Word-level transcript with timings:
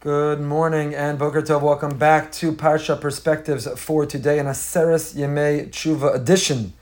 Good 0.00 0.40
morning 0.40 0.94
and 0.94 1.18
Boker 1.18 1.42
Tov. 1.42 1.60
Welcome 1.60 1.98
back 1.98 2.32
to 2.32 2.52
Parsha 2.52 2.98
Perspectives 2.98 3.68
for 3.78 4.06
today 4.06 4.38
in 4.38 4.46
a 4.46 4.54
Seres 4.54 5.12
Yemei 5.12 5.68
Tshuva 5.68 6.14
edition. 6.14 6.72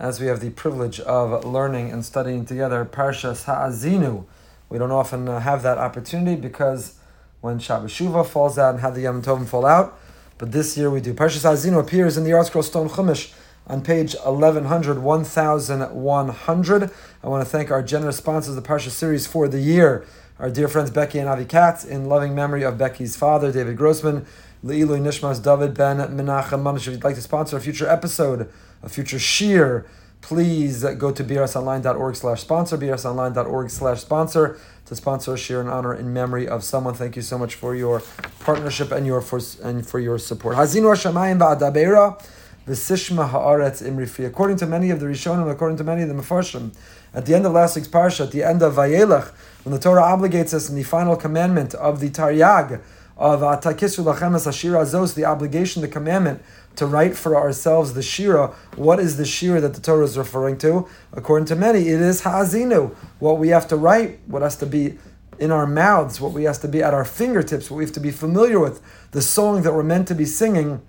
As 0.00 0.20
we 0.20 0.26
have 0.26 0.40
the 0.40 0.50
privilege 0.50 0.98
of 0.98 1.44
learning 1.44 1.92
and 1.92 2.04
studying 2.04 2.44
together 2.44 2.84
Parshas 2.84 3.44
Ha'azinu. 3.44 4.24
We 4.68 4.78
don't 4.78 4.90
often 4.90 5.28
uh, 5.28 5.38
have 5.38 5.62
that 5.62 5.78
opportunity 5.78 6.34
because 6.40 6.98
when 7.40 7.60
Shabbos 7.60 7.92
Shuva 7.92 8.26
falls 8.26 8.58
out 8.58 8.70
and 8.74 8.80
how 8.80 8.90
the 8.90 9.02
Yom 9.02 9.22
Tovim 9.22 9.46
fall 9.46 9.64
out, 9.64 9.96
but 10.36 10.50
this 10.50 10.76
year 10.76 10.90
we 10.90 11.00
do. 11.00 11.14
Parshas 11.14 11.44
Ha'azinu 11.44 11.78
appears 11.78 12.16
in 12.16 12.24
the 12.24 12.30
ArtScroll 12.30 12.64
Stone 12.64 12.88
Chumash 12.88 13.32
on 13.66 13.82
page 13.82 14.14
1100, 14.24 14.98
1100. 15.02 16.90
I 17.22 17.28
want 17.28 17.44
to 17.44 17.50
thank 17.50 17.70
our 17.70 17.82
generous 17.82 18.16
sponsors 18.16 18.56
of 18.56 18.62
the 18.62 18.68
Parsha 18.68 18.90
series 18.90 19.26
for 19.26 19.48
the 19.48 19.60
year 19.60 20.06
our 20.38 20.50
dear 20.50 20.68
friends 20.68 20.90
Becky 20.90 21.18
and 21.18 21.28
Avi 21.28 21.44
Katz, 21.44 21.84
in 21.84 22.06
loving 22.06 22.34
memory 22.34 22.62
of 22.62 22.76
Becky's 22.76 23.16
father, 23.16 23.50
David 23.50 23.76
Grossman, 23.76 24.26
Le'ilu 24.64 25.00
Nishmas 25.00 25.42
David 25.42 25.74
Ben 25.74 25.96
Menachem 25.96 26.62
Manish. 26.62 26.86
If 26.86 26.94
you'd 26.94 27.04
like 27.04 27.14
to 27.14 27.22
sponsor 27.22 27.56
a 27.56 27.60
future 27.60 27.88
episode, 27.88 28.52
a 28.82 28.88
future 28.88 29.16
shiur, 29.16 29.86
please 30.20 30.82
go 30.98 31.10
to 31.10 31.24
brsonline.org 31.24 32.16
slash 32.16 32.40
sponsor, 32.42 32.76
brsonline.org 32.76 33.70
slash 33.70 34.00
sponsor 34.00 34.58
to 34.84 34.94
sponsor 34.94 35.32
a 35.32 35.36
shiur 35.36 35.60
in 35.62 35.68
honor 35.68 35.94
in 35.94 36.12
memory 36.12 36.46
of 36.46 36.62
someone. 36.62 36.94
Thank 36.94 37.16
you 37.16 37.22
so 37.22 37.38
much 37.38 37.54
for 37.54 37.74
your 37.74 38.02
partnership 38.40 38.92
and 38.92 39.06
your 39.06 39.22
for, 39.22 39.40
and 39.62 39.86
for 39.86 40.00
your 40.00 40.18
support. 40.18 40.56
Hazinu 40.56 40.94
Hashemayim 40.94 41.38
Ba'adabera 41.38 42.22
V'sishma 42.66 43.30
Haaretz 43.30 43.82
Imrifi. 43.82 44.26
According 44.26 44.56
to 44.56 44.66
many 44.66 44.90
of 44.90 44.98
the 44.98 45.06
Rishonim, 45.06 45.50
according 45.50 45.78
to 45.78 45.84
many 45.84 46.02
of 46.02 46.08
the 46.08 46.14
Mefarshim, 46.14 46.74
at 47.14 47.24
the 47.24 47.34
end 47.34 47.46
of 47.46 47.52
last 47.52 47.76
week's 47.76 47.88
parsha, 47.88 48.26
at 48.26 48.32
the 48.32 48.42
end 48.42 48.60
of 48.60 48.74
Vayelech, 48.74 49.32
when 49.64 49.72
the 49.72 49.78
Torah 49.78 50.02
obligates 50.02 50.52
us 50.52 50.68
in 50.68 50.74
the 50.74 50.82
final 50.82 51.16
commandment 51.16 51.74
of 51.74 52.00
the 52.00 52.10
Taryag, 52.10 52.80
of 53.16 53.40
Atakisu 53.40 54.04
Lachemes 54.04 54.46
Ashira 54.46 54.82
Azos, 54.82 55.14
the 55.14 55.24
obligation, 55.24 55.80
the 55.80 55.88
commandment 55.88 56.42
to 56.74 56.86
write 56.86 57.16
for 57.16 57.34
ourselves 57.34 57.94
the 57.94 58.02
Shira. 58.02 58.48
What 58.74 59.00
is 59.00 59.16
the 59.16 59.24
Shira 59.24 59.60
that 59.62 59.72
the 59.72 59.80
Torah 59.80 60.04
is 60.04 60.18
referring 60.18 60.58
to? 60.58 60.86
According 61.12 61.46
to 61.46 61.56
many, 61.56 61.88
it 61.88 62.00
is 62.00 62.22
Ha'azinu. 62.22 62.94
What 63.18 63.38
we 63.38 63.48
have 63.48 63.66
to 63.68 63.76
write, 63.76 64.20
what 64.26 64.42
has 64.42 64.56
to 64.56 64.66
be 64.66 64.98
in 65.38 65.50
our 65.50 65.66
mouths, 65.66 66.20
what 66.20 66.32
we 66.32 66.44
have 66.44 66.60
to 66.60 66.68
be 66.68 66.82
at 66.82 66.92
our 66.92 67.04
fingertips, 67.04 67.70
what 67.70 67.78
we 67.78 67.84
have 67.84 67.94
to 67.94 68.00
be 68.00 68.10
familiar 68.10 68.60
with, 68.60 68.82
the 69.12 69.22
song 69.22 69.62
that 69.62 69.72
we're 69.72 69.82
meant 69.82 70.08
to 70.08 70.14
be 70.14 70.26
singing 70.26 70.82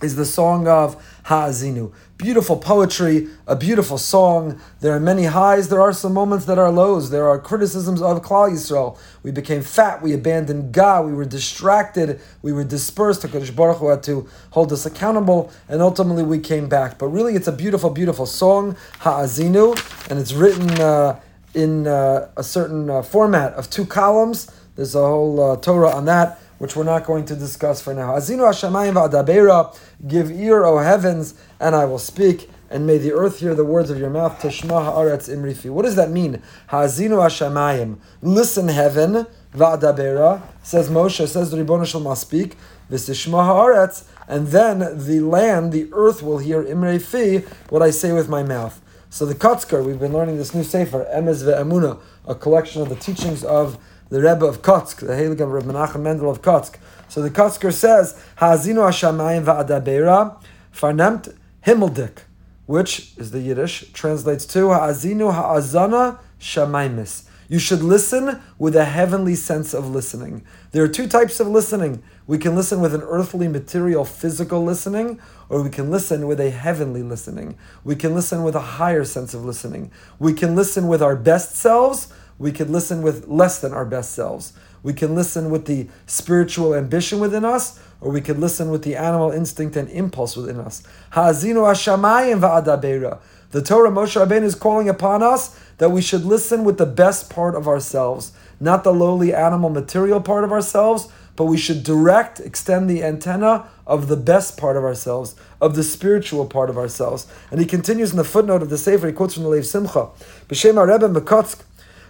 is 0.00 0.16
the 0.16 0.24
song 0.24 0.68
of 0.68 1.02
Ha'azinu. 1.24 1.92
Beautiful 2.16 2.56
poetry, 2.56 3.28
a 3.46 3.54
beautiful 3.54 3.98
song. 3.98 4.60
There 4.80 4.92
are 4.92 5.00
many 5.00 5.24
highs, 5.24 5.68
there 5.68 5.80
are 5.80 5.92
some 5.92 6.12
moments 6.12 6.46
that 6.46 6.58
are 6.58 6.70
lows. 6.70 7.10
There 7.10 7.28
are 7.28 7.38
criticisms 7.38 8.02
of 8.02 8.22
Klal 8.22 8.50
Yisrael. 8.50 8.98
We 9.22 9.30
became 9.30 9.62
fat, 9.62 10.02
we 10.02 10.14
abandoned 10.14 10.72
God, 10.72 11.06
we 11.06 11.12
were 11.12 11.24
distracted, 11.24 12.20
we 12.42 12.52
were 12.52 12.64
dispersed. 12.64 13.22
HaKadosh 13.22 13.54
Baruch 13.54 13.78
Hu 13.78 13.88
had 13.88 14.02
to 14.04 14.28
hold 14.50 14.72
us 14.72 14.86
accountable, 14.86 15.52
and 15.68 15.80
ultimately 15.80 16.24
we 16.24 16.38
came 16.38 16.68
back. 16.68 16.98
But 16.98 17.08
really, 17.08 17.34
it's 17.34 17.48
a 17.48 17.52
beautiful, 17.52 17.90
beautiful 17.90 18.26
song, 18.26 18.76
Ha'azinu, 19.00 20.10
and 20.10 20.18
it's 20.18 20.32
written 20.32 20.70
uh, 20.80 21.20
in 21.54 21.86
uh, 21.86 22.30
a 22.36 22.42
certain 22.42 22.90
uh, 22.90 23.02
format 23.02 23.52
of 23.54 23.70
two 23.70 23.84
columns. 23.84 24.50
There's 24.74 24.94
a 24.94 25.00
whole 25.00 25.52
uh, 25.52 25.56
Torah 25.56 25.90
on 25.90 26.04
that 26.06 26.40
which 26.58 26.76
we're 26.76 26.84
not 26.84 27.04
going 27.04 27.24
to 27.24 27.36
discuss 27.36 27.80
for 27.80 27.94
now. 27.94 28.12
Azinu 28.12 28.40
Hashemayim 28.40 28.94
va'adabera, 28.94 29.76
give 30.06 30.30
ear, 30.30 30.64
O 30.64 30.78
heavens, 30.78 31.34
and 31.60 31.74
I 31.74 31.84
will 31.84 31.98
speak, 31.98 32.50
and 32.70 32.86
may 32.86 32.98
the 32.98 33.12
earth 33.12 33.40
hear 33.40 33.54
the 33.54 33.64
words 33.64 33.90
of 33.90 33.98
your 33.98 34.10
mouth. 34.10 34.40
Tishma 34.40 34.92
haaretz 34.92 35.28
imrifi. 35.28 35.70
What 35.70 35.84
does 35.84 35.96
that 35.96 36.10
mean? 36.10 36.42
Hazinu 36.70 37.18
Hashemayim, 37.18 37.98
listen, 38.20 38.68
heaven, 38.68 39.26
va'adabera, 39.54 40.42
says 40.62 40.90
Moshe, 40.90 41.26
says 41.26 41.50
the 41.50 41.56
Ribbon 41.56 41.84
shall 41.84 42.14
speak, 42.16 42.56
v'sishma 42.90 43.46
haaretz, 43.46 44.04
and 44.26 44.48
then 44.48 44.80
the 45.06 45.20
land, 45.20 45.72
the 45.72 45.88
earth 45.92 46.22
will 46.22 46.38
hear 46.38 46.62
imrifi, 46.62 47.46
what 47.70 47.82
I 47.82 47.90
say 47.90 48.12
with 48.12 48.28
my 48.28 48.42
mouth. 48.42 48.82
So 49.10 49.24
the 49.24 49.34
Kotzker, 49.34 49.82
we've 49.82 49.98
been 49.98 50.12
learning 50.12 50.36
this 50.36 50.54
new 50.54 50.64
sefer, 50.64 51.06
Emes 51.14 51.42
ve'emuna, 51.42 51.98
a 52.26 52.34
collection 52.34 52.82
of 52.82 52.90
the 52.90 52.96
teachings 52.96 53.42
of 53.42 53.78
the 54.10 54.20
Rebbe 54.20 54.46
of 54.46 54.62
Kotsk, 54.62 55.06
the 55.06 55.12
Heilig 55.12 55.40
of 55.40 55.50
Reb 55.50 55.64
Menachem 55.64 56.00
Mendel 56.00 56.30
of 56.30 56.42
Kotsk. 56.42 56.76
So 57.08 57.22
the 57.22 57.30
Kotzker 57.30 57.72
says, 57.72 58.22
Ha'azinu 58.36 58.88
Hashamayim 58.88 59.44
va'adabera, 59.44 60.42
farnemt 60.74 61.34
himmeldik, 61.64 62.20
which 62.66 63.12
is 63.16 63.30
the 63.30 63.40
Yiddish, 63.40 63.92
translates 63.92 64.44
to 64.46 64.68
Ha'azinu 64.68 65.32
ha'azana 65.32 66.18
shamaymis. 66.40 67.24
You 67.50 67.58
should 67.58 67.82
listen 67.82 68.42
with 68.58 68.76
a 68.76 68.84
heavenly 68.84 69.34
sense 69.34 69.72
of 69.72 69.88
listening. 69.88 70.44
There 70.72 70.84
are 70.84 70.88
two 70.88 71.08
types 71.08 71.40
of 71.40 71.46
listening. 71.46 72.02
We 72.26 72.36
can 72.36 72.54
listen 72.54 72.80
with 72.82 72.94
an 72.94 73.00
earthly, 73.00 73.48
material, 73.48 74.04
physical 74.04 74.62
listening, 74.62 75.18
or 75.48 75.62
we 75.62 75.70
can 75.70 75.90
listen 75.90 76.26
with 76.26 76.40
a 76.40 76.50
heavenly 76.50 77.02
listening. 77.02 77.56
We 77.84 77.96
can 77.96 78.14
listen 78.14 78.42
with 78.42 78.54
a 78.54 78.60
higher 78.60 79.04
sense 79.04 79.32
of 79.32 79.46
listening. 79.46 79.90
We 80.18 80.34
can 80.34 80.54
listen 80.54 80.88
with 80.88 81.02
our 81.02 81.16
best 81.16 81.56
selves, 81.56 82.12
we 82.38 82.52
can 82.52 82.72
listen 82.72 83.02
with 83.02 83.26
less 83.28 83.60
than 83.60 83.72
our 83.72 83.84
best 83.84 84.12
selves. 84.12 84.52
We 84.82 84.92
can 84.92 85.14
listen 85.14 85.50
with 85.50 85.66
the 85.66 85.88
spiritual 86.06 86.74
ambition 86.74 87.18
within 87.18 87.44
us, 87.44 87.80
or 88.00 88.12
we 88.12 88.20
can 88.20 88.40
listen 88.40 88.70
with 88.70 88.84
the 88.84 88.96
animal 88.96 89.32
instinct 89.32 89.76
and 89.76 89.88
impulse 89.90 90.36
within 90.36 90.60
us. 90.60 90.82
Ha'azinu 91.10 91.64
hashamayim 91.66 92.40
va'adabera. 92.40 93.18
The 93.50 93.62
Torah 93.62 93.90
Moshe 93.90 94.24
Rabbeinu 94.24 94.44
is 94.44 94.54
calling 94.54 94.88
upon 94.88 95.22
us 95.22 95.58
that 95.78 95.90
we 95.90 96.02
should 96.02 96.24
listen 96.24 96.64
with 96.64 96.78
the 96.78 96.86
best 96.86 97.30
part 97.30 97.54
of 97.54 97.66
ourselves, 97.66 98.32
not 98.60 98.84
the 98.84 98.92
lowly 98.92 99.34
animal 99.34 99.70
material 99.70 100.20
part 100.20 100.44
of 100.44 100.52
ourselves, 100.52 101.08
but 101.34 101.44
we 101.46 101.56
should 101.56 101.82
direct, 101.82 102.40
extend 102.40 102.90
the 102.90 103.02
antenna 103.02 103.68
of 103.86 104.08
the 104.08 104.16
best 104.16 104.58
part 104.58 104.76
of 104.76 104.84
ourselves, 104.84 105.34
of 105.60 105.76
the 105.76 105.84
spiritual 105.84 106.44
part 106.44 106.68
of 106.68 106.76
ourselves. 106.76 107.26
And 107.50 107.60
he 107.60 107.66
continues 107.66 108.10
in 108.10 108.16
the 108.16 108.24
footnote 108.24 108.60
of 108.60 108.70
the 108.70 108.76
Sefer, 108.76 109.06
he 109.06 109.12
quotes 109.12 109.34
from 109.34 109.44
the 109.44 109.48
Lev 109.48 109.64
Simcha, 109.64 110.08
B'Shem 110.48 110.84
Rebbe 110.84 111.08
Mekotsk, 111.08 111.62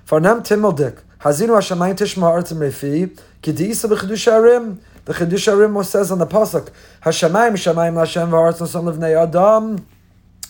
Farnam 0.09 0.41
Timmeldik, 0.41 1.03
Hazinu 1.21 1.51
Hashemayim 1.51 1.95
Tishma 1.95 2.31
Artim 2.31 2.61
Refi, 2.61 3.15
Kedisa 3.43 3.91
B'Chidushei 3.91 4.33
HaRim. 4.33 4.79
The 5.05 5.13
Chidushei 5.13 5.53
HaRim 5.53 5.85
says 5.85 6.11
on 6.11 6.19
the 6.19 6.27
pasuk, 6.27 6.71
Hashemayim 7.03 7.53
Shemayim 7.53 7.93
Lashem 7.93 8.31
V'Artim 8.31 8.67
Son 8.67 8.87
Levnei 8.87 9.23
Adam. 9.23 9.87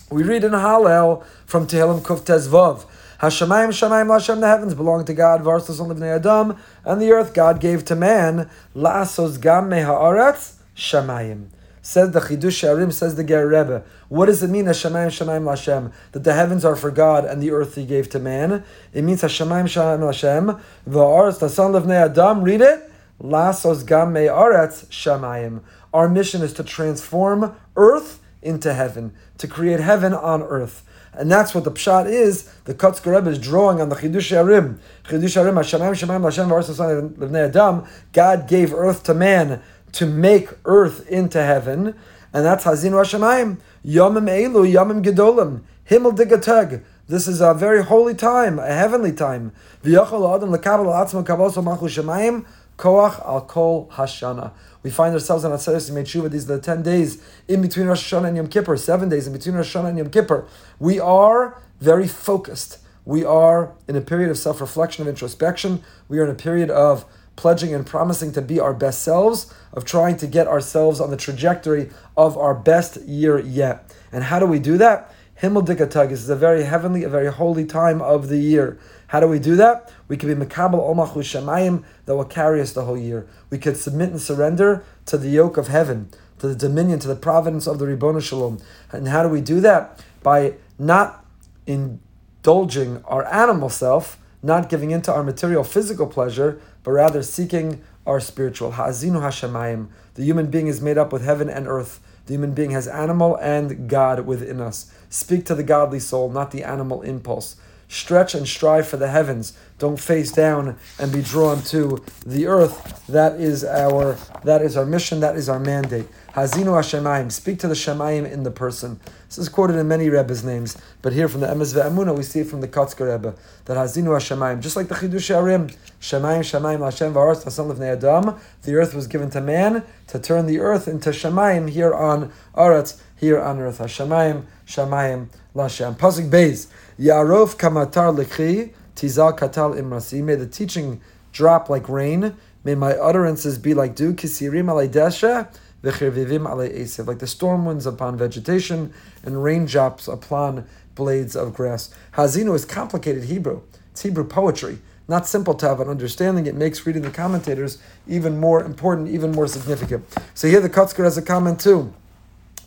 We 0.09 0.23
read 0.23 0.45
in 0.45 0.53
Hallel 0.53 1.25
from 1.45 1.67
Tehillim 1.67 1.99
Kuf 1.99 2.21
Tezvav. 2.21 2.85
Hashemayim 3.19 3.71
Shemayim 3.71 4.07
Lashem, 4.07 4.39
the 4.39 4.47
heavens 4.47 4.75
belong 4.75 5.03
to 5.03 5.13
God, 5.13 5.43
V'Artim 5.43 5.73
Son 5.73 5.89
Levnei 5.89 6.15
Adam, 6.15 6.55
and 6.85 7.01
the 7.01 7.11
earth 7.11 7.33
God 7.33 7.59
gave 7.59 7.83
to 7.83 7.97
man, 7.97 8.49
Lasos 8.73 9.41
Gam 9.41 9.67
Me 9.67 9.79
Haaretz 9.79 10.53
Shemayim. 10.73 11.47
Says 11.89 12.11
the 12.11 12.19
Chidushei 12.19 12.69
HaRim, 12.69 12.93
says 12.93 13.15
the 13.15 13.23
Ger 13.23 13.47
Rebbe. 13.47 13.83
What 14.09 14.27
does 14.27 14.43
it 14.43 14.49
mean, 14.51 14.65
Hashemayim 14.65 15.07
Shemayim 15.07 15.41
Lashem? 15.41 15.91
That 16.11 16.23
the 16.23 16.35
heavens 16.35 16.63
are 16.63 16.75
for 16.75 16.91
God 16.91 17.25
and 17.25 17.41
the 17.41 17.49
earth 17.49 17.73
He 17.73 17.83
gave 17.83 18.11
to 18.11 18.19
man. 18.19 18.63
It 18.93 19.03
means 19.03 19.23
Hashemayim 19.23 19.63
Shemayim 19.63 20.01
Lashem. 20.01 20.61
V'aretz 20.87 21.39
Tasan 21.39 21.73
Levnei 21.73 22.05
Adam. 22.05 22.43
Read 22.43 22.61
it. 22.61 22.91
Lasos 23.19 23.83
Gam 23.87 24.13
Me 24.13 24.27
Aretz 24.27 24.85
Shemayim. 24.89 25.61
Our 25.91 26.07
mission 26.07 26.43
is 26.43 26.53
to 26.53 26.63
transform 26.63 27.55
earth 27.75 28.21
into 28.43 28.71
heaven, 28.75 29.15
to 29.39 29.47
create 29.47 29.79
heaven 29.79 30.13
on 30.13 30.43
earth. 30.43 30.85
And 31.13 31.31
that's 31.31 31.55
what 31.55 31.63
the 31.63 31.71
pshat 31.71 32.07
is. 32.07 32.43
The 32.65 32.75
Kotzker 32.75 33.15
Rebbe 33.15 33.31
is 33.31 33.39
drawing 33.39 33.81
on 33.81 33.89
the 33.89 33.95
Chidushei 33.95 34.45
HaRim. 34.45 34.77
Chidushei 35.05 35.43
HaRim, 35.43 35.55
Hashemayim 35.55 35.95
Shemayim 35.95 36.21
Lashem 36.21 36.49
V'aretz 36.49 36.69
Tasan 36.69 37.15
Levnei 37.15 37.47
Adam. 37.47 37.87
God 38.13 38.47
gave 38.47 38.75
earth 38.75 39.01
to 39.05 39.15
man 39.15 39.63
to 39.93 40.05
make 40.05 40.49
earth 40.65 41.07
into 41.07 41.41
heaven, 41.41 41.95
and 42.33 42.45
that's 42.45 42.63
Hazinu 42.63 42.91
Hashemayim. 42.91 43.57
Yomim 43.85 44.29
Elu, 44.29 44.71
Yomim 44.71 45.03
Gedolim, 45.03 45.61
Himmel 45.89 46.15
Digateg. 46.15 46.83
This 47.07 47.27
is 47.27 47.41
a 47.41 47.55
very 47.55 47.83
holy 47.83 48.13
time, 48.13 48.59
a 48.59 48.67
heavenly 48.67 49.11
time. 49.11 49.51
V'yachol 49.83 50.35
Adam 50.35 50.51
lekabel 50.51 50.85
atzma 50.93 51.25
kavoso 51.25 51.63
malchu 51.63 51.89
shemayim 51.89 52.45
koach 52.77 53.19
al 53.27 53.41
kol 53.41 53.89
hashana. 53.93 54.51
We 54.83 54.91
find 54.91 55.13
ourselves 55.13 55.43
in 55.43 55.51
Atzeres 55.51 55.89
Yimei 55.89 56.29
These 56.29 56.49
are 56.49 56.57
the 56.57 56.61
ten 56.61 56.83
days 56.83 57.21
in 57.47 57.61
between 57.61 57.87
Rosh 57.87 58.13
Hashanah 58.13 58.27
and 58.27 58.37
Yom 58.37 58.47
Kippur, 58.47 58.77
seven 58.77 59.09
days 59.09 59.25
in 59.25 59.33
between 59.33 59.55
Rosh 59.55 59.75
Hashanah 59.75 59.89
and 59.89 59.97
Yom 59.97 60.09
Kippur. 60.11 60.45
We 60.77 60.99
are 60.99 61.59
very 61.81 62.07
focused. 62.07 62.77
We 63.05 63.25
are 63.25 63.73
in 63.87 63.95
a 63.95 64.01
period 64.01 64.29
of 64.29 64.37
self-reflection, 64.37 65.01
of 65.01 65.07
introspection. 65.07 65.83
We 66.07 66.19
are 66.19 66.25
in 66.25 66.29
a 66.29 66.35
period 66.35 66.69
of 66.69 67.05
pledging 67.39 67.73
and 67.73 67.85
promising 67.85 68.33
to 68.33 68.41
be 68.41 68.59
our 68.59 68.73
best 68.73 69.01
selves, 69.01 69.53
of 69.71 69.85
trying 69.85 70.17
to 70.17 70.27
get 70.27 70.45
ourselves 70.45 70.99
on 70.99 71.09
the 71.09 71.15
trajectory 71.15 71.89
of 72.17 72.37
our 72.37 72.53
best 72.53 72.97
year 73.03 73.39
yet. 73.39 73.95
And 74.11 74.25
how 74.25 74.39
do 74.39 74.45
we 74.45 74.59
do 74.59 74.77
that? 74.77 75.09
Himmel 75.35 75.63
Dikatug 75.63 76.11
is 76.11 76.29
a 76.29 76.35
very 76.35 76.65
heavenly, 76.65 77.05
a 77.05 77.09
very 77.09 77.31
holy 77.31 77.63
time 77.63 78.01
of 78.01 78.27
the 78.27 78.39
year. 78.39 78.77
How 79.07 79.21
do 79.21 79.27
we 79.29 79.39
do 79.39 79.55
that? 79.55 79.89
We 80.09 80.17
can 80.17 80.27
be 80.27 80.45
Mekabel 80.45 80.81
Omachu 80.81 81.23
Shemayim 81.23 81.85
that 82.05 82.15
will 82.17 82.25
carry 82.25 82.59
us 82.59 82.73
the 82.73 82.83
whole 82.83 82.97
year. 82.97 83.25
We 83.49 83.57
could 83.57 83.77
submit 83.77 84.09
and 84.09 84.19
surrender 84.19 84.83
to 85.05 85.17
the 85.17 85.29
yoke 85.29 85.55
of 85.55 85.69
heaven, 85.69 86.09
to 86.39 86.49
the 86.49 86.55
dominion, 86.55 86.99
to 86.99 87.07
the 87.07 87.15
providence 87.15 87.67
of 87.67 87.79
the 87.79 87.87
Ribbon 87.87 88.19
Shalom. 88.19 88.59
And 88.91 89.07
how 89.07 89.23
do 89.23 89.29
we 89.29 89.39
do 89.39 89.61
that? 89.61 90.03
By 90.21 90.55
not 90.77 91.23
indulging 91.65 93.01
our 93.05 93.25
animal 93.33 93.69
self, 93.69 94.17
not 94.41 94.69
giving 94.69 94.91
into 94.91 95.13
our 95.13 95.23
material 95.23 95.63
physical 95.63 96.07
pleasure, 96.07 96.61
but 96.83 96.91
rather 96.91 97.23
seeking 97.23 97.81
our 98.05 98.19
spiritual. 98.19 98.71
Ha'azinu 98.71 99.21
hashamayim. 99.21 99.87
The 100.15 100.23
human 100.23 100.47
being 100.47 100.67
is 100.67 100.81
made 100.81 100.97
up 100.97 101.11
with 101.11 101.23
heaven 101.23 101.49
and 101.49 101.67
earth. 101.67 101.99
The 102.25 102.33
human 102.33 102.53
being 102.53 102.71
has 102.71 102.87
animal 102.87 103.35
and 103.37 103.89
God 103.89 104.25
within 104.25 104.61
us. 104.61 104.91
Speak 105.09 105.45
to 105.45 105.55
the 105.55 105.63
godly 105.63 105.99
soul, 105.99 106.29
not 106.29 106.51
the 106.51 106.63
animal 106.63 107.01
impulse. 107.01 107.55
Stretch 107.89 108.35
and 108.35 108.47
strive 108.47 108.87
for 108.87 108.97
the 108.97 109.09
heavens. 109.09 109.57
Don't 109.79 109.99
face 109.99 110.31
down 110.31 110.77
and 110.99 111.11
be 111.11 111.23
drawn 111.23 111.63
to 111.63 112.03
the 112.23 112.45
earth. 112.45 113.03
That 113.07 113.41
is 113.41 113.65
our 113.65 114.15
that 114.43 114.61
is 114.61 114.77
our 114.77 114.85
mission. 114.85 115.21
That 115.21 115.35
is 115.35 115.49
our 115.49 115.59
mandate. 115.59 116.07
Hazinu 116.33 116.65
Hashemayim. 116.65 117.31
Speak 117.31 117.57
to 117.59 117.67
the 117.67 117.73
Shemayim 117.73 118.31
in 118.31 118.43
the 118.43 118.51
person. 118.51 118.99
This 119.27 119.39
is 119.39 119.49
quoted 119.49 119.75
in 119.75 119.87
many 119.87 120.09
Rebbe's 120.09 120.43
names, 120.43 120.77
but 121.01 121.13
here 121.13 121.27
from 121.27 121.41
the 121.41 121.47
Emes 121.47 121.73
Ve'amuna, 121.73 122.15
we 122.15 122.23
see 122.23 122.41
it 122.41 122.47
from 122.47 122.61
the 122.61 122.67
Kotzker 122.67 123.11
Rebbe, 123.11 123.35
that 123.65 123.77
Hazinu 123.77 124.09
Hashemayim. 124.09 124.59
Just 124.59 124.75
like 124.75 124.87
the 124.87 124.95
Chidushei 124.95 125.35
HaRim, 125.35 125.75
Shemayim, 125.99 126.39
Shemayim, 126.39 126.83
Hashem, 126.83 127.13
V'aretz, 127.13 127.43
Hasem 127.43 127.73
Levnei 127.73 127.93
Adam, 127.93 128.39
the 128.63 128.75
earth 128.75 128.93
was 128.93 129.07
given 129.07 129.29
to 129.31 129.41
man 129.41 129.83
to 130.07 130.19
turn 130.19 130.45
the 130.45 130.59
earth 130.59 130.87
into 130.87 131.09
Shemayim 131.09 131.69
here 131.69 131.93
on 131.93 132.31
Aretz, 132.55 133.01
here 133.15 133.39
on 133.39 133.59
earth. 133.59 133.79
Hashemayim, 133.79 134.45
Shemayim, 134.65 135.27
Lashem. 135.55 135.95
Pasuk 135.97 136.29
Beis. 136.29 136.67
Yarov 136.99 137.55
kamatar 137.55 138.13
lekhi, 138.13 138.73
tizal 138.93 139.37
katal 139.37 139.79
imrasi. 139.79 140.21
May 140.21 140.35
the 140.35 140.45
teaching 140.45 140.99
drop 141.31 141.69
like 141.69 141.87
rain. 141.87 142.35
May 142.65 142.75
my 142.75 142.91
utterances 142.91 143.57
be 143.57 143.73
like 143.73 143.95
dew, 143.95 144.13
kisirim 144.13 144.65
alaydesha, 144.65 145.47
v'chirvivim 145.81 146.45
alay 146.45 147.07
like 147.07 147.19
the 147.19 147.27
storm 147.27 147.63
winds 147.63 147.85
upon 147.85 148.17
vegetation 148.17 148.93
and 149.23 149.41
raindrops 149.41 150.09
upon 150.09 150.67
blades 150.95 151.37
of 151.37 151.53
grass. 151.53 151.89
Hazino 152.15 152.53
is 152.53 152.65
complicated 152.65 153.23
Hebrew. 153.23 153.61
It's 153.91 154.01
Hebrew 154.01 154.25
poetry. 154.25 154.79
Not 155.07 155.25
simple 155.25 155.53
to 155.53 155.69
have 155.69 155.79
an 155.79 155.87
understanding. 155.87 156.47
It 156.47 156.55
makes 156.55 156.85
reading 156.85 157.03
the 157.03 157.11
commentators 157.11 157.77
even 158.09 158.41
more 158.41 158.61
important, 158.61 159.07
even 159.07 159.31
more 159.31 159.47
significant. 159.47 160.05
So 160.33 160.49
here 160.49 160.59
the 160.59 160.69
Kotzker 160.69 161.05
has 161.05 161.17
a 161.17 161.21
comment 161.21 161.61
too. 161.61 161.93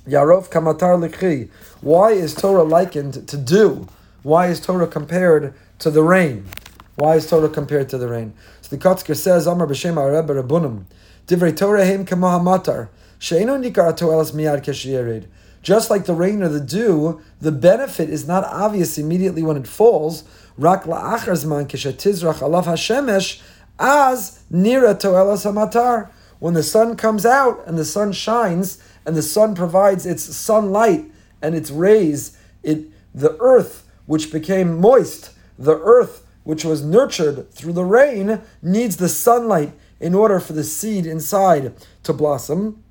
Yarov 0.09 0.49
kamatar 0.49 1.07
likhi. 1.07 1.51
Why 1.83 2.13
is 2.13 2.35
Torah 2.35 2.63
likened 2.63 3.29
to 3.29 3.37
dew? 3.37 3.87
Why 4.23 4.47
is 4.47 4.61
Torah 4.61 4.87
compared 4.87 5.55
to 5.81 5.91
the 5.91 6.03
rain? 6.03 6.47
Why 6.95 7.17
is 7.17 7.29
Torah 7.29 7.49
compared 7.49 7.89
to 7.89 7.99
the 7.99 8.09
rain? 8.09 8.35
So 8.61 8.77
the 8.77 8.83
Kotzker 8.83 9.17
says, 9.17 9.47
Amar 9.47 9.67
b'shem 9.67 9.97
Rebbe 9.97 10.41
Rabunim, 10.41 10.85
Divrei 11.27 11.57
Torah 11.57 11.85
heim 11.85 12.05
kamo 12.05 12.89
she'eno 13.19 13.59
nikar 13.59 13.97
toelas 13.99 14.33
miyad 14.33 14.63
keshiyered. 14.63 15.27
Just 15.63 15.91
like 15.91 16.07
the 16.07 16.15
rain 16.15 16.43
or 16.43 16.49
the 16.49 16.61
dew, 16.61 17.21
the 17.41 17.53
benefit 17.53 18.11
is 18.11 18.27
not 18.27 18.45
obvious 18.45 18.99
immediately 18.99 19.43
when 19.43 19.57
it 19.57 19.67
falls. 19.67 20.25
Rak 20.57 20.85
la'achar 20.85 21.33
zman 21.33 21.67
keshetizrach 21.67 22.41
alav 22.41 22.65
hashemesh 22.65 23.41
as 23.79 24.43
nira 24.53 24.95
toelas 24.95 25.45
hamatar. 25.51 26.11
When 26.39 26.55
the 26.55 26.65
sun 26.65 26.97
comes 26.97 27.25
out 27.25 27.63
and 27.67 27.79
the 27.79 27.85
sun 27.85 28.13
shines 28.13 28.83
and 29.07 29.17
the 29.17 29.23
sun 29.23 29.55
provides 29.55 30.05
its 30.07 30.23
sunlight 30.23 31.11
and 31.41 31.55
its 31.55 31.71
rays, 31.71 32.37
it 32.65 32.87
the 33.15 33.37
earth 33.39 33.82
which 34.13 34.31
became 34.31 34.79
moist, 34.79 35.31
the 35.59 35.79
earth 35.79 36.27
which 36.45 36.67
was 36.67 36.85
nurtured 36.85 37.51
through 37.51 37.73
the 37.73 37.83
rain, 37.83 38.43
needs 38.61 38.99
the 38.99 39.09
sunlight 39.09 39.73
in 40.01 40.15
order 40.15 40.39
for 40.39 40.53
the 40.53 40.63
seed 40.63 41.07
inside 41.07 41.73
to 42.03 42.13
blossom. 42.13 42.85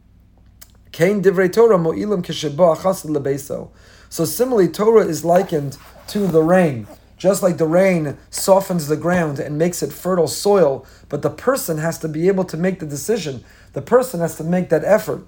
So 4.09 4.25
similarly, 4.25 4.67
Torah 4.67 5.05
is 5.05 5.23
likened 5.23 5.77
to 6.07 6.25
the 6.25 6.41
rain. 6.41 6.87
Just 7.17 7.43
like 7.43 7.57
the 7.57 7.67
rain 7.67 8.17
softens 8.31 8.87
the 8.87 8.97
ground 8.97 9.37
and 9.37 9.59
makes 9.59 9.83
it 9.83 9.93
fertile 9.93 10.27
soil, 10.27 10.87
but 11.07 11.21
the 11.21 11.29
person 11.29 11.77
has 11.77 11.99
to 11.99 12.07
be 12.07 12.29
able 12.29 12.45
to 12.45 12.57
make 12.57 12.79
the 12.79 12.87
decision. 12.87 13.43
The 13.73 13.83
person 13.83 14.21
has 14.21 14.37
to 14.37 14.43
make 14.43 14.69
that 14.69 14.83
effort. 14.83 15.27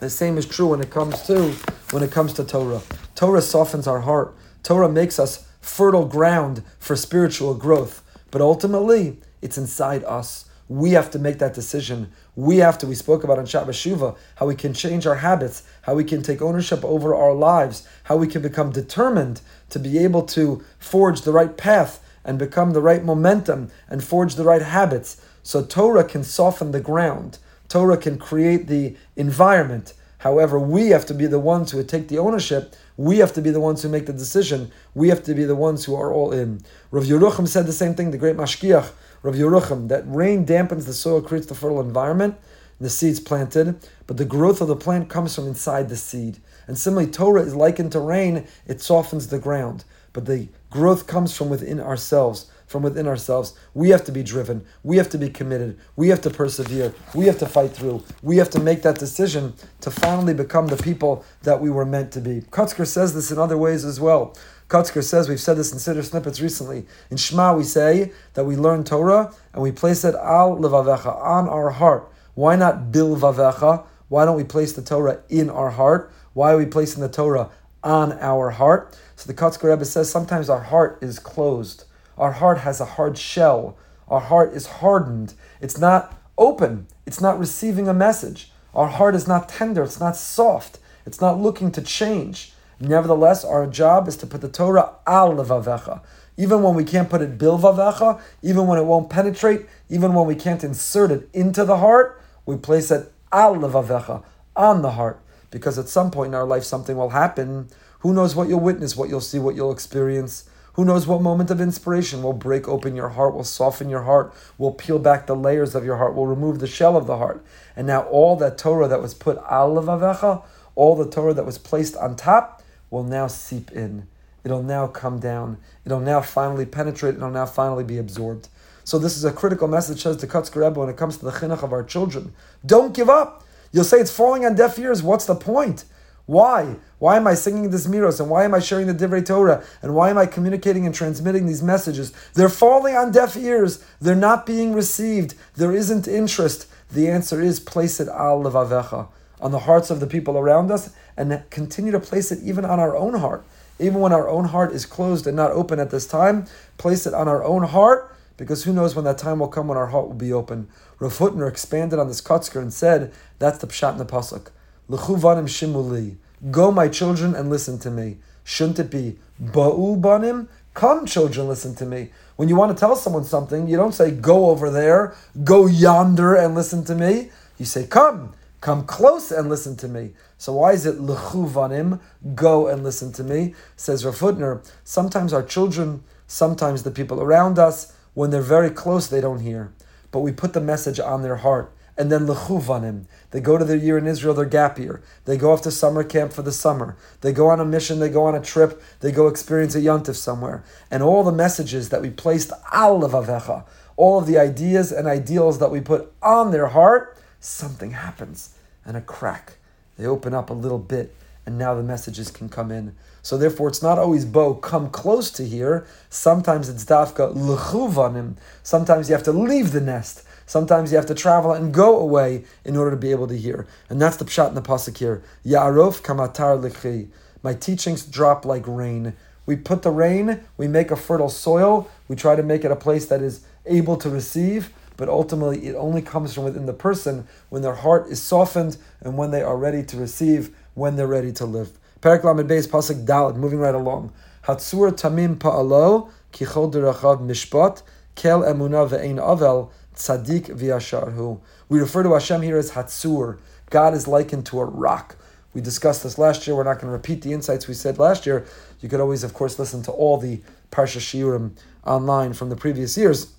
The 0.00 0.10
same 0.10 0.36
is 0.36 0.44
true 0.44 0.66
when 0.66 0.82
it 0.82 0.90
comes 0.90 1.22
to 1.22 1.52
when 1.92 2.02
it 2.02 2.12
comes 2.12 2.34
to 2.34 2.44
Torah. 2.44 2.82
Torah 3.14 3.40
softens 3.40 3.86
our 3.86 4.00
heart. 4.00 4.34
Torah 4.68 4.90
makes 4.90 5.18
us 5.18 5.46
fertile 5.62 6.04
ground 6.04 6.62
for 6.78 6.94
spiritual 6.94 7.54
growth. 7.54 8.02
But 8.30 8.42
ultimately, 8.42 9.16
it's 9.40 9.56
inside 9.56 10.04
us. 10.04 10.44
We 10.68 10.90
have 10.90 11.10
to 11.12 11.18
make 11.18 11.38
that 11.38 11.54
decision. 11.54 12.12
We 12.36 12.58
have 12.58 12.76
to, 12.80 12.86
we 12.86 12.94
spoke 12.94 13.24
about 13.24 13.38
on 13.38 13.46
Shabbat 13.46 13.68
Shuva, 13.68 14.14
how 14.34 14.44
we 14.44 14.54
can 14.54 14.74
change 14.74 15.06
our 15.06 15.14
habits, 15.14 15.62
how 15.80 15.94
we 15.94 16.04
can 16.04 16.22
take 16.22 16.42
ownership 16.42 16.84
over 16.84 17.14
our 17.14 17.32
lives, 17.32 17.88
how 18.02 18.18
we 18.18 18.26
can 18.26 18.42
become 18.42 18.70
determined 18.70 19.40
to 19.70 19.78
be 19.78 19.96
able 20.00 20.24
to 20.24 20.62
forge 20.78 21.22
the 21.22 21.32
right 21.32 21.56
path 21.56 22.04
and 22.22 22.38
become 22.38 22.72
the 22.72 22.82
right 22.82 23.02
momentum 23.02 23.70
and 23.88 24.04
forge 24.04 24.34
the 24.34 24.44
right 24.44 24.60
habits. 24.60 25.18
So 25.42 25.64
Torah 25.64 26.04
can 26.04 26.24
soften 26.24 26.72
the 26.72 26.80
ground. 26.80 27.38
Torah 27.70 27.96
can 27.96 28.18
create 28.18 28.66
the 28.66 28.98
environment. 29.16 29.94
However, 30.18 30.58
we 30.58 30.88
have 30.88 31.06
to 31.06 31.14
be 31.14 31.26
the 31.26 31.38
ones 31.38 31.70
who 31.70 31.82
take 31.82 32.08
the 32.08 32.18
ownership 32.18 32.74
we 32.98 33.18
have 33.18 33.32
to 33.32 33.40
be 33.40 33.50
the 33.50 33.60
ones 33.60 33.80
who 33.80 33.88
make 33.88 34.06
the 34.06 34.12
decision. 34.12 34.72
We 34.92 35.08
have 35.08 35.22
to 35.22 35.34
be 35.34 35.44
the 35.44 35.54
ones 35.54 35.84
who 35.84 35.94
are 35.94 36.12
all 36.12 36.32
in. 36.32 36.60
Rav 36.90 37.04
Yerucham 37.04 37.46
said 37.46 37.66
the 37.66 37.72
same 37.72 37.94
thing, 37.94 38.10
the 38.10 38.18
great 38.18 38.36
Mashgiach, 38.36 38.90
Rav 39.22 39.36
Yerucham, 39.36 39.86
that 39.86 40.02
rain 40.06 40.44
dampens 40.44 40.84
the 40.84 40.92
soil, 40.92 41.22
creates 41.22 41.46
the 41.46 41.54
fertile 41.54 41.80
environment, 41.80 42.36
the 42.80 42.90
seed's 42.90 43.20
planted, 43.20 43.78
but 44.08 44.16
the 44.16 44.24
growth 44.24 44.60
of 44.60 44.66
the 44.66 44.74
plant 44.74 45.08
comes 45.08 45.36
from 45.36 45.46
inside 45.46 45.88
the 45.88 45.96
seed. 45.96 46.40
And 46.66 46.76
similarly, 46.76 47.10
Torah 47.10 47.42
is 47.42 47.54
likened 47.54 47.92
to 47.92 48.00
rain, 48.00 48.48
it 48.66 48.80
softens 48.80 49.28
the 49.28 49.38
ground, 49.38 49.84
but 50.12 50.26
the 50.26 50.48
growth 50.68 51.06
comes 51.06 51.36
from 51.36 51.50
within 51.50 51.80
ourselves 51.80 52.50
from 52.68 52.82
within 52.82 53.08
ourselves. 53.08 53.54
We 53.74 53.88
have 53.90 54.04
to 54.04 54.12
be 54.12 54.22
driven. 54.22 54.64
We 54.84 54.98
have 54.98 55.08
to 55.10 55.18
be 55.18 55.30
committed. 55.30 55.78
We 55.96 56.08
have 56.08 56.20
to 56.20 56.30
persevere. 56.30 56.94
We 57.14 57.26
have 57.26 57.38
to 57.38 57.46
fight 57.46 57.72
through. 57.72 58.04
We 58.22 58.36
have 58.36 58.50
to 58.50 58.60
make 58.60 58.82
that 58.82 58.98
decision 58.98 59.54
to 59.80 59.90
finally 59.90 60.34
become 60.34 60.68
the 60.68 60.76
people 60.76 61.24
that 61.42 61.60
we 61.60 61.70
were 61.70 61.86
meant 61.86 62.12
to 62.12 62.20
be. 62.20 62.42
Kotzker 62.42 62.86
says 62.86 63.14
this 63.14 63.32
in 63.32 63.38
other 63.38 63.58
ways 63.58 63.84
as 63.84 63.98
well. 63.98 64.36
Kotzker 64.68 65.02
says, 65.02 65.30
we've 65.30 65.40
said 65.40 65.56
this 65.56 65.72
in 65.72 65.78
Siddur 65.78 66.04
snippets 66.04 66.42
recently. 66.42 66.86
In 67.10 67.16
Shema, 67.16 67.54
we 67.56 67.64
say 67.64 68.12
that 68.34 68.44
we 68.44 68.54
learn 68.54 68.84
Torah 68.84 69.32
and 69.54 69.62
we 69.62 69.72
place 69.72 70.04
it 70.04 70.14
al 70.14 70.58
levavecha, 70.58 71.16
on 71.24 71.48
our 71.48 71.70
heart. 71.70 72.12
Why 72.34 72.54
not 72.54 72.92
bil 72.92 73.16
vavecha? 73.16 73.86
Why 74.08 74.26
don't 74.26 74.36
we 74.36 74.44
place 74.44 74.74
the 74.74 74.82
Torah 74.82 75.22
in 75.30 75.48
our 75.48 75.70
heart? 75.70 76.12
Why 76.34 76.52
are 76.52 76.58
we 76.58 76.66
placing 76.66 77.00
the 77.00 77.08
Torah 77.08 77.48
on 77.82 78.12
our 78.20 78.50
heart? 78.50 78.96
So 79.16 79.26
the 79.26 79.34
Kotzker 79.34 79.70
Rebbe 79.70 79.86
says 79.86 80.10
sometimes 80.10 80.50
our 80.50 80.64
heart 80.64 80.98
is 81.00 81.18
closed. 81.18 81.84
Our 82.18 82.32
heart 82.32 82.58
has 82.58 82.80
a 82.80 82.84
hard 82.84 83.16
shell. 83.16 83.78
Our 84.08 84.20
heart 84.20 84.52
is 84.52 84.66
hardened. 84.66 85.34
It's 85.60 85.78
not 85.78 86.20
open. 86.36 86.88
It's 87.06 87.20
not 87.20 87.38
receiving 87.38 87.88
a 87.88 87.94
message. 87.94 88.50
Our 88.74 88.88
heart 88.88 89.14
is 89.14 89.28
not 89.28 89.48
tender. 89.48 89.84
It's 89.84 90.00
not 90.00 90.16
soft. 90.16 90.78
It's 91.06 91.20
not 91.20 91.40
looking 91.40 91.70
to 91.72 91.80
change. 91.80 92.52
Nevertheless, 92.80 93.44
our 93.44 93.66
job 93.66 94.08
is 94.08 94.16
to 94.18 94.26
put 94.26 94.40
the 94.40 94.48
Torah 94.48 94.96
al 95.06 95.34
levavecha. 95.34 96.00
Even 96.36 96.62
when 96.62 96.74
we 96.74 96.84
can't 96.84 97.10
put 97.10 97.22
it 97.22 97.38
bil 97.38 97.58
vavecha, 97.58 98.20
even 98.42 98.66
when 98.66 98.78
it 98.78 98.84
won't 98.84 99.10
penetrate, 99.10 99.66
even 99.88 100.14
when 100.14 100.26
we 100.26 100.36
can't 100.36 100.62
insert 100.62 101.10
it 101.10 101.28
into 101.32 101.64
the 101.64 101.78
heart, 101.78 102.20
we 102.46 102.56
place 102.56 102.90
it 102.90 103.12
al 103.32 103.56
levavecha, 103.56 104.22
on 104.54 104.82
the 104.82 104.92
heart. 104.92 105.20
Because 105.50 105.78
at 105.78 105.88
some 105.88 106.10
point 106.10 106.28
in 106.28 106.34
our 106.34 106.46
life, 106.46 106.62
something 106.62 106.96
will 106.96 107.10
happen. 107.10 107.68
Who 108.00 108.12
knows 108.12 108.36
what 108.36 108.48
you'll 108.48 108.60
witness, 108.60 108.96
what 108.96 109.08
you'll 109.08 109.20
see, 109.20 109.38
what 109.38 109.56
you'll 109.56 109.72
experience. 109.72 110.48
Who 110.78 110.84
knows 110.84 111.08
what 111.08 111.20
moment 111.20 111.50
of 111.50 111.60
inspiration 111.60 112.22
will 112.22 112.32
break 112.32 112.68
open 112.68 112.94
your 112.94 113.08
heart, 113.08 113.34
will 113.34 113.42
soften 113.42 113.90
your 113.90 114.04
heart, 114.04 114.32
will 114.58 114.70
peel 114.70 115.00
back 115.00 115.26
the 115.26 115.34
layers 115.34 115.74
of 115.74 115.84
your 115.84 115.96
heart, 115.96 116.14
will 116.14 116.28
remove 116.28 116.60
the 116.60 116.68
shell 116.68 116.96
of 116.96 117.08
the 117.08 117.16
heart. 117.16 117.44
And 117.74 117.84
now 117.84 118.02
all 118.02 118.36
that 118.36 118.58
Torah 118.58 118.86
that 118.86 119.02
was 119.02 119.12
put 119.12 119.38
al 119.50 119.74
levavecha, 119.74 120.44
all 120.76 120.94
the 120.94 121.10
Torah 121.10 121.34
that 121.34 121.44
was 121.44 121.58
placed 121.58 121.96
on 121.96 122.14
top, 122.14 122.62
will 122.90 123.02
now 123.02 123.26
seep 123.26 123.72
in. 123.72 124.06
It'll 124.44 124.62
now 124.62 124.86
come 124.86 125.18
down. 125.18 125.58
It'll 125.84 125.98
now 125.98 126.20
finally 126.20 126.64
penetrate. 126.64 127.16
It'll 127.16 127.28
now 127.28 127.46
finally 127.46 127.82
be 127.82 127.98
absorbed. 127.98 128.46
So 128.84 129.00
this 129.00 129.16
is 129.16 129.24
a 129.24 129.32
critical 129.32 129.66
message, 129.66 130.02
says 130.02 130.18
the 130.18 130.28
Kotzker 130.28 130.64
Rebbe, 130.64 130.78
when 130.78 130.88
it 130.88 130.96
comes 130.96 131.16
to 131.16 131.24
the 131.24 131.32
chinuch 131.32 131.64
of 131.64 131.72
our 131.72 131.82
children. 131.82 132.32
Don't 132.64 132.94
give 132.94 133.10
up. 133.10 133.42
You'll 133.72 133.82
say 133.82 133.98
it's 133.98 134.14
falling 134.14 134.46
on 134.46 134.54
deaf 134.54 134.78
ears. 134.78 135.02
What's 135.02 135.26
the 135.26 135.34
point? 135.34 135.86
Why? 136.28 136.76
Why 136.98 137.16
am 137.16 137.26
I 137.26 137.32
singing 137.32 137.70
this 137.70 137.86
miros? 137.86 138.20
And 138.20 138.28
why 138.28 138.44
am 138.44 138.52
I 138.52 138.58
sharing 138.58 138.86
the 138.86 138.92
Divrei 138.92 139.24
Torah? 139.24 139.64
And 139.80 139.94
why 139.94 140.10
am 140.10 140.18
I 140.18 140.26
communicating 140.26 140.84
and 140.84 140.94
transmitting 140.94 141.46
these 141.46 141.62
messages? 141.62 142.12
They're 142.34 142.50
falling 142.50 142.94
on 142.94 143.12
deaf 143.12 143.34
ears. 143.34 143.82
They're 143.98 144.14
not 144.14 144.44
being 144.44 144.74
received. 144.74 145.34
There 145.56 145.72
isn't 145.72 146.06
interest. 146.06 146.66
The 146.92 147.08
answer 147.08 147.40
is 147.40 147.60
place 147.60 147.98
it 147.98 148.08
al 148.08 148.42
levavecha, 148.42 149.08
on 149.40 149.52
the 149.52 149.60
hearts 149.60 149.88
of 149.88 150.00
the 150.00 150.06
people 150.06 150.36
around 150.36 150.70
us, 150.70 150.90
and 151.16 151.42
continue 151.48 151.92
to 151.92 152.00
place 152.00 152.30
it 152.30 152.40
even 152.42 152.66
on 152.66 152.78
our 152.78 152.94
own 152.94 153.14
heart. 153.14 153.42
Even 153.78 154.00
when 154.00 154.12
our 154.12 154.28
own 154.28 154.44
heart 154.44 154.72
is 154.72 154.84
closed 154.84 155.26
and 155.26 155.34
not 155.34 155.50
open 155.52 155.80
at 155.80 155.90
this 155.90 156.06
time, 156.06 156.44
place 156.76 157.06
it 157.06 157.14
on 157.14 157.26
our 157.26 157.42
own 157.42 157.62
heart, 157.62 158.14
because 158.36 158.64
who 158.64 158.74
knows 158.74 158.94
when 158.94 159.06
that 159.06 159.16
time 159.16 159.38
will 159.38 159.48
come 159.48 159.66
when 159.66 159.78
our 159.78 159.86
heart 159.86 160.08
will 160.08 160.14
be 160.14 160.32
open. 160.32 160.68
Rav 160.98 161.16
Hutner 161.16 161.48
expanded 161.48 161.98
on 161.98 162.08
this 162.08 162.20
Kotzker 162.20 162.60
and 162.60 162.72
said, 162.72 163.14
that's 163.38 163.58
the 163.58 163.66
Pshat 163.66 163.92
in 163.92 163.98
the 163.98 164.04
Pasuk. 164.04 164.48
L'chuvanim 164.88 165.46
shimuli. 165.46 166.16
Go, 166.50 166.70
my 166.70 166.88
children, 166.88 167.34
and 167.34 167.50
listen 167.50 167.78
to 167.80 167.90
me. 167.90 168.18
Shouldn't 168.44 168.78
it 168.78 168.90
be 168.90 169.18
ba'u 169.42 170.00
banim? 170.00 170.48
Come, 170.72 171.06
children, 171.06 171.48
listen 171.48 171.74
to 171.74 171.84
me. 171.84 172.10
When 172.36 172.48
you 172.48 172.56
want 172.56 172.74
to 172.74 172.78
tell 172.78 172.94
someone 172.94 173.24
something, 173.24 173.66
you 173.66 173.76
don't 173.76 173.92
say, 173.92 174.12
go 174.12 174.50
over 174.50 174.70
there, 174.70 175.14
go 175.42 175.66
yonder 175.66 176.36
and 176.36 176.54
listen 176.54 176.84
to 176.84 176.94
me. 176.94 177.30
You 177.58 177.66
say, 177.66 177.86
come, 177.86 178.34
come 178.60 178.86
close 178.86 179.32
and 179.32 179.48
listen 179.48 179.76
to 179.78 179.88
me. 179.88 180.12
So 180.38 180.52
why 180.52 180.72
is 180.72 180.86
it 180.86 180.98
lechuvanim, 180.98 182.00
go 182.36 182.68
and 182.68 182.84
listen 182.84 183.12
to 183.14 183.24
me? 183.24 183.54
Says 183.76 184.04
Rav 184.04 184.18
Hutner, 184.20 184.64
sometimes 184.84 185.32
our 185.32 185.42
children, 185.42 186.04
sometimes 186.28 186.84
the 186.84 186.92
people 186.92 187.20
around 187.20 187.58
us, 187.58 187.92
when 188.14 188.30
they're 188.30 188.40
very 188.40 188.70
close, 188.70 189.08
they 189.08 189.20
don't 189.20 189.40
hear. 189.40 189.72
But 190.12 190.20
we 190.20 190.32
put 190.32 190.52
the 190.52 190.60
message 190.60 191.00
on 191.00 191.22
their 191.22 191.36
heart 191.36 191.72
and 191.98 192.12
then 192.12 192.26
lechuvanim. 192.26 193.06
They 193.32 193.40
go 193.40 193.58
to 193.58 193.64
their 193.64 193.76
year 193.76 193.98
in 193.98 194.06
Israel, 194.06 194.32
their 194.32 194.44
gap 194.44 194.78
year. 194.78 195.02
They 195.24 195.36
go 195.36 195.52
off 195.52 195.62
to 195.62 195.72
summer 195.72 196.04
camp 196.04 196.32
for 196.32 196.42
the 196.42 196.52
summer. 196.52 196.96
They 197.20 197.32
go 197.32 197.48
on 197.48 197.58
a 197.58 197.64
mission, 197.64 197.98
they 197.98 198.08
go 198.08 198.24
on 198.24 198.36
a 198.36 198.40
trip, 198.40 198.80
they 199.00 199.10
go 199.10 199.26
experience 199.26 199.74
a 199.74 199.80
yontif 199.80 200.14
somewhere. 200.14 200.64
And 200.90 201.02
all 201.02 201.24
the 201.24 201.32
messages 201.32 201.88
that 201.88 202.00
we 202.00 202.10
placed 202.10 202.52
al 202.72 203.00
levavecha, 203.00 203.64
all 203.96 204.20
of 204.20 204.26
the 204.26 204.38
ideas 204.38 204.92
and 204.92 205.08
ideals 205.08 205.58
that 205.58 205.72
we 205.72 205.80
put 205.80 206.12
on 206.22 206.52
their 206.52 206.68
heart, 206.68 207.18
something 207.40 207.90
happens 207.90 208.54
and 208.86 208.96
a 208.96 209.00
crack. 209.00 209.54
They 209.96 210.06
open 210.06 210.32
up 210.32 210.50
a 210.50 210.54
little 210.54 210.78
bit 210.78 211.14
and 211.44 211.58
now 211.58 211.74
the 211.74 211.82
messages 211.82 212.30
can 212.30 212.48
come 212.48 212.70
in. 212.70 212.94
So 213.22 213.36
therefore, 213.36 213.68
it's 213.68 213.82
not 213.82 213.98
always 213.98 214.24
bo 214.24 214.54
come 214.54 214.90
close 214.90 215.30
to 215.32 215.44
here. 215.44 215.86
Sometimes 216.10 216.68
it's 216.68 216.84
dafka 216.84 217.34
lechuvanim. 217.34 218.36
Sometimes 218.62 219.08
you 219.08 219.14
have 219.14 219.24
to 219.24 219.32
leave 219.32 219.72
the 219.72 219.80
nest. 219.80 220.24
Sometimes 220.48 220.90
you 220.90 220.96
have 220.96 221.04
to 221.04 221.14
travel 221.14 221.52
and 221.52 221.74
go 221.74 222.00
away 222.00 222.42
in 222.64 222.74
order 222.74 222.90
to 222.90 222.96
be 222.96 223.10
able 223.10 223.28
to 223.28 223.36
hear. 223.36 223.66
And 223.90 224.00
that's 224.00 224.16
the 224.16 224.24
pshat 224.24 224.48
in 224.48 224.54
the 224.54 224.62
pasuk 224.62 224.96
here. 224.96 225.22
Ya'arof 225.44 226.00
kamatar 226.00 226.58
lichi. 226.58 227.08
My 227.42 227.52
teachings 227.52 228.06
drop 228.06 228.46
like 228.46 228.64
rain. 228.66 229.12
We 229.44 229.56
put 229.56 229.82
the 229.82 229.90
rain, 229.90 230.40
we 230.56 230.66
make 230.66 230.90
a 230.90 230.96
fertile 230.96 231.28
soil, 231.28 231.90
we 232.08 232.16
try 232.16 232.34
to 232.34 232.42
make 232.42 232.64
it 232.64 232.70
a 232.70 232.76
place 232.76 233.04
that 233.06 233.20
is 233.20 233.42
able 233.66 233.98
to 233.98 234.08
receive, 234.08 234.72
but 234.96 235.10
ultimately 235.10 235.66
it 235.66 235.74
only 235.74 236.00
comes 236.00 236.32
from 236.32 236.44
within 236.44 236.64
the 236.64 236.72
person 236.72 237.28
when 237.50 237.60
their 237.60 237.74
heart 237.74 238.08
is 238.08 238.22
softened 238.22 238.78
and 239.02 239.18
when 239.18 239.30
they 239.30 239.42
are 239.42 239.56
ready 239.56 239.82
to 239.82 239.98
receive, 239.98 240.56
when 240.72 240.96
they're 240.96 241.06
ready 241.06 241.32
to 241.32 241.44
live. 241.44 241.78
Perak 242.00 242.24
Lamed 242.24 242.48
Beis 242.48 242.66
Pasuk 242.66 243.04
Dalet, 243.04 243.36
moving 243.36 243.58
right 243.58 243.74
along. 243.74 244.14
Hatsur 244.44 244.92
Tamim 244.92 245.36
Pa'alo, 245.36 246.10
Kichol 246.32 246.72
Derachav 246.72 247.20
Mishpat, 247.20 247.82
Kel 248.14 248.40
Emunah 248.40 248.88
Ve'ein 248.88 249.16
Avel, 249.16 249.70
tzaddik 249.98 250.46
v'yasharhu. 250.46 251.40
We 251.68 251.80
refer 251.80 252.02
to 252.02 252.12
Hashem 252.12 252.42
here 252.42 252.56
as 252.56 252.72
Hatzur. 252.72 253.38
God 253.70 253.94
is 253.94 254.08
likened 254.08 254.46
to 254.46 254.60
a 254.60 254.64
rock. 254.64 255.16
We 255.54 255.60
discussed 255.60 256.02
this 256.02 256.18
last 256.18 256.46
year. 256.46 256.56
We're 256.56 256.64
not 256.64 256.74
going 256.74 256.86
to 256.86 256.92
repeat 256.92 257.22
the 257.22 257.32
insights 257.32 257.68
we 257.68 257.74
said 257.74 257.98
last 257.98 258.26
year. 258.26 258.46
You 258.80 258.88
could 258.88 259.00
always, 259.00 259.24
of 259.24 259.34
course, 259.34 259.58
listen 259.58 259.82
to 259.82 259.92
all 259.92 260.16
the 260.16 260.40
Parsha 260.70 261.00
Shiurim 261.00 261.52
online 261.84 262.32
from 262.32 262.48
the 262.48 262.56
previous 262.56 262.96
years. 262.96 263.32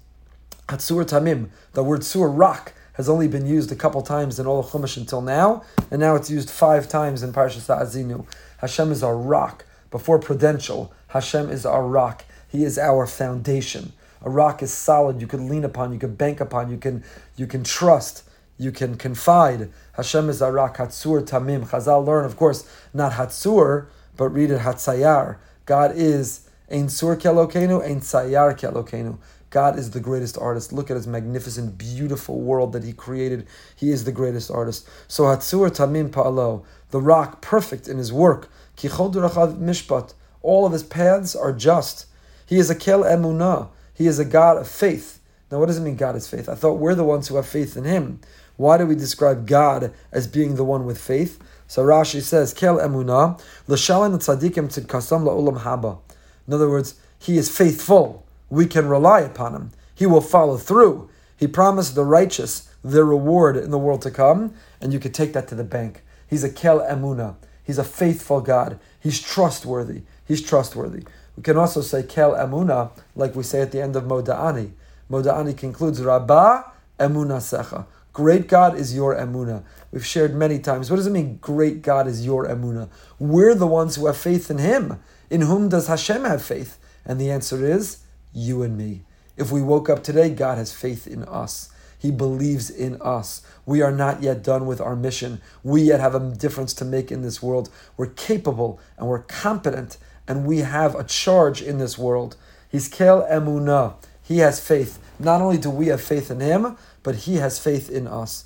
Hatzur 0.67 1.05
Tamim, 1.05 1.49
the 1.73 1.83
word 1.83 2.03
sur, 2.03 2.27
rock, 2.27 2.73
has 2.93 3.07
only 3.07 3.27
been 3.27 3.45
used 3.45 3.71
a 3.71 3.75
couple 3.75 4.01
times 4.01 4.39
in 4.39 4.45
all 4.45 4.59
of 4.59 4.67
Chumash 4.67 4.97
until 4.97 5.21
now, 5.21 5.63
and 5.89 6.01
now 6.01 6.15
it's 6.15 6.29
used 6.29 6.49
five 6.49 6.89
times 6.89 7.23
in 7.23 7.31
Parsha 7.31 7.61
Azinu. 7.61 8.25
Hashem 8.57 8.91
is 8.91 9.01
our 9.01 9.17
rock. 9.17 9.65
Before 9.89 10.19
prudential, 10.19 10.93
Hashem 11.07 11.49
is 11.49 11.65
our 11.65 11.87
rock. 11.87 12.25
He 12.49 12.63
is 12.63 12.77
our 12.77 13.07
foundation. 13.07 13.93
A 14.21 14.29
rock 14.29 14.61
is 14.61 14.73
solid. 14.73 15.21
You 15.21 15.27
can 15.27 15.47
lean 15.47 15.63
upon. 15.63 15.93
You 15.93 15.99
can 15.99 16.15
bank 16.15 16.39
upon. 16.39 16.69
You 16.69 16.77
can 16.77 17.03
you 17.35 17.47
can 17.47 17.63
trust. 17.63 18.23
You 18.57 18.71
can 18.71 18.95
confide. 18.95 19.71
Hashem 19.93 20.29
is 20.29 20.41
a 20.41 20.51
rock. 20.51 20.77
Hatzur 20.77 21.21
tamim. 21.21 21.67
Chazal 21.69 22.05
learn, 22.05 22.25
of 22.25 22.35
course, 22.35 22.69
not 22.93 23.13
Hatzur, 23.13 23.87
but 24.17 24.29
read 24.29 24.51
it 24.51 24.61
Hatzayar. 24.61 25.37
God 25.65 25.93
is 25.95 26.49
Ein 26.69 26.89
Sur 26.89 27.15
Kelokenu, 27.15 27.83
Ein 27.83 28.01
Sayar 28.01 28.57
Kelokenu. 28.59 29.17
God 29.49 29.79
is 29.79 29.91
the 29.91 29.99
greatest 29.99 30.37
artist. 30.37 30.73
Look 30.73 30.91
at 30.91 30.97
his 30.97 31.07
magnificent, 31.07 31.77
beautiful 31.77 32.39
world 32.41 32.73
that 32.73 32.83
he 32.83 32.93
created. 32.93 33.47
He 33.75 33.91
is 33.91 34.03
the 34.03 34.11
greatest 34.11 34.51
artist. 34.51 34.87
So 35.07 35.23
Hatzur 35.23 35.69
Tamim 35.69 36.09
Pa'alo, 36.09 36.65
the 36.91 36.99
rock, 36.99 37.41
perfect 37.41 37.87
in 37.87 37.97
his 37.97 38.11
work. 38.11 38.49
Kichol 38.75 39.13
Mishpat. 39.13 40.13
All 40.41 40.65
of 40.65 40.73
his 40.73 40.83
paths 40.83 41.35
are 41.35 41.51
just. 41.51 42.05
He 42.45 42.57
is 42.57 42.69
a 42.69 42.75
Kel 42.75 43.03
Emunah. 43.03 43.69
He 43.99 44.07
is 44.07 44.17
a 44.17 44.23
God 44.23 44.55
of 44.55 44.65
faith. 44.65 45.19
Now, 45.51 45.59
what 45.59 45.65
does 45.65 45.77
it 45.77 45.81
mean, 45.81 45.97
God 45.97 46.15
is 46.15 46.25
faith? 46.25 46.47
I 46.47 46.55
thought 46.55 46.79
we're 46.79 46.95
the 46.95 47.03
ones 47.03 47.27
who 47.27 47.35
have 47.35 47.45
faith 47.45 47.75
in 47.75 47.83
Him. 47.83 48.21
Why 48.55 48.77
do 48.77 48.85
we 48.85 48.95
describe 48.95 49.45
God 49.45 49.93
as 50.13 50.25
being 50.25 50.55
the 50.55 50.63
one 50.63 50.85
with 50.85 50.97
faith? 50.97 51.37
So 51.67 51.83
Rashi 51.83 52.21
says, 52.21 52.53
Kel 52.53 52.77
emunah, 52.77 53.41
l'shalim 53.67 54.17
tzadikim 54.17 54.69
tzidkasam 54.69 55.23
la'ulam 55.25 55.63
haba. 55.63 55.99
In 56.47 56.53
other 56.53 56.69
words, 56.69 56.95
He 57.19 57.37
is 57.37 57.55
faithful. 57.55 58.25
We 58.49 58.67
can 58.67 58.87
rely 58.87 59.19
upon 59.19 59.53
Him. 59.53 59.71
He 59.93 60.05
will 60.05 60.21
follow 60.21 60.55
through. 60.55 61.09
He 61.35 61.45
promised 61.45 61.95
the 61.95 62.05
righteous 62.05 62.73
their 62.81 63.03
reward 63.03 63.57
in 63.57 63.69
the 63.69 63.77
world 63.77 64.01
to 64.03 64.11
come, 64.11 64.53
and 64.79 64.93
you 64.93 64.99
could 64.99 65.13
take 65.13 65.33
that 65.33 65.49
to 65.49 65.55
the 65.55 65.65
bank. 65.65 66.03
He's 66.25 66.45
a 66.45 66.49
Kel 66.49 66.79
emunah. 66.79 67.35
He's 67.65 67.77
a 67.77 67.83
faithful 67.83 68.39
God. 68.39 68.79
He's 68.97 69.19
trustworthy. 69.19 70.03
He's 70.25 70.41
trustworthy. 70.41 71.03
We 71.39 71.43
can 71.43 71.55
also 71.55 71.79
say 71.79 72.03
kel 72.03 72.33
emuna, 72.33 72.91
like 73.15 73.33
we 73.33 73.43
say 73.43 73.61
at 73.61 73.71
the 73.71 73.81
end 73.81 73.95
of 73.95 74.03
Modeh 74.03 74.37
Ani. 74.37 74.73
Moda'ani 75.09 75.55
concludes, 75.55 76.01
Rabbah 76.01 76.63
emuna 76.99 77.37
secha. 77.37 77.85
Great 78.11 78.49
God 78.49 78.75
is 78.75 78.93
your 78.93 79.15
emuna. 79.15 79.63
We've 79.89 80.05
shared 80.05 80.35
many 80.35 80.59
times. 80.59 80.91
What 80.91 80.97
does 80.97 81.07
it 81.07 81.11
mean, 81.11 81.37
great 81.37 81.81
God 81.81 82.07
is 82.07 82.25
your 82.25 82.45
emuna? 82.45 82.89
We're 83.19 83.55
the 83.55 83.67
ones 83.67 83.95
who 83.95 84.07
have 84.07 84.17
faith 84.17 84.51
in 84.51 84.57
Him. 84.57 84.99
In 85.29 85.39
whom 85.39 85.69
does 85.69 85.87
Hashem 85.87 86.25
have 86.25 86.41
faith? 86.41 86.77
And 87.05 87.21
the 87.21 87.31
answer 87.31 87.65
is, 87.65 87.99
you 88.33 88.61
and 88.61 88.77
me. 88.77 89.03
If 89.37 89.49
we 89.49 89.61
woke 89.61 89.89
up 89.89 90.03
today, 90.03 90.31
God 90.31 90.57
has 90.57 90.73
faith 90.73 91.07
in 91.07 91.23
us. 91.23 91.71
He 91.97 92.11
believes 92.11 92.69
in 92.69 93.01
us. 93.01 93.43
We 93.65 93.81
are 93.81 93.93
not 93.93 94.21
yet 94.21 94.43
done 94.43 94.65
with 94.65 94.81
our 94.81 94.97
mission. 94.97 95.39
We 95.63 95.83
yet 95.83 96.01
have 96.01 96.15
a 96.15 96.31
difference 96.35 96.73
to 96.73 96.85
make 96.85 97.13
in 97.13 97.21
this 97.21 97.41
world. 97.41 97.69
We're 97.95 98.07
capable 98.07 98.81
and 98.97 99.07
we're 99.07 99.23
competent 99.23 99.97
and 100.29 100.45
we 100.45 100.59
have 100.59 100.93
a 100.95 101.03
charge 101.03 101.59
in 101.61 101.79
this 101.79 101.97
world. 101.97 102.37
He's 102.69 102.87
Kel 102.87 103.23
Emunah. 103.23 103.95
He 104.21 104.37
has 104.37 104.59
faith. 104.59 104.99
Not 105.17 105.41
only 105.41 105.57
do 105.57 105.71
we 105.71 105.87
have 105.87 106.01
faith 106.01 106.29
in 106.29 106.39
him, 106.39 106.77
but 107.01 107.15
he 107.15 107.37
has 107.37 107.57
faith 107.57 107.89
in 107.89 108.07
us. 108.07 108.45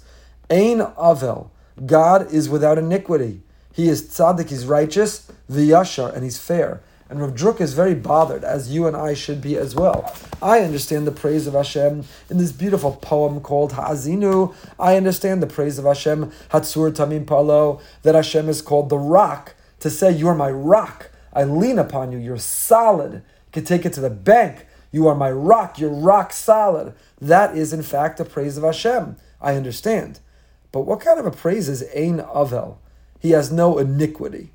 Ein 0.49 0.79
Avel. 0.79 1.49
God 1.85 2.31
is 2.31 2.47
without 2.47 2.77
iniquity. 2.77 3.41
He 3.73 3.89
is 3.89 4.03
tzaddik, 4.03 4.49
he's 4.49 4.65
righteous, 4.65 5.29
v'yashar, 5.51 6.13
and 6.13 6.23
he's 6.23 6.37
fair. 6.37 6.81
And 7.09 7.19
Rav 7.19 7.35
Druk 7.35 7.59
is 7.59 7.73
very 7.73 7.95
bothered, 7.95 8.45
as 8.45 8.73
you 8.73 8.87
and 8.87 8.95
I 8.95 9.13
should 9.13 9.41
be 9.41 9.57
as 9.57 9.75
well. 9.75 10.15
I 10.41 10.59
understand 10.59 11.05
the 11.05 11.11
praise 11.11 11.47
of 11.47 11.53
Hashem 11.53 12.05
in 12.29 12.37
this 12.37 12.51
beautiful 12.53 12.93
poem 12.93 13.41
called 13.41 13.73
Ha'azinu. 13.73 14.55
I 14.79 14.95
understand 14.95 15.43
the 15.43 15.47
praise 15.47 15.77
of 15.77 15.85
Hashem, 15.85 16.31
Hatsur 16.51 16.91
Tamim 16.91 17.27
Palo, 17.27 17.81
that 18.03 18.15
Hashem 18.15 18.47
is 18.47 18.61
called 18.61 18.89
the 18.89 18.97
rock, 18.97 19.55
to 19.81 19.89
say, 19.89 20.11
You're 20.11 20.33
my 20.33 20.49
rock. 20.49 21.09
I 21.33 21.43
lean 21.43 21.79
upon 21.79 22.11
you. 22.11 22.17
You're 22.19 22.37
solid. 22.37 23.13
You 23.13 23.21
can 23.51 23.65
take 23.65 23.85
it 23.85 23.93
to 23.93 24.01
the 24.01 24.09
bank. 24.09 24.67
You 24.91 25.07
are 25.07 25.15
my 25.15 25.31
rock. 25.31 25.79
You're 25.79 25.89
rock 25.89 26.31
solid. 26.31 26.93
That 27.19 27.57
is, 27.57 27.73
in 27.73 27.83
fact, 27.83 28.19
a 28.19 28.25
praise 28.25 28.57
of 28.57 28.63
Hashem. 28.63 29.17
I 29.41 29.55
understand. 29.55 30.19
But 30.71 30.81
what 30.81 31.01
kind 31.01 31.19
of 31.19 31.25
a 31.25 31.31
praise 31.31 31.67
is 31.67 31.83
Ein 31.95 32.19
Avel? 32.19 32.77
He 33.19 33.31
has 33.31 33.51
no 33.51 33.77
iniquity. 33.77 34.51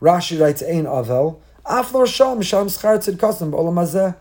Rashi 0.00 0.40
writes 0.40 0.62
Ein 0.62 0.84
Avel. 0.84 1.40
Aflor 1.66 2.06
Shalom 2.06 2.42
Shalom 2.42 2.68
Schar 2.68 2.98
Tzidkasim 2.98 3.50
B'olam 3.50 4.14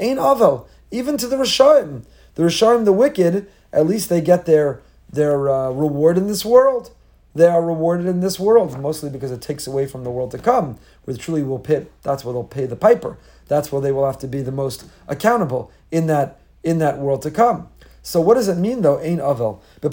Ein 0.00 0.16
Avel. 0.16 0.66
Even 0.90 1.16
to 1.16 1.26
the 1.26 1.36
Rishonim. 1.36 2.04
The 2.36 2.44
Rishonim, 2.44 2.84
the 2.84 2.92
wicked, 2.92 3.50
at 3.72 3.86
least 3.86 4.08
they 4.08 4.20
get 4.20 4.46
their, 4.46 4.80
their 5.12 5.48
uh, 5.48 5.70
reward 5.70 6.16
in 6.16 6.26
this 6.26 6.44
world 6.44 6.92
they 7.34 7.46
are 7.46 7.62
rewarded 7.62 8.06
in 8.06 8.20
this 8.20 8.40
world, 8.40 8.78
mostly 8.80 9.10
because 9.10 9.30
it 9.30 9.40
takes 9.40 9.66
away 9.66 9.86
from 9.86 10.04
the 10.04 10.10
world 10.10 10.30
to 10.32 10.38
come, 10.38 10.78
where 11.04 11.16
truly 11.16 11.42
will 11.42 11.58
pit. 11.58 11.90
That's 12.02 12.24
where 12.24 12.32
they'll 12.32 12.44
pay 12.44 12.66
the 12.66 12.76
piper. 12.76 13.18
That's 13.46 13.70
where 13.70 13.80
they 13.80 13.92
will 13.92 14.06
have 14.06 14.18
to 14.18 14.28
be 14.28 14.42
the 14.42 14.52
most 14.52 14.84
accountable 15.08 15.70
in 15.90 16.06
that 16.06 16.38
in 16.62 16.78
that 16.78 16.98
world 16.98 17.22
to 17.22 17.30
come. 17.30 17.68
So 18.02 18.20
what 18.20 18.34
does 18.34 18.48
it 18.48 18.56
mean 18.56 18.82
though? 18.82 18.98
Ein 18.98 19.18
avel. 19.18 19.60
Ein 19.82 19.90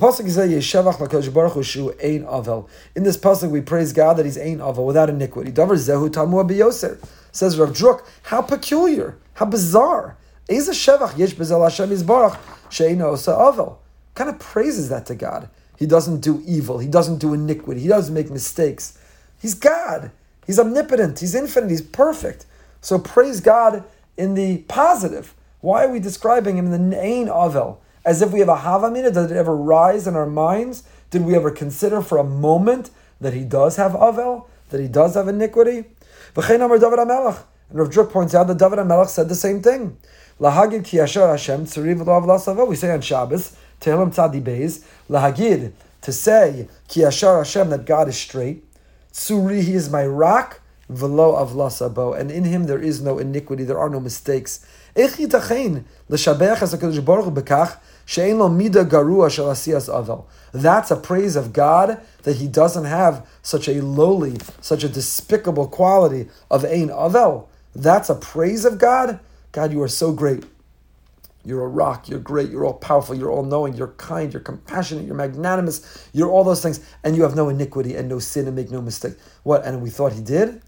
avel. 2.25 2.69
In 2.95 3.03
this 3.03 3.17
pasuk 3.17 3.51
we 3.51 3.61
praise 3.61 3.93
God 3.93 4.17
that 4.17 4.25
He's 4.25 4.37
Ein 4.37 4.59
avel 4.59 4.85
without 4.85 5.09
iniquity. 5.09 5.51
Davar 5.51 5.75
Zehu 5.75 6.09
Tamua 6.09 6.49
Biyoser 6.49 6.97
says 7.31 7.59
Rav 7.59 7.69
Druk. 7.69 8.05
How 8.23 8.41
peculiar, 8.41 9.17
how 9.33 9.45
bizarre. 9.45 10.17
Kind 10.49 10.61
of 14.29 14.39
praises 14.39 14.89
that 14.89 15.05
to 15.05 15.15
God. 15.15 15.49
He 15.77 15.85
doesn't 15.85 16.19
do 16.21 16.43
evil. 16.45 16.79
He 16.79 16.87
doesn't 16.87 17.19
do 17.19 17.33
iniquity. 17.33 17.79
He 17.81 17.87
doesn't 17.87 18.13
make 18.13 18.29
mistakes. 18.29 18.97
He's 19.39 19.53
God. 19.53 20.11
He's 20.45 20.59
omnipotent. 20.59 21.19
He's 21.19 21.35
infinite. 21.35 21.69
He's 21.69 21.81
perfect. 21.81 22.45
So 22.81 22.99
praise 22.99 23.39
God 23.39 23.83
in 24.17 24.33
the 24.33 24.57
positive. 24.67 25.33
Why 25.61 25.85
are 25.85 25.91
we 25.91 25.99
describing 25.99 26.57
him 26.57 26.73
in 26.73 26.89
the 26.89 26.99
Ein 26.99 27.27
Avel? 27.27 27.77
As 28.03 28.21
if 28.21 28.31
we 28.31 28.39
have 28.39 28.49
a 28.49 28.57
Havamina? 28.57 29.13
Did 29.13 29.31
it 29.31 29.37
ever 29.37 29.55
rise 29.55 30.07
in 30.07 30.15
our 30.15 30.25
minds? 30.25 30.83
Did 31.09 31.23
we 31.25 31.35
ever 31.35 31.51
consider 31.51 32.01
for 32.01 32.17
a 32.17 32.23
moment 32.23 32.89
that 33.21 33.33
he 33.33 33.43
does 33.43 33.75
have 33.75 33.91
Avel? 33.93 34.47
That 34.69 34.81
he 34.81 34.87
does 34.87 35.15
have 35.15 35.27
iniquity? 35.27 35.85
And 36.35 37.79
Rav 37.79 37.89
Druk 37.89 38.11
points 38.11 38.33
out 38.33 38.47
that 38.47 38.57
David 38.57 38.79
HaMelech 38.79 39.09
said 39.09 39.27
the 39.29 39.35
same 39.35 39.61
thing. 39.61 39.97
We 40.39 40.49
say 42.75 42.91
on 42.91 43.01
Shabbos, 43.01 43.57
Tehillim 43.81 44.13
Tzadi 44.13 44.41
Beis, 44.41 44.83
Lahagid, 45.09 45.71
to 46.01 46.11
say 46.11 46.67
ki 46.87 47.01
yashar 47.01 47.37
Hashem, 47.37 47.69
that 47.69 47.85
God 47.85 48.07
is 48.07 48.17
straight. 48.17 48.63
Tzuri, 49.11 49.61
He 49.61 49.73
is 49.73 49.89
my 49.89 50.05
rock, 50.05 50.61
velo 50.89 51.35
avlasabo, 51.35 52.17
and 52.17 52.31
in 52.31 52.43
Him 52.45 52.65
there 52.65 52.79
is 52.79 53.01
no 53.01 53.19
iniquity, 53.19 53.63
there 53.63 53.79
are 53.79 53.89
no 53.89 53.99
mistakes. 53.99 54.65
As 54.95 55.15
HaKadosh 55.15 57.05
Baruch 57.05 57.25
Hu 57.25 57.31
bekach, 57.31 57.77
she'en 58.05 58.39
lo 58.39 58.49
mida 58.49 58.83
garua 58.83 59.29
shel 59.29 59.45
asiyas 59.45 59.89
avel. 59.89 60.25
That's 60.53 60.89
a 60.91 60.95
praise 60.95 61.35
of 61.35 61.53
God 61.53 61.99
that 62.23 62.37
He 62.37 62.47
doesn't 62.47 62.85
have 62.85 63.27
such 63.41 63.67
a 63.67 63.81
lowly, 63.81 64.37
such 64.61 64.83
a 64.83 64.89
despicable 64.89 65.67
quality 65.67 66.29
of 66.49 66.65
ein 66.65 66.89
avel. 66.89 67.47
That's 67.75 68.09
a 68.09 68.15
praise 68.15 68.65
of 68.65 68.79
God. 68.79 69.19
God, 69.51 69.71
you 69.71 69.81
are 69.83 69.87
so 69.87 70.11
great. 70.11 70.43
You're 71.47 71.63
a 71.63 71.67
rock. 71.69 72.09
You're 72.09 72.19
great. 72.19 72.49
You're 72.49 72.65
all 72.65 72.73
powerful. 72.73 73.15
You're 73.15 73.31
all 73.31 73.43
knowing. 73.43 73.73
You're 73.73 73.93
kind. 73.95 74.33
You're 74.33 74.41
compassionate. 74.41 75.05
You're 75.05 75.15
magnanimous. 75.15 76.09
You're 76.11 76.29
all 76.29 76.43
those 76.43 76.61
things. 76.61 76.85
And 77.05 77.15
you 77.15 77.23
have 77.23 77.37
no 77.37 77.47
iniquity 77.47 77.95
and 77.95 78.09
no 78.09 78.19
sin 78.19 78.47
and 78.47 78.55
make 78.57 78.69
no 78.69 78.81
mistake. 78.81 79.13
What? 79.43 79.65
And 79.65 79.81
we 79.81 79.89
thought 79.89 80.11
he 80.11 80.21
did? 80.21 80.61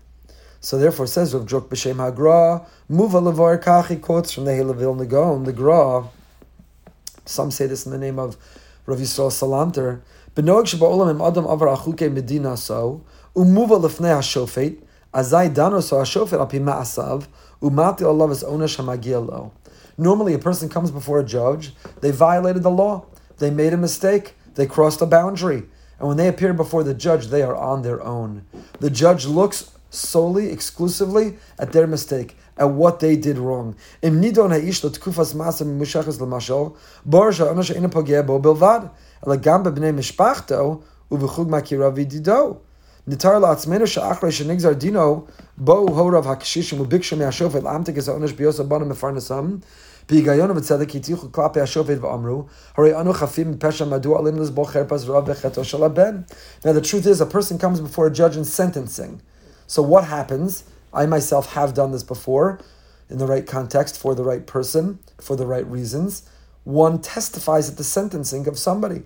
So 0.62 0.78
therefore 0.78 1.04
it 1.04 1.10
says 1.10 1.34
Rav 1.34 1.46
Druk 1.46 1.68
B'Shem 1.68 1.96
Hagra, 1.96 2.66
Muva 2.90 3.22
Levar 3.22 3.62
Kach, 3.62 3.88
he 3.88 3.98
quotes 3.98 4.32
from 4.32 4.46
the 4.46 4.52
Hilavil 4.52 4.98
Nagon, 4.98 5.44
the 5.44 5.52
Gra. 5.52 6.08
Some 7.26 7.52
say 7.52 7.68
this 7.68 7.86
in 7.86 7.92
the 7.92 7.98
name 7.98 8.18
of 8.18 8.38
Rav 8.86 9.00
Yisrael 9.00 9.32
Salanter. 9.32 10.00
Benoag 10.34 10.66
Sheba 10.66 10.86
Im 11.10 11.22
Adam 11.22 11.46
Avar 11.46 11.76
Achuke 11.76 12.10
Medina 12.10 12.56
So, 12.56 13.02
Umuva 13.36 13.82
Lefnei 13.82 14.18
HaShofet, 14.18 14.82
Azai 15.14 15.54
Dano 15.54 15.82
So 15.82 15.98
HaShofet 15.98 16.42
Api 16.42 16.60
Ma'asav, 16.60 17.28
Umati 17.62 18.04
Allah 18.04 18.28
Onesh 18.28 18.78
HaMagia 18.78 19.26
Lo. 19.26 19.52
Normally, 20.00 20.34
a 20.34 20.40
person 20.40 20.70
comes 20.70 20.92
before 20.92 21.20
a 21.20 21.26
judge, 21.26 21.74
they 22.00 22.12
violated 22.12 22.64
the 22.64 22.72
law, 22.72 23.06
they 23.38 23.52
made 23.52 23.74
a 23.74 23.78
mistake, 23.78 24.34
they 24.56 24.66
crossed 24.66 25.02
a 25.02 25.06
boundary. 25.06 25.64
And 26.00 26.08
when 26.08 26.16
they 26.16 26.30
appear 26.30 26.54
before 26.54 26.86
the 26.86 26.94
judge, 26.94 27.28
they 27.28 27.42
are 27.42 27.56
on 27.56 27.82
their 27.82 28.02
own. 28.02 28.46
The 28.80 28.90
judge 28.90 29.26
looks 29.26 29.72
solely, 29.90 30.52
exclusively 30.52 31.38
at 31.58 31.74
their 31.74 31.86
mistake, 31.86 32.38
at 32.58 32.70
what 32.70 33.02
they 33.02 33.18
did 33.18 33.38
wrong. 33.38 33.76
mishpachto, 50.09 50.17
u'v'chug 50.17 50.23
makira 50.25 50.25
v'dido. 50.25 50.25
Nitar 50.25 50.57
la'atzmenu 50.57 50.69
sha'achrei 50.69 50.99
shenigzar 50.99 51.09
dino, 51.09 51.35
bo 51.35 51.35
horav 51.35 51.47
ha'kshishim 51.47 51.47
u'bikshu 51.47 51.47
me'ashofet 51.47 51.47
l'amtik 51.47 51.47
es 51.47 51.47
ha'onosh 51.47 51.49
biyosa 51.49 51.49
bana 51.49 51.51
mefarnasam, 51.51 51.55
בהיגיון 51.55 51.55
ובצדק 51.55 51.57
הטיחו 51.57 51.57
כלפי 51.57 51.61
השופט 51.61 51.99
ואמרו, 52.01 52.45
הרי 52.77 53.01
אנו 53.01 53.13
חפים 53.13 53.51
מפשע 53.51 53.85
מדוע 53.85 54.19
עלינו 54.19 54.43
לסבול 54.43 54.67
חרפת 54.67 55.01
רב 55.07 55.31
בחטאו 55.31 55.65
של 55.65 55.85
הבן. 55.85 56.23
Now 56.63 56.73
the 56.73 56.81
truth 56.81 57.07
is, 57.07 57.21
a 57.21 57.27
person 57.27 57.59
comes 57.59 57.81
before 57.81 58.07
a 58.07 58.11
judge 58.11 58.37
in 58.37 58.45
sentencing. 58.45 59.21
So 59.67 59.83
what 59.83 60.05
happens? 60.05 60.65
I 60.93 61.07
myself 61.07 61.55
have 61.55 61.75
done 61.75 61.93
this 61.93 62.03
before 62.03 62.61
in 63.11 63.19
the 63.19 63.27
right 63.27 63.47
context 63.47 63.99
for 63.99 64.15
the 64.15 64.23
right 64.23 64.47
person, 64.47 64.99
for 65.21 65.37
the 65.37 65.47
right 65.47 65.67
reasons. 65.67 66.23
One 66.65 67.01
testifies 67.01 67.69
at 67.71 67.77
the 67.77 67.85
sentencing 67.85 68.47
of 68.47 68.59
somebody. 68.59 69.03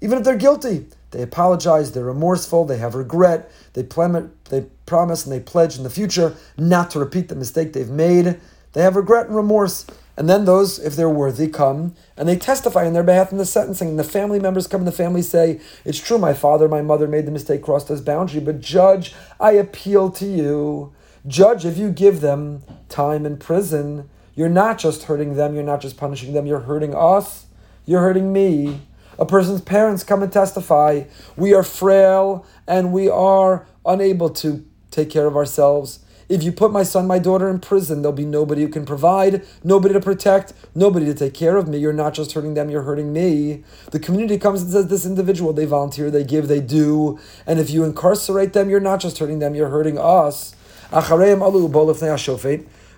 Even 0.00 0.18
if 0.18 0.24
they're 0.24 0.36
guilty, 0.36 0.86
they 1.12 1.22
apologize, 1.22 1.92
they're 1.92 2.04
remorseful, 2.04 2.64
they 2.64 2.78
have 2.78 2.94
regret, 2.94 3.50
they, 3.74 3.82
plem- 3.82 4.32
they 4.50 4.66
promise 4.86 5.24
and 5.24 5.32
they 5.32 5.40
pledge 5.40 5.76
in 5.76 5.82
the 5.84 5.90
future 5.90 6.34
not 6.56 6.90
to 6.90 6.98
repeat 6.98 7.28
the 7.28 7.34
mistake 7.34 7.72
they've 7.72 7.90
made. 7.90 8.40
They 8.72 8.82
have 8.82 8.96
regret 8.96 9.26
and 9.26 9.36
remorse. 9.36 9.86
And 10.17 10.27
then 10.27 10.45
those, 10.45 10.79
if 10.79 10.95
they're 10.95 11.09
worthy, 11.09 11.47
come 11.47 11.93
and 12.17 12.27
they 12.27 12.35
testify 12.35 12.87
on 12.87 12.93
their 12.93 13.03
behalf 13.03 13.31
in 13.31 13.37
the 13.37 13.45
sentencing. 13.45 13.89
And 13.89 13.99
the 13.99 14.03
family 14.03 14.39
members 14.39 14.65
come 14.65 14.81
and 14.81 14.87
the 14.87 14.91
family 14.91 15.21
say, 15.21 15.61
It's 15.85 15.99
true, 15.99 16.17
my 16.17 16.33
father, 16.33 16.67
my 16.67 16.81
mother 16.81 17.07
made 17.07 17.27
the 17.27 17.31
mistake, 17.31 17.61
crossed 17.61 17.87
this 17.87 18.01
boundary, 18.01 18.41
but 18.41 18.59
judge, 18.59 19.13
I 19.39 19.51
appeal 19.51 20.09
to 20.11 20.25
you. 20.25 20.93
Judge, 21.27 21.65
if 21.65 21.77
you 21.77 21.91
give 21.91 22.21
them 22.21 22.63
time 22.89 23.27
in 23.27 23.37
prison, 23.37 24.09
you're 24.33 24.49
not 24.49 24.79
just 24.79 25.03
hurting 25.03 25.35
them, 25.35 25.53
you're 25.53 25.63
not 25.63 25.81
just 25.81 25.97
punishing 25.97 26.33
them, 26.33 26.47
you're 26.47 26.61
hurting 26.61 26.95
us, 26.95 27.45
you're 27.85 28.01
hurting 28.01 28.33
me. 28.33 28.81
A 29.19 29.25
person's 29.25 29.61
parents 29.61 30.03
come 30.03 30.23
and 30.23 30.31
testify, 30.31 31.03
We 31.35 31.53
are 31.53 31.63
frail 31.63 32.43
and 32.67 32.91
we 32.91 33.07
are 33.07 33.67
unable 33.85 34.31
to 34.31 34.65
take 34.89 35.11
care 35.11 35.27
of 35.27 35.35
ourselves. 35.35 35.99
If 36.29 36.43
you 36.43 36.51
put 36.51 36.73
my 36.73 36.83
son, 36.83 37.07
my 37.07 37.19
daughter 37.19 37.49
in 37.49 37.59
prison, 37.59 38.01
there'll 38.01 38.15
be 38.15 38.25
nobody 38.25 38.61
who 38.61 38.67
can 38.67 38.85
provide, 38.85 39.45
nobody 39.63 39.93
to 39.93 40.01
protect, 40.01 40.51
nobody 40.75 41.05
to 41.05 41.13
take 41.13 41.33
care 41.33 41.55
of 41.55 41.69
me. 41.69 41.77
You're 41.77 41.93
not 41.93 42.13
just 42.13 42.33
hurting 42.33 42.53
them, 42.53 42.69
you're 42.69 42.81
hurting 42.81 43.13
me. 43.13 43.63
The 43.91 43.99
community 43.99 44.37
comes 44.37 44.61
and 44.61 44.71
says, 44.71 44.87
This 44.87 45.05
individual, 45.05 45.53
they 45.53 45.65
volunteer, 45.65 46.11
they 46.11 46.25
give, 46.25 46.49
they 46.49 46.59
do. 46.59 47.17
And 47.45 47.59
if 47.59 47.69
you 47.69 47.85
incarcerate 47.85 48.51
them, 48.51 48.69
you're 48.69 48.81
not 48.81 48.99
just 48.99 49.17
hurting 49.19 49.39
them, 49.39 49.55
you're 49.55 49.69
hurting 49.69 49.97
us. 49.97 50.53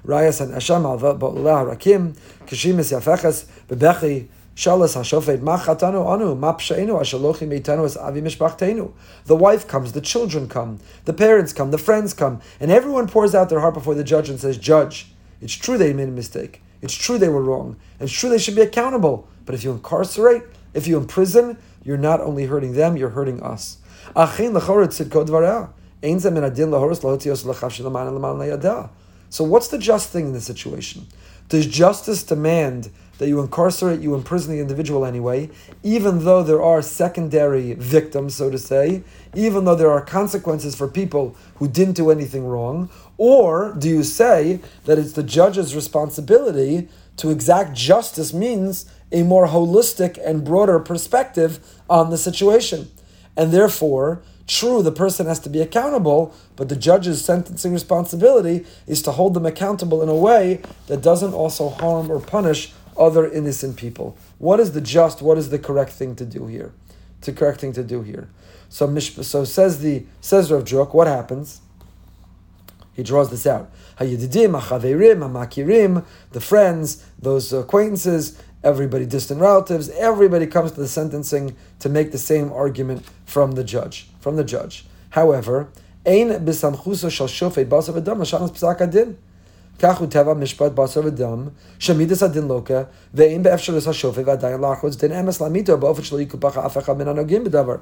Rayas 0.05 0.39
and 0.41 0.53
Alva, 0.85 1.15
Rakim, 1.15 2.13
Kashimis 2.47 2.93
Yafechas, 2.93 3.45
Bebechi, 3.67 4.27
Shalas 4.59 4.97
Hashofet, 4.97 5.41
Ma 5.41 5.57
Chatanu 5.57 6.05
Anu, 6.05 6.35
Ma 6.35 6.53
Pshainu, 6.53 6.99
Ashalochi 6.99 7.47
Meitanu, 7.47 7.85
Es 7.85 7.95
Avi 7.95 8.19
Mishpachtenu. 8.19 8.91
The 9.23 9.35
wife 9.37 9.69
comes, 9.69 9.93
the 9.93 10.01
children 10.01 10.49
come, 10.49 10.79
the 11.05 11.13
parents 11.13 11.53
come, 11.53 11.71
the 11.71 11.77
friends 11.77 12.13
come, 12.13 12.41
and 12.59 12.69
everyone 12.69 13.07
pours 13.07 13.33
out 13.33 13.47
their 13.47 13.61
heart 13.61 13.73
before 13.73 13.95
the 13.95 14.03
judge 14.03 14.27
and 14.29 14.37
says, 14.37 14.57
Judge, 14.57 15.13
it's 15.39 15.53
true 15.53 15.77
they 15.77 15.93
made 15.93 16.09
a 16.09 16.11
mistake. 16.11 16.61
It's 16.81 16.93
true 16.93 17.17
they 17.17 17.29
were 17.29 17.41
wrong. 17.41 17.77
It's 18.01 18.11
true 18.11 18.29
they 18.29 18.37
should 18.37 18.57
be 18.57 18.61
accountable. 18.61 19.29
But 19.45 19.55
if 19.55 19.63
you 19.63 19.71
incarcerate, 19.71 20.43
if 20.73 20.87
you 20.87 20.97
imprison, 20.97 21.57
you're 21.81 21.95
not 21.95 22.19
only 22.19 22.45
hurting 22.45 22.73
them, 22.73 22.97
you're 22.97 23.11
hurting 23.11 23.41
us. 23.41 23.77
So 24.13 24.25
what's 29.45 29.67
the 29.69 29.77
just 29.79 30.09
thing 30.09 30.25
in 30.25 30.33
this 30.33 30.45
situation? 30.45 31.07
Does 31.47 31.65
justice 31.65 32.23
demand 32.23 32.89
that 33.19 33.27
you 33.27 33.39
incarcerate, 33.41 33.99
you 33.99 34.15
imprison 34.15 34.53
the 34.53 34.59
individual 34.59 35.05
anyway, 35.05 35.49
even 35.83 36.23
though 36.25 36.41
there 36.41 36.61
are 36.61 36.81
secondary 36.81 37.73
victims, 37.73 38.33
so 38.33 38.49
to 38.49 38.57
say, 38.57 39.03
even 39.35 39.65
though 39.65 39.75
there 39.75 39.91
are 39.91 40.01
consequences 40.01 40.73
for 40.73 40.87
people 40.87 41.35
who 41.55 41.67
didn't 41.67 41.95
do 41.95 42.09
anything 42.09 42.47
wrong? 42.47 42.89
Or 43.17 43.75
do 43.77 43.89
you 43.89 44.03
say 44.03 44.61
that 44.85 44.97
it's 44.97 45.13
the 45.13 45.23
judge's 45.23 45.75
responsibility 45.75 46.87
to 47.17 47.29
exact 47.29 47.75
justice 47.75 48.33
means 48.33 48.89
a 49.11 49.23
more 49.23 49.47
holistic 49.47 50.17
and 50.25 50.45
broader 50.45 50.79
perspective 50.79 51.59
on 51.89 52.09
the 52.09 52.17
situation? 52.17 52.89
And 53.35 53.51
therefore, 53.51 54.21
true, 54.47 54.81
the 54.81 54.91
person 54.91 55.25
has 55.27 55.39
to 55.41 55.49
be 55.49 55.61
accountable, 55.61 56.33
but 56.55 56.69
the 56.69 56.75
judge's 56.75 57.23
sentencing 57.23 57.73
responsibility 57.73 58.65
is 58.87 59.01
to 59.03 59.11
hold 59.11 59.33
them 59.33 59.45
accountable 59.45 60.01
in 60.01 60.09
a 60.09 60.15
way 60.15 60.61
that 60.87 61.01
doesn't 61.01 61.33
also 61.33 61.69
harm 61.69 62.09
or 62.09 62.19
punish 62.19 62.73
other 62.97 63.29
innocent 63.29 63.77
people. 63.77 64.17
What 64.37 64.59
is 64.59 64.71
the 64.73 64.81
just, 64.81 65.21
what 65.21 65.37
is 65.37 65.49
the 65.49 65.59
correct 65.59 65.91
thing 65.91 66.15
to 66.15 66.25
do 66.25 66.47
here? 66.47 66.73
The 67.21 67.33
correct 67.33 67.61
thing 67.61 67.73
to 67.73 67.83
do 67.83 68.01
here. 68.01 68.29
So, 68.69 68.97
so 68.99 69.43
says 69.43 69.79
the 69.81 70.05
says 70.21 70.51
Rav 70.51 70.63
Druk, 70.63 70.93
what 70.93 71.07
happens? 71.07 71.61
He 72.93 73.03
draws 73.03 73.29
this 73.29 73.47
out. 73.47 73.71
The 73.97 74.09
friends, 76.41 77.05
those 77.17 77.53
acquaintances, 77.53 78.41
everybody, 78.63 79.05
distant 79.05 79.41
relatives, 79.41 79.89
everybody 79.89 80.47
comes 80.47 80.71
to 80.73 80.81
the 80.81 80.87
sentencing 80.87 81.55
to 81.79 81.89
make 81.89 82.11
the 82.11 82.17
same 82.17 82.51
argument 82.51 83.05
from 83.25 83.53
the 83.53 83.63
judge. 83.63 84.09
From 84.19 84.35
the 84.35 84.43
judge. 84.43 84.85
However, 85.11 85.69
Ein 86.05 86.29
bisamchuso 86.45 87.11
shal 87.11 87.27
shofet 87.27 87.65
basav 87.67 87.97
adam 87.97 88.21
l'shanas. 88.21 89.15
כך 89.78 89.98
הוא 89.98 90.08
טבע 90.08 90.34
משפט 90.34 90.72
בשר 90.72 91.00
ודם, 91.04 91.48
שמידס 91.78 92.22
הדין 92.22 92.48
לוקה, 92.48 92.82
ואין 93.14 93.42
באפשרוס 93.42 93.88
השופט 93.88 94.22
ועדיין 94.26 94.60
לאחוז 94.60 94.96
דין 94.96 95.12
אמס 95.12 95.40
להמיתו 95.40 95.78
באופן 95.78 96.02
שלא 96.02 96.20
יקופח 96.20 96.58
אף 96.58 96.78
אחד 96.78 96.98
מן 96.98 97.08
הנוגעים 97.08 97.44
בדבר, 97.44 97.76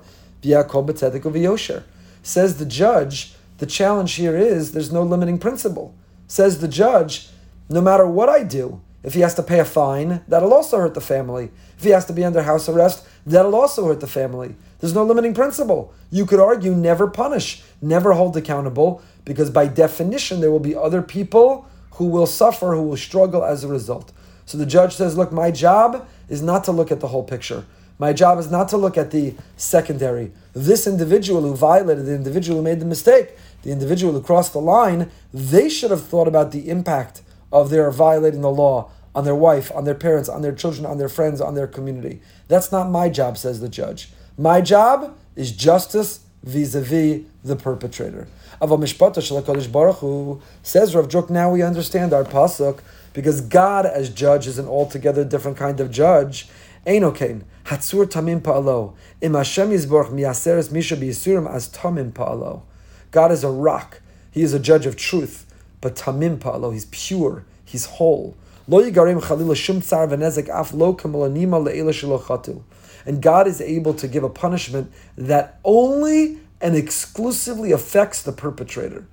והכל 0.45 0.83
בצדק 0.83 1.27
וביושר. 1.27 1.79
Says 2.25 2.59
the 2.59 2.65
judge, 2.65 3.35
the 3.59 3.67
challenge 3.67 4.15
here 4.15 4.37
is 4.37 4.73
there's 4.73 4.93
no 4.93 5.03
limiting 5.03 5.39
principle. 5.39 5.93
Says 6.29 6.61
the 6.61 6.69
judge, 6.69 7.29
no 7.69 7.81
matter 7.81 8.07
what 8.07 8.29
I 8.29 8.45
do, 8.45 8.81
if 9.03 9.15
he 9.15 9.21
has 9.21 9.35
to 9.35 9.43
pay 9.43 9.59
a 9.59 9.65
fine, 9.65 10.21
that'll 10.29 10.55
also 10.55 10.79
hurt 10.79 10.95
the 10.95 11.01
family. 11.01 11.51
If 11.79 11.83
he 11.85 11.91
has 11.91 12.05
to 12.07 12.13
be 12.13 12.25
under 12.25 12.43
house 12.43 12.69
arrest, 12.69 13.05
that'll 13.27 13.57
also 13.57 13.87
hurt 13.87 14.01
the 14.01 14.07
family. 14.07 14.55
There's 14.79 14.95
no 14.95 15.05
limiting 15.05 15.35
principle. 15.35 15.93
You 16.11 16.25
could 16.27 16.39
argue 16.41 16.75
never 16.75 17.07
punish, 17.09 17.63
never 17.81 18.13
hold 18.13 18.37
accountable, 18.37 19.03
because 19.25 19.51
by 19.51 19.67
definition 19.67 20.41
there 20.41 20.53
will 20.53 20.67
be 20.71 20.77
other 20.77 21.03
people 21.03 21.67
who 21.98 22.06
will 22.06 22.28
suffer, 22.28 22.76
who 22.76 22.84
will 22.84 22.98
struggle 22.98 23.44
as 23.44 23.64
a 23.64 23.68
result. 23.68 24.12
So 24.46 24.58
the 24.58 24.66
judge 24.66 24.96
says, 24.96 25.18
Look, 25.18 25.32
my 25.32 25.52
job 25.52 26.08
is 26.30 26.42
not 26.42 26.64
to 26.66 26.72
look 26.72 26.92
at 26.92 27.00
the 27.00 27.10
whole 27.10 27.24
picture. 27.24 27.66
My 28.00 28.14
job 28.14 28.38
is 28.38 28.52
not 28.52 28.70
to 28.70 28.78
look 28.78 28.98
at 28.98 29.12
the 29.12 29.36
secondary. 29.56 30.32
This 30.54 30.86
individual 30.86 31.42
who 31.42 31.56
violated, 31.56 32.06
the 32.06 32.14
individual 32.14 32.60
who 32.60 32.64
made 32.64 32.80
the 32.80 32.86
mistake, 32.86 33.30
the 33.64 33.72
individual 33.72 34.14
who 34.14 34.22
crossed 34.22 34.54
the 34.54 34.62
line, 34.62 35.10
they 35.34 35.68
should 35.68 35.90
have 35.90 36.06
thought 36.06 36.28
about 36.28 36.52
the 36.52 36.70
impact 36.70 37.22
of 37.52 37.72
their 37.72 37.90
violating 37.90 38.42
the 38.42 38.52
law 38.52 38.92
on 39.16 39.26
their 39.26 39.36
wife, 39.36 39.72
on 39.74 39.84
their 39.84 39.96
parents, 39.96 40.30
on 40.30 40.44
their 40.44 40.52
children, 40.54 40.86
on 40.86 41.00
their 41.00 41.10
friends, 41.10 41.42
on 41.42 41.56
their 41.56 41.66
community. 41.66 42.22
That's 42.48 42.72
not 42.72 42.92
my 42.92 43.10
job, 43.10 43.38
says 43.40 43.60
the 43.60 43.70
judge. 43.70 44.10
My 44.38 44.62
job 44.62 45.18
is 45.36 45.52
justice 45.52 46.20
vis-a-vis 46.44 47.24
the 47.44 47.56
perpetrator. 47.56 48.28
Aval 48.62 48.80
mishpata 48.80 49.22
shel 49.22 49.42
Baruch 49.68 49.98
Hu 49.98 50.42
says 50.64 50.96
Rav 50.96 51.08
Druk. 51.08 51.30
Now 51.30 51.52
we 51.52 51.62
understand 51.62 52.12
our 52.12 52.24
pasuk 52.24 52.80
because 53.14 53.42
God 53.42 53.86
as 53.86 54.10
judge 54.10 54.48
is 54.48 54.58
an 54.58 54.68
altogether 54.68 55.24
different 55.24 55.58
kind 55.58 55.80
of 55.80 55.92
judge. 55.92 56.48
Einokain 56.86 57.44
hatzur 57.66 58.06
tamim 58.06 58.42
pa'alo 58.42 58.96
im 59.22 59.36
Hashem 59.36 59.70
yizborch 59.70 60.10
miyaseres 60.10 60.72
misha 60.72 60.96
biyisurim 60.96 61.48
as 61.52 61.70
tamim 61.70 62.12
pa'alo. 62.12 62.64
God 63.12 63.32
is 63.32 63.44
a 63.44 63.50
rock. 63.50 64.02
He 64.32 64.42
is 64.42 64.54
a 64.54 64.60
judge 64.60 64.88
of 64.88 64.96
truth. 64.96 65.46
But 65.80 65.96
tamim 65.96 66.40
pa'alo, 66.40 66.74
he's 66.74 66.86
pure. 66.86 67.46
He's 67.64 67.86
whole. 67.86 68.36
Lo 68.68 68.82
yigarim 68.82 69.22
chalila 69.22 69.56
shum 69.56 69.82
tsar 69.82 70.08
v'nezek 70.08 70.50
af 70.50 70.74
lo 70.74 70.96
kamalanima 70.96 71.64
le'ela 71.64 71.92
shelo 71.92 72.64
And 73.06 73.22
God 73.22 73.48
is 73.48 73.62
able 73.62 73.94
to 73.94 74.08
give 74.08 74.24
a 74.24 74.30
punishment 74.30 74.92
that 75.16 75.60
only 75.64 76.40
and 76.62 76.76
exclusively 76.76 77.72
affects 77.72 78.22
the 78.22 78.32
perpetrator. 78.32 79.06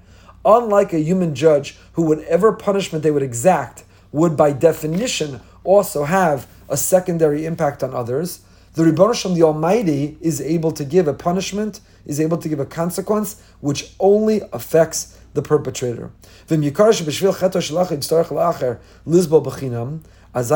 Unlike 0.44 0.92
a 0.92 0.98
human 1.00 1.34
judge 1.34 1.76
who, 1.92 2.02
whatever 2.02 2.52
punishment 2.52 3.02
they 3.02 3.10
would 3.10 3.22
exact, 3.22 3.84
would 4.12 4.36
by 4.36 4.52
definition 4.52 5.40
also 5.64 6.04
have 6.04 6.46
a 6.68 6.76
secondary 6.76 7.44
impact 7.46 7.82
on 7.82 7.94
others, 7.94 8.40
the 8.74 8.84
Ribbon 8.84 9.12
Shem, 9.12 9.34
the 9.34 9.42
Almighty, 9.42 10.18
is 10.20 10.40
able 10.40 10.72
to 10.72 10.84
give 10.84 11.06
a 11.06 11.14
punishment, 11.14 11.80
is 12.06 12.20
able 12.20 12.38
to 12.38 12.48
give 12.48 12.58
a 12.58 12.66
consequence 12.66 13.40
which 13.60 13.94
only 14.00 14.42
affects 14.52 15.18
the 15.34 15.42
perpetrator. 15.42 16.10
And 20.34 20.48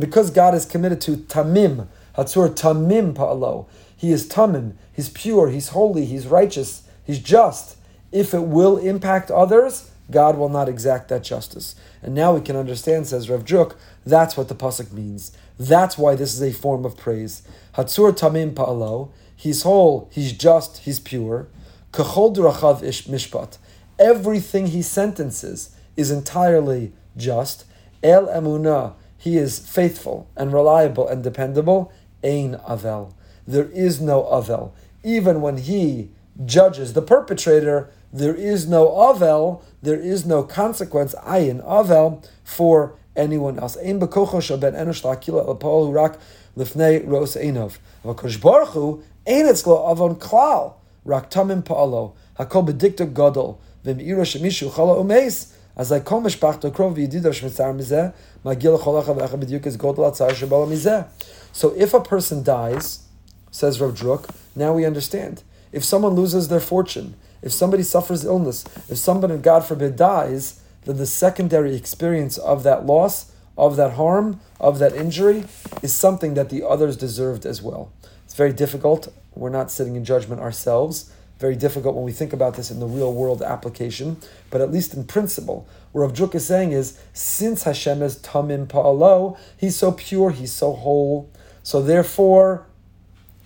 because 0.00 0.30
God 0.30 0.54
is 0.54 0.64
committed 0.64 1.00
to 1.00 1.16
tamim, 1.16 1.88
hatzur 2.16 2.48
tamim 2.50 3.14
pa'alo, 3.14 3.66
he 3.96 4.12
is 4.12 4.28
tamim, 4.28 4.74
he's 4.92 5.08
pure, 5.08 5.50
he's 5.50 5.70
holy, 5.70 6.04
he's 6.04 6.28
righteous, 6.28 6.84
he's 7.04 7.18
just. 7.18 7.76
If 8.12 8.32
it 8.32 8.44
will 8.44 8.78
impact 8.78 9.32
others, 9.32 9.90
God 10.08 10.38
will 10.38 10.48
not 10.48 10.68
exact 10.68 11.08
that 11.08 11.24
justice. 11.24 11.74
And 12.02 12.14
now 12.14 12.32
we 12.32 12.40
can 12.40 12.54
understand, 12.54 13.08
says 13.08 13.28
Rav 13.28 13.44
Druk, 13.44 13.74
that's 14.04 14.36
what 14.36 14.46
the 14.48 14.54
pasuk 14.54 14.92
means. 14.92 15.32
That's 15.58 15.98
why 15.98 16.14
this 16.14 16.32
is 16.32 16.42
a 16.42 16.52
form 16.52 16.84
of 16.84 16.96
praise. 16.96 17.42
Hatzur 17.74 18.16
tamim 18.16 18.54
pa'alo, 18.54 19.08
he's 19.34 19.62
whole, 19.62 20.08
he's 20.12 20.32
just, 20.32 20.78
he's 20.78 21.00
pure. 21.00 21.48
Kachol 21.96 22.36
durachav 22.36 22.82
ish 22.82 23.06
mishpat. 23.06 23.56
Everything 23.98 24.66
he 24.66 24.82
sentences 24.82 25.70
is 25.96 26.10
entirely 26.10 26.92
just. 27.16 27.64
El 28.02 28.26
emunah, 28.26 28.92
he 29.16 29.38
is 29.38 29.58
faithful 29.58 30.28
and 30.36 30.52
reliable 30.52 31.08
and 31.08 31.24
dependable. 31.24 31.90
Ein 32.22 32.60
avel. 32.68 33.14
There 33.46 33.70
is 33.70 33.98
no 33.98 34.24
avel. 34.24 34.72
Even 35.02 35.40
when 35.40 35.56
he 35.56 36.10
judges 36.44 36.92
the 36.92 37.00
perpetrator, 37.00 37.90
there 38.12 38.34
is 38.34 38.68
no 38.68 38.88
avel, 38.88 39.62
there 39.80 39.98
is 39.98 40.26
no 40.26 40.42
consequence, 40.42 41.14
ayin 41.24 41.64
avel, 41.64 42.22
for 42.44 42.98
anyone 43.16 43.58
else. 43.58 43.78
Ein 43.78 44.00
bekocho 44.00 44.42
shaben 44.42 44.74
enosh 44.74 45.02
la'akila 45.02 45.48
l'pol 45.48 45.94
rak 45.94 46.18
lifnei 46.58 47.08
ros 47.08 47.36
einov. 47.36 47.78
V'kosh 48.04 48.38
baruch 48.38 48.74
hu, 48.74 49.02
avon 49.26 50.16
klal. 50.16 50.74
Rak 51.06 51.30
tamim 51.30 51.62
pa'alo, 51.62 52.14
hakol 52.36 52.68
bedikta 52.68 53.06
gadol, 53.12 53.60
v'm'ira 53.84 54.22
shemishu 54.22 54.70
chala 54.70 54.98
umeis, 54.98 55.52
as 55.76 55.92
I 55.92 56.00
call 56.00 56.20
mishpachto 56.20 56.72
krov 56.72 56.96
v'yidida 56.96 57.30
shmitzar 57.30 57.72
mizeh, 57.74 58.12
magil 58.44 58.78
cholacha 58.78 59.16
v'echa 59.16 59.38
b'diuk 59.38 59.66
is 59.66 59.76
godol 59.76 60.10
atzar 60.10 60.30
shabala 60.30 60.66
mizeh. 60.66 61.06
So 61.52 61.72
if 61.76 61.94
a 61.94 62.00
person 62.00 62.42
dies, 62.42 63.06
says 63.52 63.80
Rav 63.80 63.94
Druk, 63.94 64.28
now 64.56 64.72
we 64.72 64.84
understand. 64.84 65.44
If 65.72 65.84
someone 65.84 66.14
loses 66.14 66.48
their 66.48 66.60
fortune, 66.60 67.14
if 67.40 67.52
somebody 67.52 67.84
suffers 67.84 68.24
illness, 68.24 68.64
if 68.88 68.98
somebody, 68.98 69.36
God 69.38 69.64
forbid, 69.64 69.94
dies, 69.94 70.60
then 70.84 70.96
the 70.96 71.06
secondary 71.06 71.76
experience 71.76 72.36
of 72.36 72.64
that 72.64 72.84
loss, 72.84 73.32
of 73.56 73.76
that 73.76 73.92
harm, 73.92 74.40
of 74.60 74.78
that 74.80 74.94
injury, 74.94 75.44
is 75.82 75.94
something 75.94 76.34
that 76.34 76.50
the 76.50 76.66
others 76.66 76.96
deserved 76.96 77.46
as 77.46 77.62
well. 77.62 77.92
Very 78.36 78.52
difficult. 78.52 79.10
We're 79.34 79.48
not 79.48 79.70
sitting 79.70 79.96
in 79.96 80.04
judgment 80.04 80.42
ourselves. 80.42 81.10
Very 81.38 81.56
difficult 81.56 81.94
when 81.94 82.04
we 82.04 82.12
think 82.12 82.34
about 82.34 82.54
this 82.54 82.70
in 82.70 82.80
the 82.80 82.86
real 82.86 83.12
world 83.12 83.42
application, 83.42 84.18
but 84.50 84.60
at 84.60 84.70
least 84.70 84.92
in 84.92 85.04
principle, 85.04 85.66
what 85.92 86.18
Rav 86.18 86.34
is 86.34 86.46
saying 86.46 86.72
is, 86.72 86.98
since 87.14 87.62
Hashem 87.62 88.02
is 88.02 88.18
tamim 88.18 88.66
pa'alo, 88.66 89.38
he's 89.56 89.76
so 89.76 89.92
pure, 89.92 90.30
he's 90.30 90.52
so 90.52 90.72
whole, 90.74 91.30
so 91.62 91.82
therefore, 91.82 92.66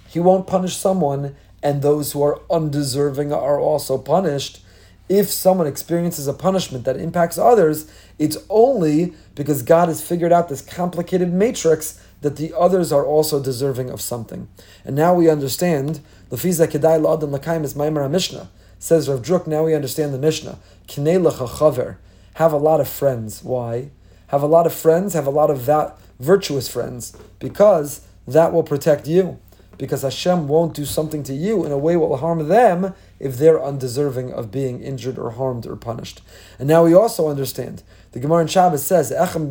he 0.08 0.20
won't 0.20 0.46
punish 0.46 0.76
someone, 0.76 1.36
and 1.62 1.82
those 1.82 2.12
who 2.12 2.22
are 2.22 2.40
undeserving 2.50 3.32
are 3.32 3.60
also 3.60 3.96
punished. 3.98 4.60
If 5.08 5.28
someone 5.28 5.66
experiences 5.66 6.28
a 6.28 6.32
punishment 6.32 6.84
that 6.84 6.96
impacts 6.96 7.38
others, 7.38 7.90
it's 8.18 8.38
only 8.48 9.14
because 9.34 9.62
God 9.62 9.88
has 9.88 10.00
figured 10.00 10.32
out 10.32 10.48
this 10.48 10.62
complicated 10.62 11.32
matrix 11.32 12.00
that 12.20 12.36
the 12.36 12.52
others 12.56 12.92
are 12.92 13.04
also 13.04 13.42
deserving 13.42 13.90
of 13.90 14.00
something. 14.00 14.48
And 14.84 14.94
now 14.94 15.14
we 15.14 15.30
understand, 15.30 16.00
Lefiza 16.30 16.66
Kedai 16.66 17.00
La'adam 17.00 17.36
Lakaim 17.36 17.64
is 17.64 17.74
Maimar 17.74 18.10
Mishnah. 18.10 18.50
Says 18.78 19.08
Rav 19.08 19.22
Druk, 19.22 19.46
now 19.46 19.64
we 19.64 19.74
understand 19.74 20.14
the 20.14 20.18
Mishnah. 20.18 20.58
Kinei 20.86 21.20
chaver. 21.30 21.96
Have 22.34 22.52
a 22.52 22.56
lot 22.56 22.80
of 22.80 22.88
friends. 22.88 23.42
Why? 23.42 23.90
Have 24.28 24.42
a 24.42 24.46
lot 24.46 24.66
of 24.66 24.72
friends, 24.72 25.14
have 25.14 25.26
a 25.26 25.30
lot 25.30 25.50
of 25.50 25.66
that 25.66 25.98
virtuous 26.18 26.68
friends, 26.68 27.16
because 27.38 28.02
that 28.26 28.52
will 28.52 28.62
protect 28.62 29.08
you. 29.08 29.38
Because 29.76 30.02
Hashem 30.02 30.46
won't 30.46 30.74
do 30.74 30.84
something 30.84 31.22
to 31.22 31.32
you 31.32 31.64
in 31.64 31.72
a 31.72 31.78
way 31.78 31.94
that 31.94 32.00
will 32.00 32.18
harm 32.18 32.48
them 32.48 32.94
if 33.18 33.38
they're 33.38 33.62
undeserving 33.62 34.30
of 34.30 34.50
being 34.50 34.82
injured 34.82 35.18
or 35.18 35.30
harmed 35.30 35.66
or 35.66 35.74
punished. 35.74 36.20
And 36.58 36.68
now 36.68 36.84
we 36.84 36.92
also 36.92 37.28
understand. 37.28 37.82
The 38.12 38.20
Gemara 38.20 38.42
in 38.42 38.48
Shabbos 38.48 38.86
says, 38.86 39.10
Echem 39.10 39.50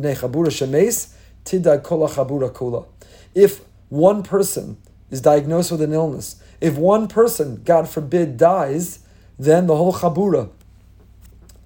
tidai 1.44 1.82
kola 1.82 2.08
chabura 2.08 2.52
kola. 2.52 2.84
If 3.34 3.60
one 3.88 4.22
person 4.22 4.76
is 5.10 5.20
diagnosed 5.20 5.70
with 5.70 5.82
an 5.82 5.92
illness, 5.92 6.36
if 6.60 6.76
one 6.76 7.08
person, 7.08 7.62
God 7.64 7.88
forbid, 7.88 8.36
dies, 8.36 9.00
then 9.38 9.66
the 9.66 9.76
whole 9.76 9.94
chabura, 9.94 10.50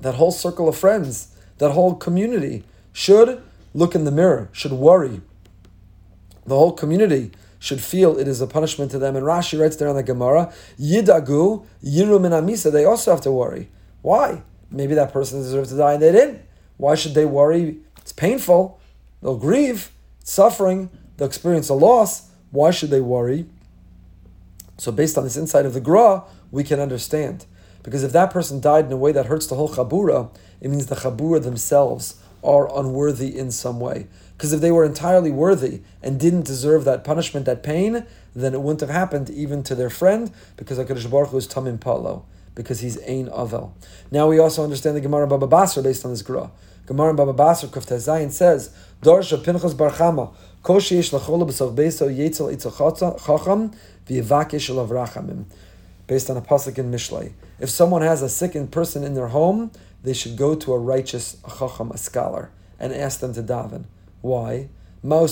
that 0.01 0.15
whole 0.15 0.31
circle 0.31 0.69
of 0.69 0.77
friends, 0.77 1.35
that 1.59 1.73
whole 1.73 1.95
community 1.95 2.65
should 2.93 3.43
look 3.75 3.95
in 3.95 4.05
the 4.05 4.11
mirror, 4.11 4.49
should 4.53 4.73
worry. 4.73 5.21
The 6.47 6.57
whole 6.57 6.73
community 6.73 7.33
should 7.59 7.81
feel 7.81 8.19
it 8.19 8.29
is 8.29 8.41
a 8.41 8.47
punishment 8.47 8.91
to 8.91 8.99
them. 8.99 9.17
And 9.17 9.25
Rashi 9.25 9.59
writes 9.59 9.77
there 9.77 9.89
on 9.89 9.97
the 9.97 10.03
Gemara, 10.03 10.53
Yidagu, 10.79 11.65
Yiru 11.83 12.21
min 12.21 12.33
Amisa, 12.33 12.71
they 12.71 12.85
also 12.85 13.11
have 13.11 13.23
to 13.23 13.33
worry. 13.33 13.71
Why? 14.03 14.43
Maybe 14.71 14.95
that 14.95 15.13
person 15.13 15.41
deserves 15.41 15.71
to 15.71 15.77
die 15.77 15.95
and 15.95 16.03
they 16.03 16.13
didn't. 16.13 16.43
Why 16.77 16.95
should 16.95 17.15
they 17.15 17.25
worry? 17.25 17.79
It's 17.99 18.13
painful. 18.13 18.79
They'll 19.25 19.39
grieve, 19.39 19.91
suffering, 20.23 20.91
they'll 21.17 21.27
experience 21.27 21.71
a 21.71 21.75
loss. 21.75 22.31
Why 22.51 22.71
should 22.71 22.91
they 22.91 23.01
worry? 23.01 23.47
So, 24.77 24.93
based 24.93 25.17
on 25.17 25.25
this 25.25 25.39
insight 25.39 25.65
of 25.65 25.73
the 25.73 25.81
Gra, 25.81 26.25
we 26.51 26.63
can 26.63 26.79
understand. 26.79 27.47
Because 27.83 28.05
if 28.05 28.13
that 28.13 28.31
person 28.31 28.61
died 28.61 28.85
in 28.85 28.93
a 28.93 28.99
way 28.99 29.13
that 29.13 29.27
hurts 29.27 29.47
the 29.47 29.55
whole 29.55 29.71
Chabura, 29.71 30.29
it 30.61 30.71
means 30.71 30.87
the 30.87 30.97
Chabura 30.97 31.43
themselves 31.43 32.21
are 32.43 32.69
unworthy 32.79 33.39
in 33.39 33.51
some 33.51 33.81
way. 33.81 34.09
Because 34.37 34.53
if 34.53 34.61
they 34.61 34.71
were 34.71 34.85
entirely 34.85 35.31
worthy 35.31 35.81
and 36.03 36.21
didn't 36.21 36.45
deserve 36.45 36.85
that 36.85 37.03
punishment, 37.03 37.47
that 37.47 37.63
pain, 37.63 38.05
then 38.37 38.53
it 38.53 38.61
wouldn't 38.61 38.81
have 38.81 38.91
happened 38.91 39.31
even 39.31 39.63
to 39.63 39.75
their 39.75 39.89
friend, 39.89 40.33
because 40.59 40.77
HaKadosh 40.77 41.11
Baruch 41.11 41.31
Hu 41.31 41.39
is 41.39 41.49
Tamim 41.49 41.81
Palo, 41.81 42.27
because 42.55 42.81
he's 42.81 42.99
Ein 43.09 43.29
Avel. 43.29 43.73
Now 44.11 44.29
we 44.29 44.39
also 44.39 44.63
understand 44.63 44.97
the 44.97 45.01
Gemara 45.01 45.27
Baba 45.27 45.47
Basra 45.47 45.83
based 45.83 46.05
on 46.05 46.11
this 46.11 46.21
Gra. 46.21 46.51
Gemara 46.87 47.11
in 47.11 47.17
Baba 47.17 47.33
Basra 47.33 47.69
Kufta 47.69 47.97
Zayin 47.97 48.31
says, 48.31 48.75
Dorsha 49.01 49.43
Pinchas 49.43 49.73
Barchama, 49.75 50.35
Koshi 50.63 50.97
Yesh 50.97 51.11
Lachola 51.13 51.49
B'Sav 51.49 51.75
Beso 51.75 52.15
Yetzel 52.15 52.55
Itzel 52.55 52.71
Chacham 53.25 53.71
V'Yevakesh 54.07 54.71
Elav 54.71 54.89
Rachamim. 54.89 55.47
Based 56.07 56.29
on 56.29 56.37
a 56.37 56.43
pasuk 56.43 56.77
in 56.77 56.91
Mishlei. 56.91 57.33
If 57.59 57.71
someone 57.71 58.03
has 58.03 58.21
a 58.21 58.29
sickened 58.29 58.71
person 58.71 59.03
in 59.05 59.15
their 59.15 59.29
home, 59.29 59.71
they 60.03 60.13
should 60.13 60.37
go 60.37 60.55
to 60.55 60.75
a 60.75 60.79
righteous 60.79 61.39
a 61.47 61.51
chacham, 61.59 61.91
a 61.91 61.97
scholar, 61.97 62.51
and 62.79 62.93
ask 62.93 63.21
them 63.21 63.33
to 63.33 63.43
daven. 63.43 63.85
Why? 64.21 64.69
Why 65.01 65.27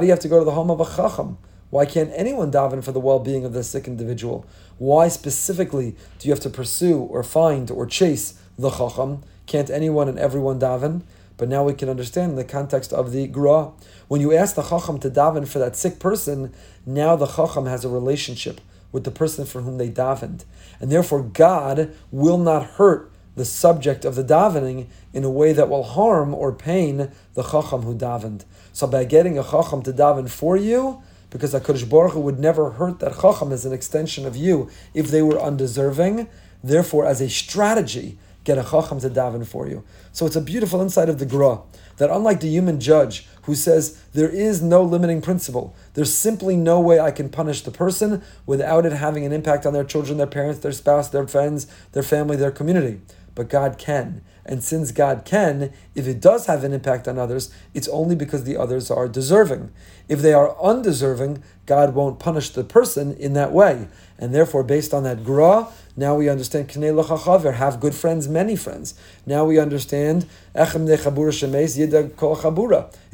do 0.00 0.06
you 0.06 0.12
have 0.12 0.20
to 0.20 0.28
go 0.28 0.38
to 0.38 0.44
the 0.44 0.50
home 0.52 0.70
of 0.70 0.80
a 0.80 0.84
chacham? 0.84 1.38
Why 1.70 1.86
can't 1.86 2.10
anyone 2.14 2.50
daven 2.50 2.82
for 2.82 2.92
the 2.92 3.00
well-being 3.00 3.44
of 3.44 3.52
the 3.52 3.62
sick 3.62 3.86
individual? 3.86 4.44
Why 4.78 5.08
specifically 5.08 5.96
do 6.18 6.28
you 6.28 6.32
have 6.32 6.42
to 6.42 6.50
pursue 6.50 6.98
or 6.98 7.22
find 7.22 7.70
or 7.70 7.86
chase 7.86 8.40
the 8.58 8.70
chacham? 8.70 9.22
Can't 9.46 9.70
anyone 9.70 10.08
and 10.08 10.18
everyone 10.18 10.58
daven? 10.58 11.02
But 11.36 11.48
now 11.48 11.64
we 11.64 11.74
can 11.74 11.88
understand 11.88 12.32
in 12.32 12.36
the 12.36 12.44
context 12.44 12.92
of 12.92 13.12
the 13.12 13.26
gra. 13.26 13.72
When 14.08 14.20
you 14.20 14.32
ask 14.32 14.54
the 14.54 14.62
chacham 14.62 14.98
to 15.00 15.10
daven 15.10 15.46
for 15.48 15.58
that 15.58 15.76
sick 15.76 15.98
person, 15.98 16.52
now 16.86 17.16
the 17.16 17.26
chacham 17.26 17.66
has 17.66 17.84
a 17.84 17.88
relationship 17.88 18.60
with 18.92 19.04
the 19.04 19.10
person 19.10 19.44
for 19.44 19.62
whom 19.62 19.78
they 19.78 19.90
davened. 19.90 20.44
And 20.80 20.90
therefore, 20.90 21.22
God 21.22 21.92
will 22.12 22.38
not 22.38 22.64
hurt 22.64 23.10
the 23.34 23.44
subject 23.44 24.04
of 24.04 24.14
the 24.14 24.22
davening 24.22 24.86
in 25.12 25.24
a 25.24 25.30
way 25.30 25.52
that 25.52 25.68
will 25.68 25.82
harm 25.82 26.32
or 26.32 26.52
pain 26.52 27.10
the 27.34 27.42
chacham 27.42 27.82
who 27.82 27.96
davened. 27.96 28.44
So 28.72 28.86
by 28.86 29.04
getting 29.04 29.36
a 29.36 29.42
chacham 29.42 29.82
to 29.82 29.92
daven 29.92 30.30
for 30.30 30.56
you, 30.56 31.02
because 31.30 31.52
HaKadosh 31.52 31.90
Baruch 31.90 32.12
Hu 32.12 32.20
would 32.20 32.38
never 32.38 32.70
hurt 32.70 33.00
that 33.00 33.20
chacham 33.20 33.50
as 33.50 33.64
an 33.64 33.72
extension 33.72 34.24
of 34.24 34.36
you 34.36 34.70
if 34.94 35.08
they 35.08 35.20
were 35.20 35.40
undeserving. 35.40 36.28
Therefore, 36.62 37.04
as 37.06 37.20
a 37.20 37.28
strategy, 37.28 38.18
get 38.44 38.58
a 38.58 38.62
chacham 38.62 39.00
to 39.00 39.10
daven 39.10 39.46
for 39.46 39.66
you. 39.66 39.82
So 40.12 40.26
it's 40.26 40.36
a 40.36 40.40
beautiful 40.40 40.80
insight 40.80 41.08
of 41.08 41.18
the 41.18 41.26
Gra 41.26 41.60
that 41.96 42.10
unlike 42.10 42.40
the 42.40 42.48
human 42.48 42.80
judge 42.80 43.26
who 43.42 43.54
says 43.54 44.00
there 44.12 44.28
is 44.28 44.62
no 44.62 44.82
limiting 44.82 45.20
principle, 45.20 45.74
there's 45.94 46.14
simply 46.14 46.56
no 46.56 46.80
way 46.80 47.00
I 47.00 47.10
can 47.10 47.28
punish 47.28 47.62
the 47.62 47.70
person 47.70 48.22
without 48.46 48.86
it 48.86 48.92
having 48.92 49.24
an 49.24 49.32
impact 49.32 49.66
on 49.66 49.72
their 49.72 49.84
children, 49.84 50.18
their 50.18 50.26
parents, 50.26 50.60
their 50.60 50.72
spouse, 50.72 51.08
their 51.08 51.26
friends, 51.26 51.66
their 51.92 52.02
family, 52.02 52.36
their 52.36 52.50
community. 52.50 53.00
But 53.34 53.48
God 53.48 53.78
can. 53.78 54.22
And 54.46 54.62
since 54.62 54.92
God 54.92 55.24
can, 55.24 55.72
if 55.94 56.06
it 56.06 56.20
does 56.20 56.46
have 56.46 56.64
an 56.64 56.72
impact 56.72 57.08
on 57.08 57.18
others, 57.18 57.52
it's 57.72 57.88
only 57.88 58.14
because 58.14 58.44
the 58.44 58.56
others 58.58 58.90
are 58.90 59.08
deserving. 59.08 59.72
If 60.08 60.20
they 60.20 60.34
are 60.34 60.54
undeserving, 60.60 61.42
God 61.64 61.94
won't 61.94 62.18
punish 62.18 62.50
the 62.50 62.62
person 62.62 63.14
in 63.16 63.32
that 63.32 63.52
way. 63.52 63.88
And 64.18 64.34
therefore, 64.34 64.62
based 64.62 64.92
on 64.92 65.02
that 65.04 65.24
gra, 65.24 65.68
now 65.96 66.14
we 66.14 66.28
understand 66.28 66.68
have 66.70 67.80
good 67.80 67.94
friends, 67.94 68.28
many 68.28 68.54
friends. 68.54 68.94
Now 69.24 69.46
we 69.46 69.58
understand 69.58 70.26
if 70.54 70.72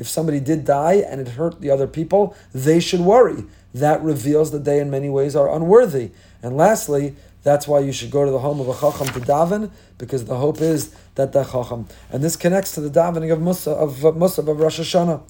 somebody 0.09 0.41
did 0.41 0.65
die 0.65 0.95
and 0.95 1.21
it 1.21 1.29
hurt 1.29 1.61
the 1.61 1.71
other 1.71 1.87
people, 1.87 2.35
they 2.53 2.81
should 2.81 3.01
worry. 3.01 3.45
That 3.73 4.03
reveals 4.03 4.51
that 4.51 4.65
they 4.65 4.81
in 4.81 4.91
many 4.91 5.09
ways 5.09 5.37
are 5.37 5.55
unworthy. 5.55 6.11
And 6.43 6.57
lastly, 6.57 7.15
that's 7.43 7.67
why 7.67 7.81
you 7.81 7.93
should 7.93 8.11
go 8.11 8.25
to 8.25 8.31
the 8.31 8.41
home 8.41 8.61
of 8.61 8.69
a 8.69 8.75
chacham 8.75 9.07
to 9.09 9.21
daven, 9.21 9.71
because 9.99 10.27
the 10.27 10.37
hope 10.37 10.61
is 10.61 10.95
that 11.15 11.33
the 11.33 11.45
chacham. 11.45 11.87
And 12.11 12.23
this 12.23 12.37
connects 12.37 12.73
to 12.73 12.81
the 12.81 12.91
davening 12.91 13.33
of 13.33 13.41
Musa 13.41 13.71
of 13.71 14.03
Musa 14.17 14.43
of 14.43 14.61
Rosh 14.61 14.81
Hashanah. 14.81 15.23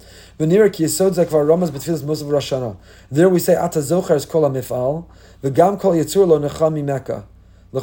There 3.11 3.29
we 3.29 3.39
say 3.39 3.55
Ata 3.55 3.79
Zocher 3.79 4.17
is 4.17 4.25
kol 4.25 4.51
mifal, 4.51 5.05
v'gam 5.43 5.79
kol 5.79 5.93
yitzur 5.93 6.27
lo 6.27 6.41
necha 6.41 6.73
mimeka. 6.73 7.27
Why 7.73 7.83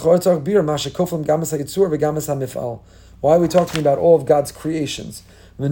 are 3.35 3.39
we 3.39 3.47
talking 3.47 3.79
about 3.79 3.97
all 3.97 4.15
of 4.15 4.25
God's 4.25 4.51
creations? 4.51 5.23
Just 5.57 5.71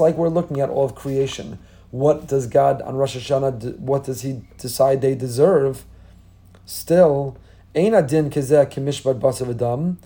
like 0.00 0.16
we're 0.16 0.30
looking 0.30 0.60
at 0.60 0.70
all 0.70 0.86
of 0.86 0.94
creation 0.94 1.58
what 1.92 2.26
does 2.26 2.48
God 2.48 2.82
on 2.82 2.96
Rosh 2.96 3.16
Hashanah, 3.16 3.78
what 3.78 4.04
does 4.04 4.22
He 4.22 4.42
decide 4.58 5.00
they 5.00 5.14
deserve? 5.14 5.84
Still, 6.66 7.36
Ein 7.74 7.94
adin 7.94 8.28
kezeh 8.28 8.66
kimishbat 8.66 9.18
basav 9.18 9.48
adam. 9.48 9.98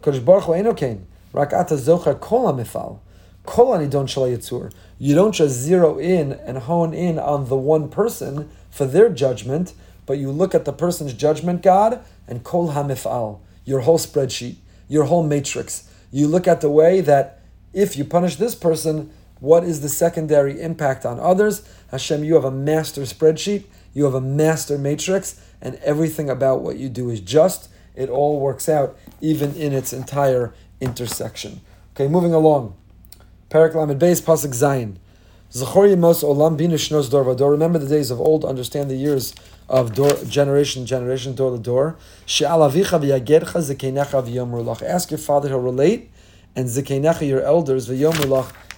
Kodesh 0.00 0.24
Baruch 0.24 0.44
Hu 0.44 0.52
eino 0.52 0.74
kain. 0.74 1.06
Rak 1.32 1.52
ata 1.52 1.76
kol. 2.20 3.00
Kol 3.44 3.78
yitzur. 3.78 4.72
You 4.98 5.14
don't 5.14 5.32
just 5.32 5.54
zero 5.54 5.98
in 5.98 6.32
and 6.32 6.58
hone 6.58 6.94
in 6.94 7.18
on 7.18 7.48
the 7.48 7.56
one 7.56 7.88
person 7.90 8.50
for 8.70 8.86
their 8.86 9.10
judgment, 9.10 9.74
but 10.06 10.16
you 10.16 10.30
look 10.30 10.54
at 10.54 10.64
the 10.64 10.72
person's 10.72 11.12
judgment, 11.12 11.62
God, 11.62 12.02
and 12.26 12.42
kol 12.42 12.70
ha-mifal. 12.70 13.40
Your 13.66 13.80
whole 13.80 13.98
spreadsheet, 13.98 14.56
your 14.88 15.04
whole 15.04 15.22
matrix. 15.22 15.90
You 16.10 16.28
look 16.28 16.48
at 16.48 16.62
the 16.62 16.70
way 16.70 17.02
that 17.02 17.40
if 17.74 17.96
you 17.96 18.04
punish 18.04 18.36
this 18.36 18.54
person, 18.54 19.10
what 19.44 19.62
is 19.62 19.82
the 19.82 19.88
secondary 19.88 20.60
impact 20.60 21.04
on 21.04 21.20
others? 21.20 21.68
Hashem, 21.90 22.24
you 22.24 22.34
have 22.34 22.44
a 22.44 22.50
master 22.50 23.02
spreadsheet, 23.02 23.64
you 23.92 24.04
have 24.04 24.14
a 24.14 24.20
master 24.20 24.78
matrix, 24.78 25.40
and 25.60 25.76
everything 25.76 26.30
about 26.30 26.62
what 26.62 26.76
you 26.76 26.88
do 26.88 27.10
is 27.10 27.20
just. 27.20 27.68
It 27.94 28.08
all 28.08 28.40
works 28.40 28.68
out, 28.68 28.96
even 29.20 29.54
in 29.54 29.72
its 29.72 29.92
entire 29.92 30.54
intersection. 30.80 31.60
Okay, 31.94 32.08
moving 32.08 32.32
along. 32.32 32.74
Parak 33.50 33.74
Lamed 33.74 34.00
Beis 34.00 34.20
Pasuk 34.20 34.50
Zayin. 34.52 34.96
Olam 35.52 36.58
Binu 36.58 37.10
Dor 37.10 37.24
Vador. 37.24 37.50
Remember 37.50 37.78
the 37.78 37.86
days 37.86 38.10
of 38.10 38.20
old. 38.20 38.44
Understand 38.44 38.90
the 38.90 38.96
years 38.96 39.32
of 39.68 39.94
door, 39.94 40.12
generation, 40.28 40.84
generation, 40.86 41.34
door 41.34 41.52
to 41.52 41.62
door. 41.62 41.96
She'alavicha 42.26 42.98
v'yagercha 43.00 43.62
zekenecha 43.62 44.26
v'yomru 44.26 44.82
Ask 44.82 45.12
your 45.12 45.18
father; 45.18 45.50
he'll 45.50 45.60
relate, 45.60 46.10
and 46.56 46.66
zekenecha 46.66 47.28
your 47.28 47.42
elders 47.42 47.88
v'yomru 47.88 48.26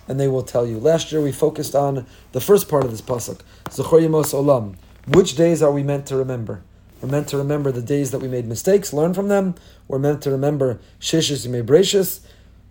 and 0.09 0.19
they 0.21 0.29
will 0.29 0.42
tell 0.42 0.66
you. 0.66 0.79
Last 0.79 1.12
year 1.12 1.21
we 1.21 1.33
focused 1.33 1.75
on 1.75 2.07
the 2.33 2.40
first 2.40 2.69
part 2.69 2.85
of 2.85 2.90
this 2.90 3.03
pasuk, 3.03 3.40
Zechor 3.66 4.03
Yemos 4.03 4.33
Olam. 4.33 4.77
Which 5.09 5.37
days 5.37 5.62
are 5.62 5.73
we 5.73 5.83
meant 5.83 6.07
to 6.07 6.16
remember? 6.16 6.62
We're 7.01 7.11
meant 7.11 7.29
to 7.29 7.37
remember 7.37 7.71
the 7.71 7.83
days 7.83 8.11
that 8.11 8.21
we 8.21 8.29
made 8.29 8.47
mistakes, 8.47 8.92
learn 8.92 9.14
from 9.14 9.29
them. 9.29 9.55
We're 9.87 9.99
meant 9.99 10.23
to 10.23 10.31
remember 10.31 10.81
Sheshis 11.01 11.47
Yimei 11.47 11.64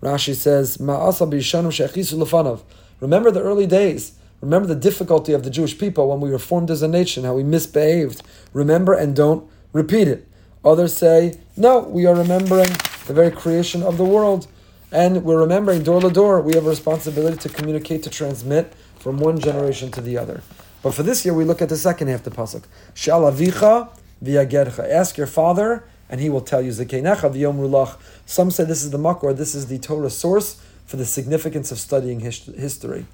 Rashi 0.01 0.35
says, 0.35 0.77
Ma'asa 0.77 1.29
b'yishanim 1.29 1.71
she'achisu 1.71 2.15
lefanov. 2.15 2.61
Remember 2.99 3.31
the 3.31 3.41
early 3.41 3.67
days. 3.67 4.13
Remember 4.41 4.67
the 4.67 4.75
difficulty 4.75 5.33
of 5.33 5.43
the 5.43 5.49
Jewish 5.49 5.77
people 5.77 6.09
when 6.09 6.19
we 6.19 6.29
were 6.29 6.39
formed 6.39 6.69
as 6.69 6.81
a 6.81 6.87
nation, 6.87 7.23
how 7.23 7.33
we 7.33 7.43
misbehaved. 7.43 8.21
Remember 8.53 8.93
and 8.93 9.15
don't 9.15 9.49
repeat 9.73 10.07
it. 10.07 10.27
Others 10.63 10.95
say, 10.95 11.39
no, 11.55 11.79
we 11.79 12.05
are 12.05 12.15
remembering 12.15 12.69
the 13.07 13.13
very 13.13 13.31
creation 13.31 13.81
of 13.83 13.97
the 13.97 14.03
world. 14.03 14.47
And 14.91 15.23
we're 15.23 15.39
remembering 15.39 15.83
door 15.83 15.99
to 16.01 16.09
door, 16.09 16.41
we 16.41 16.53
have 16.55 16.65
a 16.65 16.69
responsibility 16.69 17.37
to 17.37 17.49
communicate, 17.49 18.03
to 18.03 18.09
transmit 18.09 18.73
from 18.99 19.17
one 19.17 19.39
generation 19.39 19.91
to 19.91 20.01
the 20.01 20.17
other. 20.17 20.41
But 20.81 20.93
for 20.93 21.03
this 21.03 21.25
year, 21.25 21.33
we 21.33 21.43
look 21.43 21.61
at 21.61 21.69
the 21.69 21.77
second 21.77 22.07
half 22.07 22.25
of 22.25 22.31
the 22.33 22.41
pasuk. 22.41 22.63
Shalavicha 22.93 23.89
v'yagercha. 24.23 24.89
Ask 24.89 25.17
your 25.17 25.27
father, 25.27 25.87
and 26.09 26.21
he 26.21 26.29
will 26.29 26.41
tell 26.41 26.61
you. 26.61 26.71
Zekenecha 26.71 27.33
v'yom 27.33 27.97
Some 28.25 28.51
say 28.51 28.63
this 28.63 28.83
is 28.83 28.91
the 28.91 28.99
makor, 28.99 29.35
this 29.35 29.55
is 29.55 29.67
the 29.67 29.79
Torah 29.79 30.09
source 30.09 30.61
for 30.85 30.97
the 30.97 31.05
significance 31.05 31.71
of 31.71 31.79
studying 31.79 32.19
his- 32.19 32.45
history. 32.45 33.05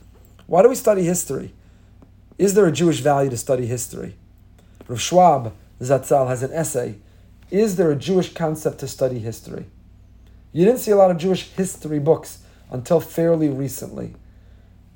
Why 0.47 0.61
do 0.61 0.69
we 0.69 0.75
study 0.75 1.03
history? 1.03 1.53
Is 2.37 2.53
there 2.53 2.65
a 2.65 2.71
Jewish 2.71 2.99
value 2.99 3.29
to 3.29 3.37
study 3.37 3.65
history? 3.67 4.15
Rav 4.87 4.99
Schwab 4.99 5.53
Zatzal 5.81 6.27
has 6.27 6.43
an 6.43 6.51
essay. 6.51 6.95
Is 7.49 7.75
there 7.75 7.91
a 7.91 7.95
Jewish 7.95 8.33
concept 8.33 8.79
to 8.79 8.87
study 8.87 9.19
history? 9.19 9.65
You 10.53 10.65
didn't 10.65 10.79
see 10.79 10.91
a 10.91 10.97
lot 10.97 11.11
of 11.11 11.17
Jewish 11.17 11.49
history 11.49 11.99
books 11.99 12.39
until 12.69 12.99
fairly 12.99 13.49
recently. 13.49 14.15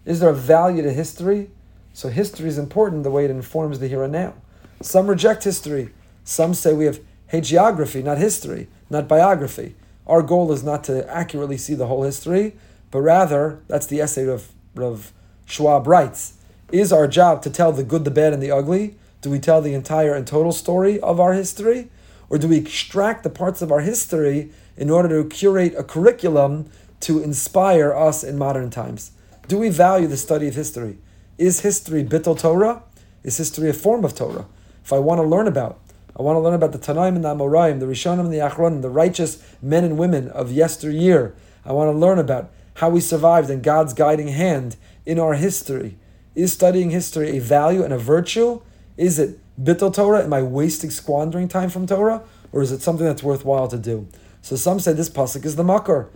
Is 0.06 0.20
there 0.20 0.30
a 0.30 0.34
value 0.34 0.84
to 0.84 0.92
history? 0.92 1.50
So 1.94 2.10
history 2.10 2.48
is 2.48 2.58
important 2.58 3.04
the 3.04 3.12
way 3.12 3.26
it 3.26 3.32
informs 3.32 3.80
the 3.80 3.88
here 3.88 4.04
and 4.04 4.14
now. 4.14 4.34
Some 4.82 5.08
reject 5.08 5.44
history. 5.44 5.92
Some 6.24 6.54
say 6.54 6.74
we 6.74 6.86
have 6.86 7.00
hagiography, 7.32 8.04
not 8.04 8.18
history, 8.18 8.68
not 8.90 9.08
biography. 9.08 9.76
Our 10.06 10.22
goal 10.22 10.52
is 10.52 10.64
not 10.64 10.84
to 10.86 11.10
accurately 11.10 11.58
see 11.58 11.74
the 11.74 11.88
whole 11.88 12.04
history, 12.04 12.56
but 12.92 13.02
rather, 13.02 13.62
that's 13.68 13.88
the 13.88 14.02
essay 14.02 14.28
of, 14.28 14.52
of 14.76 15.12
Schwab 15.46 15.88
writes, 15.88 16.34
is 16.72 16.92
our 16.92 17.08
job 17.08 17.42
to 17.44 17.50
tell 17.50 17.72
the 17.72 17.84
good, 17.84 18.06
the 18.06 18.12
bad, 18.12 18.34
and 18.34 18.42
the 18.42 18.52
ugly? 18.52 18.96
Do 19.22 19.30
we 19.30 19.40
tell 19.40 19.62
the 19.62 19.74
entire 19.74 20.14
and 20.14 20.28
total 20.28 20.52
story 20.52 21.00
of 21.00 21.20
our 21.20 21.34
history? 21.34 21.90
Or 22.30 22.38
do 22.38 22.48
we 22.48 22.58
extract 22.58 23.24
the 23.24 23.30
parts 23.30 23.62
of 23.62 23.72
our 23.72 23.82
history 23.82 24.52
in 24.78 24.90
order 24.90 25.22
to 25.22 25.30
curate 25.30 25.74
a 25.78 25.84
curriculum 25.84 26.70
to 27.02 27.22
inspire 27.22 27.94
us 27.94 28.24
in 28.24 28.38
modern 28.38 28.70
times? 28.70 29.12
Do 29.48 29.58
we 29.58 29.70
value 29.70 30.08
the 30.08 30.18
study 30.18 30.48
of 30.48 30.56
history? 30.56 30.98
Is 31.38 31.62
history 31.62 32.04
bittul 32.04 32.40
Torah? 32.40 32.84
Is 33.24 33.38
history 33.38 33.70
a 33.70 33.74
form 33.74 34.06
of 34.06 34.16
Torah? 34.16 34.48
If 34.84 34.94
I 34.94 35.00
want 35.00 35.20
to 35.20 35.24
learn 35.24 35.48
about, 35.48 35.80
I 36.18 36.22
want 36.22 36.38
to 36.38 36.40
learn 36.40 36.54
about 36.54 36.72
the 36.72 36.80
Tanaim 36.80 37.16
and 37.16 37.24
the 37.24 37.36
Amoraim, 37.36 37.80
the 37.80 37.86
Rishonim 37.86 38.22
and 38.22 38.34
the 38.34 38.38
Achronim, 38.38 38.82
the 38.82 38.90
righteous 38.90 39.44
men 39.62 39.84
and 39.84 39.98
women 39.98 40.30
of 40.30 40.52
yesteryear. 40.52 41.36
I 41.66 41.74
want 41.74 41.94
to 41.94 41.98
learn 41.98 42.20
about 42.20 42.52
how 42.76 42.90
we 42.90 43.02
survived 43.02 43.50
in 43.50 43.62
God's 43.62 43.94
guiding 43.94 44.30
hand 44.30 44.78
in 45.06 45.20
our 45.20 45.34
history. 45.34 45.98
Is 46.34 46.54
studying 46.54 46.92
history 46.92 47.38
a 47.38 47.40
value 47.40 47.84
and 47.84 47.94
a 47.94 47.98
virtue? 47.98 48.62
Is 48.98 49.20
it 49.20 49.40
bittul 49.62 49.94
Torah? 49.94 50.24
Am 50.24 50.34
I 50.34 50.42
wasting, 50.42 50.90
squandering 50.90 51.48
time 51.48 51.70
from 51.70 51.86
Torah? 51.86 52.22
Or 52.52 52.62
is 52.62 52.72
it 52.72 52.82
something 52.82 53.06
that's 53.06 53.24
worthwhile 53.24 53.68
to 53.68 53.78
do? 53.78 54.08
So 54.46 54.56
some 54.56 54.80
say 54.80 54.94
this 54.94 55.10
pasuk 55.10 55.44
is 55.44 55.56
the 55.56 55.64
makar. 55.64 56.12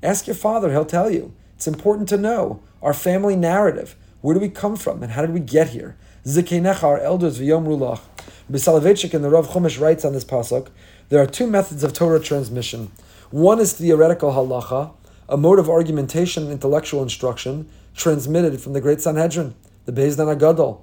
Ask 0.00 0.26
your 0.28 0.36
father; 0.36 0.70
he'll 0.70 0.84
tell 0.84 1.10
you. 1.10 1.34
It's 1.56 1.66
important 1.66 2.08
to 2.10 2.16
know 2.16 2.62
our 2.80 2.94
family 2.94 3.34
narrative. 3.34 3.96
Where 4.20 4.32
do 4.32 4.38
we 4.38 4.48
come 4.48 4.76
from, 4.76 5.02
and 5.02 5.10
how 5.10 5.22
did 5.22 5.34
we 5.34 5.40
get 5.40 5.70
here? 5.70 5.96
Zikenecha, 6.24 6.84
our 6.84 7.00
elders 7.00 7.40
v'yom 7.40 7.66
rulach. 7.66 7.98
Soloveitchik 8.48 9.12
in 9.12 9.22
the 9.22 9.28
Rav 9.28 9.48
Chumash 9.48 9.80
writes 9.80 10.04
on 10.04 10.12
this 10.12 10.24
pasuk. 10.24 10.68
There 11.08 11.20
are 11.20 11.26
two 11.26 11.48
methods 11.48 11.82
of 11.82 11.92
Torah 11.92 12.20
transmission. 12.20 12.92
One 13.32 13.58
is 13.58 13.72
theoretical 13.72 14.30
halacha, 14.30 14.92
a 15.28 15.36
mode 15.36 15.58
of 15.58 15.68
argumentation 15.68 16.44
and 16.44 16.52
intellectual 16.52 17.02
instruction 17.02 17.68
transmitted 17.96 18.60
from 18.60 18.72
the 18.72 18.80
great 18.80 19.00
Sanhedrin, 19.00 19.56
the 19.84 19.90
Beis 19.90 20.16
Din 20.16 20.26
Agadol, 20.26 20.78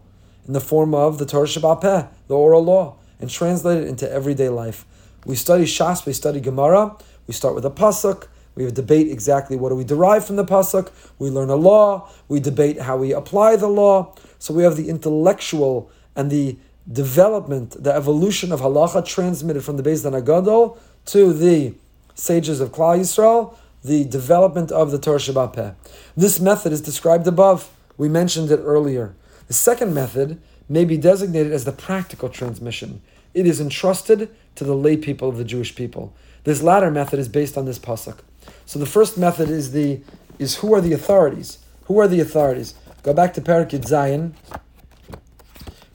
in 0.46 0.52
the 0.52 0.60
form 0.60 0.94
of 0.94 1.20
the 1.20 1.26
Torah 1.26 1.48
Shabbat 1.48 2.10
the 2.28 2.36
oral 2.36 2.66
law, 2.66 2.98
and 3.22 3.30
translated 3.30 3.88
into 3.88 4.12
everyday 4.12 4.50
life. 4.50 4.86
We 5.26 5.36
study 5.36 5.64
Shas, 5.64 6.06
we 6.06 6.14
study 6.14 6.40
Gemara, 6.40 6.96
we 7.28 7.34
start 7.34 7.56
with 7.56 7.66
a 7.66 7.72
pasuk, 7.72 8.28
We 8.56 8.64
have 8.64 8.74
a 8.74 8.76
debate 8.76 9.10
exactly 9.10 9.56
what 9.56 9.70
do 9.70 9.76
we 9.76 9.84
derive 9.84 10.26
from 10.26 10.36
the 10.36 10.46
pasuk. 10.46 10.92
We 11.18 11.30
learn 11.30 11.50
a 11.50 11.56
law. 11.56 12.10
We 12.28 12.40
debate 12.40 12.82
how 12.82 12.98
we 12.98 13.14
apply 13.14 13.56
the 13.56 13.68
law. 13.68 14.14
So 14.38 14.54
we 14.54 14.64
have 14.64 14.76
the 14.76 14.90
intellectual 14.90 15.90
and 16.16 16.30
the 16.30 16.58
development, 16.92 17.82
the 17.82 17.94
evolution 17.94 18.52
of 18.52 18.60
halacha 18.60 19.06
transmitted 19.06 19.64
from 19.64 19.78
the 19.78 19.84
Beis 19.84 20.04
Din 20.04 20.14
Agadol 20.14 20.78
to 21.06 21.34
the 21.34 21.74
sages 22.14 22.60
of 22.60 22.72
Klal 22.72 23.00
Yisrael, 23.00 23.56
the 23.84 24.04
development 24.06 24.72
of 24.72 24.92
the 24.92 25.00
Torah 25.00 25.18
Sheba'al 25.18 25.54
Peh. 25.54 25.72
This 26.16 26.40
method 26.40 26.72
is 26.72 26.82
described 26.82 27.26
above. 27.26 27.72
We 27.98 28.10
mentioned 28.10 28.52
it 28.52 28.60
earlier. 28.60 29.16
The 29.48 29.54
second 29.54 29.94
method 29.94 30.42
may 30.70 30.86
be 30.86 30.98
designated 30.98 31.52
as 31.52 31.66
the 31.66 31.72
practical 31.72 32.30
transmission. 32.30 33.02
It 33.34 33.48
is 33.48 33.60
entrusted 33.60 34.30
to 34.56 34.64
the 34.64 34.76
lay 34.76 34.98
people 34.98 35.30
of 35.30 35.38
the 35.38 35.44
Jewish 35.44 35.76
people. 35.76 36.14
This 36.44 36.62
latter 36.62 36.92
method 36.92 37.20
is 37.20 37.28
based 37.28 37.58
on 37.58 37.66
this 37.66 37.80
pasuk. 37.80 38.20
So 38.66 38.80
the 38.80 38.86
first 38.86 39.18
method 39.18 39.50
is 39.50 39.72
the 39.72 40.02
is 40.40 40.58
who 40.58 40.74
are 40.74 40.82
the 40.82 40.94
authorities? 40.94 41.60
Who 41.86 42.00
are 42.00 42.08
the 42.08 42.20
authorities? 42.20 42.76
Go 43.04 43.14
back 43.14 43.34
to 43.36 43.42
Perak 43.42 43.70
Zayin. 43.70 44.34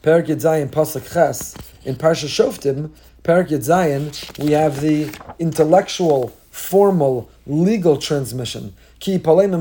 Perak 0.03 0.27
Zayin 0.27 0.68
pasuk 0.68 1.12
Ches 1.12 1.55
in 1.85 1.96
Parsha 1.96 2.27
Shoftim. 2.27 2.90
Perak 3.22 3.48
Zayin 3.48 4.12
we 4.42 4.53
have 4.53 4.81
the 4.81 5.11
intellectual, 5.38 6.29
formal, 6.51 7.31
legal 7.46 7.96
transmission. 7.96 8.74
What 9.01 9.55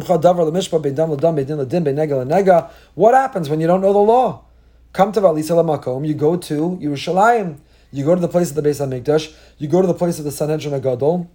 happens 3.13 3.49
when 3.49 3.59
you 3.59 3.67
don't 3.67 3.81
know 3.81 3.93
the 3.93 3.99
law? 3.99 4.43
Come 4.93 5.11
to 5.11 5.21
Valisa 5.21 5.63
Makom, 5.63 6.07
you 6.07 6.15
go 6.15 6.37
to 6.37 6.79
Yerushalayim, 6.81 7.57
you 7.91 8.03
go 8.03 8.15
to 8.15 8.21
the 8.21 8.27
place 8.27 8.49
of 8.49 8.55
the 8.55 8.61
Beis 8.61 8.85
Hamikdash, 8.85 9.33
you 9.57 9.67
go 9.67 9.81
to 9.81 9.87
the 9.87 9.93
place 9.93 10.19
of 10.19 10.25
the 10.25 10.31
Sanhedrin 10.31 10.79
Agadol, 10.79 11.27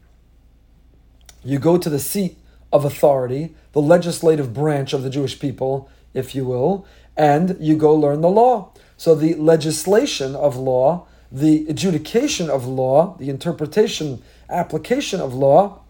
you 1.45 1.59
go 1.59 1.79
to 1.79 1.91
the 1.91 1.99
seat 1.99 2.39
of 2.73 2.85
authority, 2.85 3.55
the 3.73 3.83
legislative 3.83 4.55
branch 4.55 4.93
of 4.93 5.03
the 5.03 5.11
Jewish 5.11 5.39
people, 5.39 5.91
if 6.15 6.35
you 6.35 6.45
will, 6.45 6.87
and 7.17 7.57
you 7.61 7.77
go 7.77 7.95
learn 7.95 8.21
the 8.21 8.31
law. 8.31 8.73
So 8.97 9.15
the 9.15 9.35
legislation 9.35 10.35
of 10.35 10.57
law, 10.57 11.07
the 11.31 11.67
adjudication 11.69 12.49
of 12.49 12.67
law, 12.67 13.17
the 13.19 13.29
interpretation, 13.29 14.23
application 14.49 15.21
of 15.21 15.35
law 15.35 15.81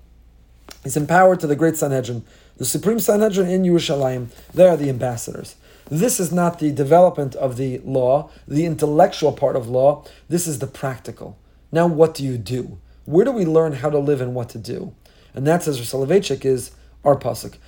is 0.84 0.96
empowered 0.96 1.40
to 1.40 1.46
the 1.46 1.56
great 1.56 1.76
Sanhedrin. 1.76 2.24
The 2.56 2.64
Supreme 2.64 3.00
Sanhedrin 3.00 3.48
in 3.48 3.62
Yerushalayim, 3.62 4.28
they 4.54 4.68
are 4.68 4.76
the 4.76 4.88
ambassadors. 4.88 5.56
This 5.92 6.18
is 6.18 6.32
not 6.32 6.58
the 6.58 6.72
development 6.72 7.34
of 7.34 7.58
the 7.58 7.76
law, 7.84 8.30
the 8.48 8.64
intellectual 8.64 9.30
part 9.30 9.56
of 9.56 9.68
law. 9.68 10.06
This 10.26 10.46
is 10.46 10.58
the 10.58 10.66
practical. 10.66 11.36
Now, 11.70 11.86
what 11.86 12.14
do 12.14 12.24
you 12.24 12.38
do? 12.38 12.78
Where 13.04 13.26
do 13.26 13.30
we 13.30 13.44
learn 13.44 13.74
how 13.74 13.90
to 13.90 13.98
live 13.98 14.22
and 14.22 14.34
what 14.34 14.48
to 14.50 14.58
do? 14.58 14.94
And 15.34 15.46
that, 15.46 15.64
says 15.64 15.78
Soloveitchik, 15.78 16.46
is 16.46 16.70
our 17.04 17.14
pasuk. 17.14 17.58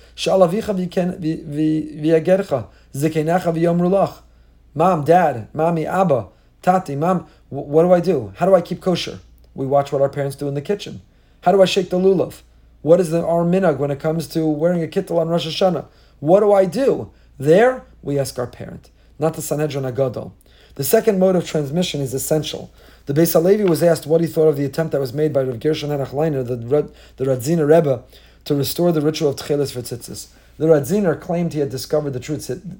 Mom, 4.73 5.03
dad, 5.03 5.47
mommy, 5.53 5.85
abba, 5.85 6.27
tati, 6.63 6.95
mom, 6.95 7.27
what 7.49 7.83
do 7.83 7.93
I 7.93 7.99
do? 7.99 8.33
How 8.37 8.47
do 8.47 8.55
I 8.55 8.61
keep 8.61 8.81
kosher? 8.81 9.19
We 9.53 9.67
watch 9.67 9.91
what 9.91 10.01
our 10.01 10.09
parents 10.09 10.35
do 10.35 10.47
in 10.47 10.55
the 10.55 10.63
kitchen. 10.63 11.01
How 11.41 11.51
do 11.51 11.61
I 11.61 11.65
shake 11.65 11.91
the 11.91 11.99
lulav? 11.99 12.41
What 12.81 12.99
is 12.99 13.11
the, 13.11 13.23
our 13.23 13.43
when 13.43 13.91
it 13.91 13.99
comes 13.99 14.27
to 14.29 14.47
wearing 14.47 14.81
a 14.81 14.87
kittel 14.87 15.19
on 15.19 15.27
Rosh 15.27 15.45
Hashanah? 15.45 15.85
What 16.19 16.39
do 16.39 16.51
I 16.53 16.65
do? 16.65 17.11
There, 17.37 17.83
we 18.05 18.17
ask 18.17 18.39
our 18.39 18.47
parent, 18.47 18.89
not 19.19 19.33
the 19.33 19.41
Sanhedrin 19.41 19.83
Agadol. 19.83 20.31
The 20.75 20.83
second 20.83 21.19
mode 21.19 21.35
of 21.35 21.45
transmission 21.45 21.99
is 21.99 22.13
essential. 22.13 22.71
The 23.05 23.13
Beis 23.13 23.33
Halevi 23.33 23.63
was 23.63 23.81
asked 23.81 24.05
what 24.05 24.21
he 24.21 24.27
thought 24.27 24.47
of 24.47 24.57
the 24.57 24.65
attempt 24.65 24.91
that 24.91 25.01
was 25.01 25.13
made 25.13 25.33
by 25.33 25.43
Rav 25.43 25.59
Gershon 25.59 25.89
Henoch 25.89 26.09
Leiner, 26.09 26.45
the, 26.45 26.55
the 27.17 27.25
Radziner 27.25 27.67
Rebbe, 27.67 28.03
to 28.45 28.55
restore 28.55 28.91
the 28.91 29.01
ritual 29.01 29.29
of 29.29 29.37
Tchelis 29.37 29.73
for 29.73 29.81
Tzitzis. 29.81 30.27
The 30.57 30.67
Radziner 30.67 31.19
claimed 31.19 31.53
he 31.53 31.59
had 31.59 31.69
discovered 31.69 32.11
the 32.11 32.19
true, 32.19 32.37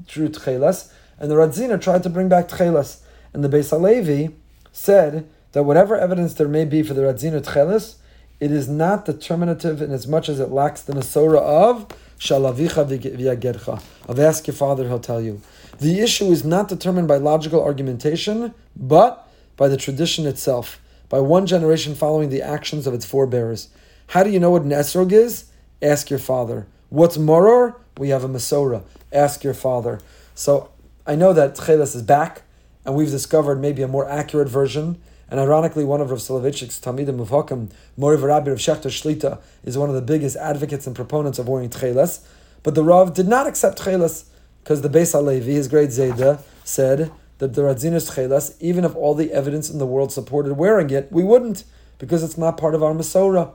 true 0.08 0.30
Tchelis, 0.30 0.92
and 1.20 1.32
the 1.32 1.36
Radziner 1.36 1.82
tried 1.82 2.04
to 2.04 2.10
bring 2.10 2.30
back 2.30 2.48
Tchelis. 2.48 3.00
And 3.34 3.44
the 3.44 3.50
Beis 3.50 3.72
Halevi 3.72 4.36
said 4.72 5.28
that 5.54 5.64
whatever 5.64 5.96
evidence 5.96 6.34
there 6.34 6.48
may 6.48 6.66
be 6.66 6.84
for 6.84 6.94
the 6.94 7.02
Radziner 7.02 7.42
Tchelis, 7.42 7.96
it 8.40 8.52
is 8.52 8.68
not 8.68 9.06
determinative 9.06 9.82
in 9.82 9.92
as 9.92 10.08
much 10.08 10.30
as 10.30 10.40
it 10.40 10.50
lacks 10.50 10.82
the 10.82 10.94
Masora 10.94 11.40
of 11.40 11.88
Shalavicha 12.20 12.86
v'yagercha. 12.86 13.82
Of 14.08 14.20
ask 14.20 14.48
your 14.48 14.56
father, 14.56 14.88
he'll 14.88 15.00
tell 15.00 15.22
you. 15.22 15.42
The 15.80 16.00
issue 16.00 16.26
is 16.26 16.44
not 16.44 16.68
determined 16.68 17.08
by 17.08 17.18
logical 17.18 17.64
argumentation, 17.64 18.54
but 18.76 19.30
by 19.58 19.68
the 19.68 19.78
tradition 19.78 20.26
itself, 20.26 20.80
by 21.10 21.20
one 21.20 21.46
generation 21.46 21.96
following 21.96 22.30
the 22.30 22.42
actions 22.42 22.88
of 22.88 22.94
its 22.94 23.06
forebears. 23.06 23.70
How 24.08 24.24
do 24.24 24.30
you 24.30 24.40
know 24.40 24.52
what 24.52 24.64
an 24.64 24.70
esrog 24.70 25.12
is? 25.12 25.46
Ask 25.82 26.10
your 26.10 26.20
father. 26.20 26.68
What's 26.90 27.18
moror? 27.18 27.76
We 27.98 28.10
have 28.10 28.24
a 28.24 28.30
Masora. 28.30 28.84
Ask 29.12 29.44
your 29.44 29.54
father. 29.54 30.00
So 30.34 30.70
I 31.08 31.16
know 31.16 31.34
that 31.34 31.56
Tcheles 31.56 31.96
is 31.96 32.02
back, 32.02 32.44
and 32.86 32.96
we've 32.96 33.10
discovered 33.10 33.60
maybe 33.60 33.82
a 33.82 33.88
more 33.88 34.10
accurate 34.10 34.50
version. 34.50 35.02
And 35.30 35.40
ironically, 35.40 35.84
one 35.84 36.02
of 36.02 36.12
Rav 36.12 36.20
Soloveitchik's 36.20 36.80
Talmidim 36.80 37.20
of 37.20 37.30
Hakam, 37.30 37.72
Mori 37.98 38.18
Rabbi 38.18 38.50
Rav 38.50 38.60
Schachter 38.60 38.92
Shlita, 38.92 39.40
is 39.64 39.78
one 39.78 39.90
of 39.90 39.96
the 39.96 40.02
biggest 40.02 40.36
advocates 40.36 40.86
and 40.86 40.96
proponents 40.96 41.40
of 41.40 41.48
wearing 41.48 41.70
tchelas. 41.70 42.24
But 42.64 42.76
the 42.76 42.84
Rav 42.84 43.14
did 43.14 43.28
not 43.28 43.48
accept 43.48 43.80
tchelas 43.80 44.26
because 44.64 44.82
the 44.82 44.90
Beis 44.90 45.14
Halevi, 45.14 45.54
his 45.54 45.68
great 45.68 45.90
Zayda, 45.90 46.42
said 46.64 47.12
that 47.40 47.54
the 47.54 47.62
Radzinus 47.62 48.12
tchelas, 48.12 48.56
even 48.60 48.86
if 48.86 48.96
all 48.96 49.14
the 49.16 49.32
evidence 49.32 49.70
in 49.70 49.80
the 49.80 49.86
world 49.86 50.12
supported 50.12 50.54
wearing 50.54 50.90
it, 50.90 51.12
we 51.12 51.24
wouldn't 51.24 51.64
because 51.98 52.24
it's 52.24 52.38
not 52.38 52.58
part 52.58 52.76
of 52.76 52.84
our 52.84 52.94
Masorah. 52.94 53.54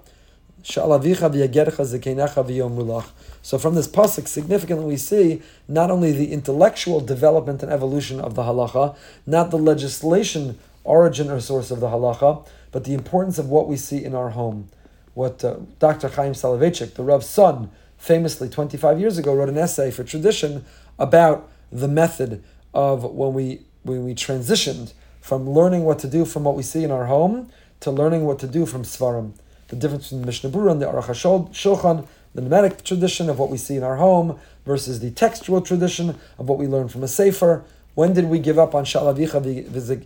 So 0.63 0.89
from 3.59 3.75
this 3.75 3.89
pasuk, 3.89 4.29
significantly 4.29 4.85
we 4.85 4.97
see 4.99 5.43
not 5.67 5.91
only 5.91 6.13
the 6.13 6.33
intellectual 6.33 7.01
development 7.01 7.63
and 7.63 7.73
evolution 7.73 8.21
of 8.21 8.35
the 8.35 8.43
halacha, 8.43 8.95
not 9.27 9.51
the 9.51 9.57
legislation 9.57 10.59
origin 10.85 11.31
or 11.31 11.41
source 11.41 11.71
of 11.71 11.81
the 11.81 11.89
halacha, 11.89 12.47
but 12.73 12.85
the 12.85 12.95
importance 12.95 13.39
of 13.39 13.49
what 13.49 13.69
we 13.69 13.77
see 13.77 14.05
in 14.05 14.15
our 14.15 14.31
home. 14.31 14.69
What 15.15 15.45
uh, 15.45 15.57
Dr. 15.79 16.09
Chaim 16.09 16.33
Soloveitchik, 16.33 16.95
the 16.95 17.03
Rav's 17.03 17.27
son, 17.27 17.71
famously 17.99 18.49
25 18.49 18.99
years 18.99 19.19
ago 19.19 19.35
wrote 19.35 19.49
an 19.49 19.59
essay 19.59 19.91
for 19.91 20.05
tradition 20.05 20.65
about 20.99 21.51
the 21.71 21.89
method 21.89 22.43
of 22.73 23.05
when 23.05 23.35
we 23.35 23.61
when 23.83 24.05
we 24.05 24.15
transitioned 24.15 24.93
from 25.21 25.49
learning 25.49 25.85
what 25.85 25.99
to 25.99 26.09
do 26.09 26.25
from 26.25 26.45
what 26.45 26.57
we 26.57 26.63
see 26.63 26.85
in 26.85 26.91
our 26.91 27.07
home 27.07 27.51
to 27.81 27.91
learning 27.91 28.25
what 28.25 28.39
to 28.39 28.47
do 28.47 28.67
from 28.67 28.83
Svarim. 28.83 29.33
The 29.69 29.77
difference 29.77 30.05
between 30.05 30.23
the 30.23 30.27
Mishnah 30.27 30.51
Berurah 30.51 30.73
and 30.73 30.83
the 30.83 30.87
Aruch 30.87 31.05
HaShulchan, 31.05 32.07
the 32.35 32.43
mimetic 32.43 32.85
tradition 32.85 33.31
of 33.31 33.39
what 33.39 33.51
we 33.51 33.57
see 33.57 33.77
in 33.77 33.83
our 33.83 33.97
home 33.97 34.39
versus 34.65 35.01
the 35.01 35.11
textual 35.11 35.61
tradition 35.61 36.19
of 36.39 36.49
what 36.49 36.59
we 36.59 36.67
learn 36.67 36.89
from 36.89 37.03
a 37.03 37.09
Sefer. 37.09 37.65
When 38.01 38.15
did 38.15 38.31
we 38.31 38.39
give 38.39 38.59
up 38.59 38.75
on 38.75 38.87
Shalavicha 38.87 39.37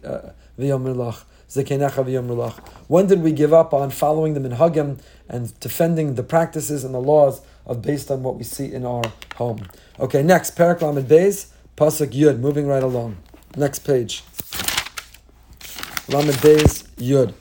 uh, 0.04 0.32
v'yom 0.58 2.52
When 2.88 3.06
did 3.06 3.22
we 3.22 3.30
give 3.30 3.52
up 3.52 3.72
on 3.72 3.90
following 3.90 4.34
the 4.34 4.40
minhagim 4.40 4.98
and 5.28 5.60
defending 5.60 6.16
the 6.16 6.24
practices 6.24 6.82
and 6.82 6.92
the 6.92 7.00
laws 7.00 7.40
of 7.64 7.82
based 7.82 8.10
on 8.10 8.24
what 8.24 8.34
we 8.34 8.42
see 8.42 8.72
in 8.72 8.84
our 8.84 9.04
home? 9.36 9.68
Okay, 10.00 10.24
next, 10.24 10.56
Parak 10.56 10.82
Lamed 10.82 11.08
Beis, 11.08 11.52
Pasuk 11.76 12.10
Yud, 12.10 12.40
moving 12.40 12.66
right 12.66 12.82
along. 12.82 13.16
Next 13.56 13.84
page. 13.84 14.24
Lamed 16.08 16.34
Beis 16.42 16.88
Yud. 16.96 17.32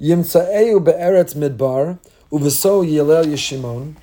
Yimtza'eu 0.00 0.82
be'eretz 0.82 1.34
midbar, 1.34 1.98
uveso 2.32 2.82
yilel 2.82 3.26
yishimon, 3.26 3.96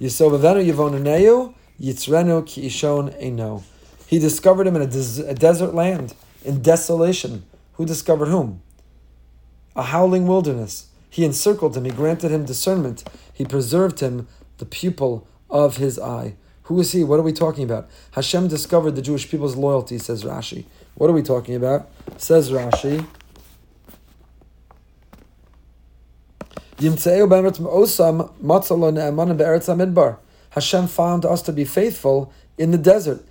yisovavenu 0.00 0.66
yivonaneu, 0.66 1.54
yitzrenu 1.80 2.44
ki 2.44 2.66
ishon 2.66 3.14
eno. 3.20 3.62
He 4.14 4.20
discovered 4.20 4.68
him 4.68 4.76
in 4.76 4.82
a, 4.82 4.86
des- 4.86 5.26
a 5.26 5.34
desert 5.34 5.74
land, 5.74 6.14
in 6.44 6.62
desolation. 6.62 7.42
Who 7.72 7.84
discovered 7.84 8.26
whom? 8.26 8.62
A 9.74 9.82
howling 9.82 10.28
wilderness. 10.28 10.86
He 11.10 11.24
encircled 11.24 11.76
him, 11.76 11.84
he 11.84 11.90
granted 11.90 12.30
him 12.30 12.44
discernment, 12.44 13.02
he 13.32 13.44
preserved 13.44 13.98
him 13.98 14.28
the 14.58 14.66
pupil 14.66 15.26
of 15.50 15.78
his 15.78 15.98
eye. 15.98 16.36
Who 16.68 16.78
is 16.78 16.92
he? 16.92 17.02
What 17.02 17.18
are 17.18 17.24
we 17.24 17.32
talking 17.32 17.64
about? 17.64 17.90
Hashem 18.12 18.46
discovered 18.46 18.92
the 18.92 19.02
Jewish 19.02 19.28
people's 19.28 19.56
loyalty, 19.56 19.98
says 19.98 20.22
Rashi. 20.22 20.64
What 20.94 21.10
are 21.10 21.12
we 21.12 21.20
talking 21.22 21.56
about? 21.56 21.90
Says 22.16 22.52
Rashi. 22.52 23.04
Hashem 30.50 30.86
found 30.86 31.24
us 31.24 31.42
to 31.42 31.52
be 31.52 31.64
faithful 31.64 32.32
in 32.56 32.70
the 32.70 32.78
desert. 32.78 33.26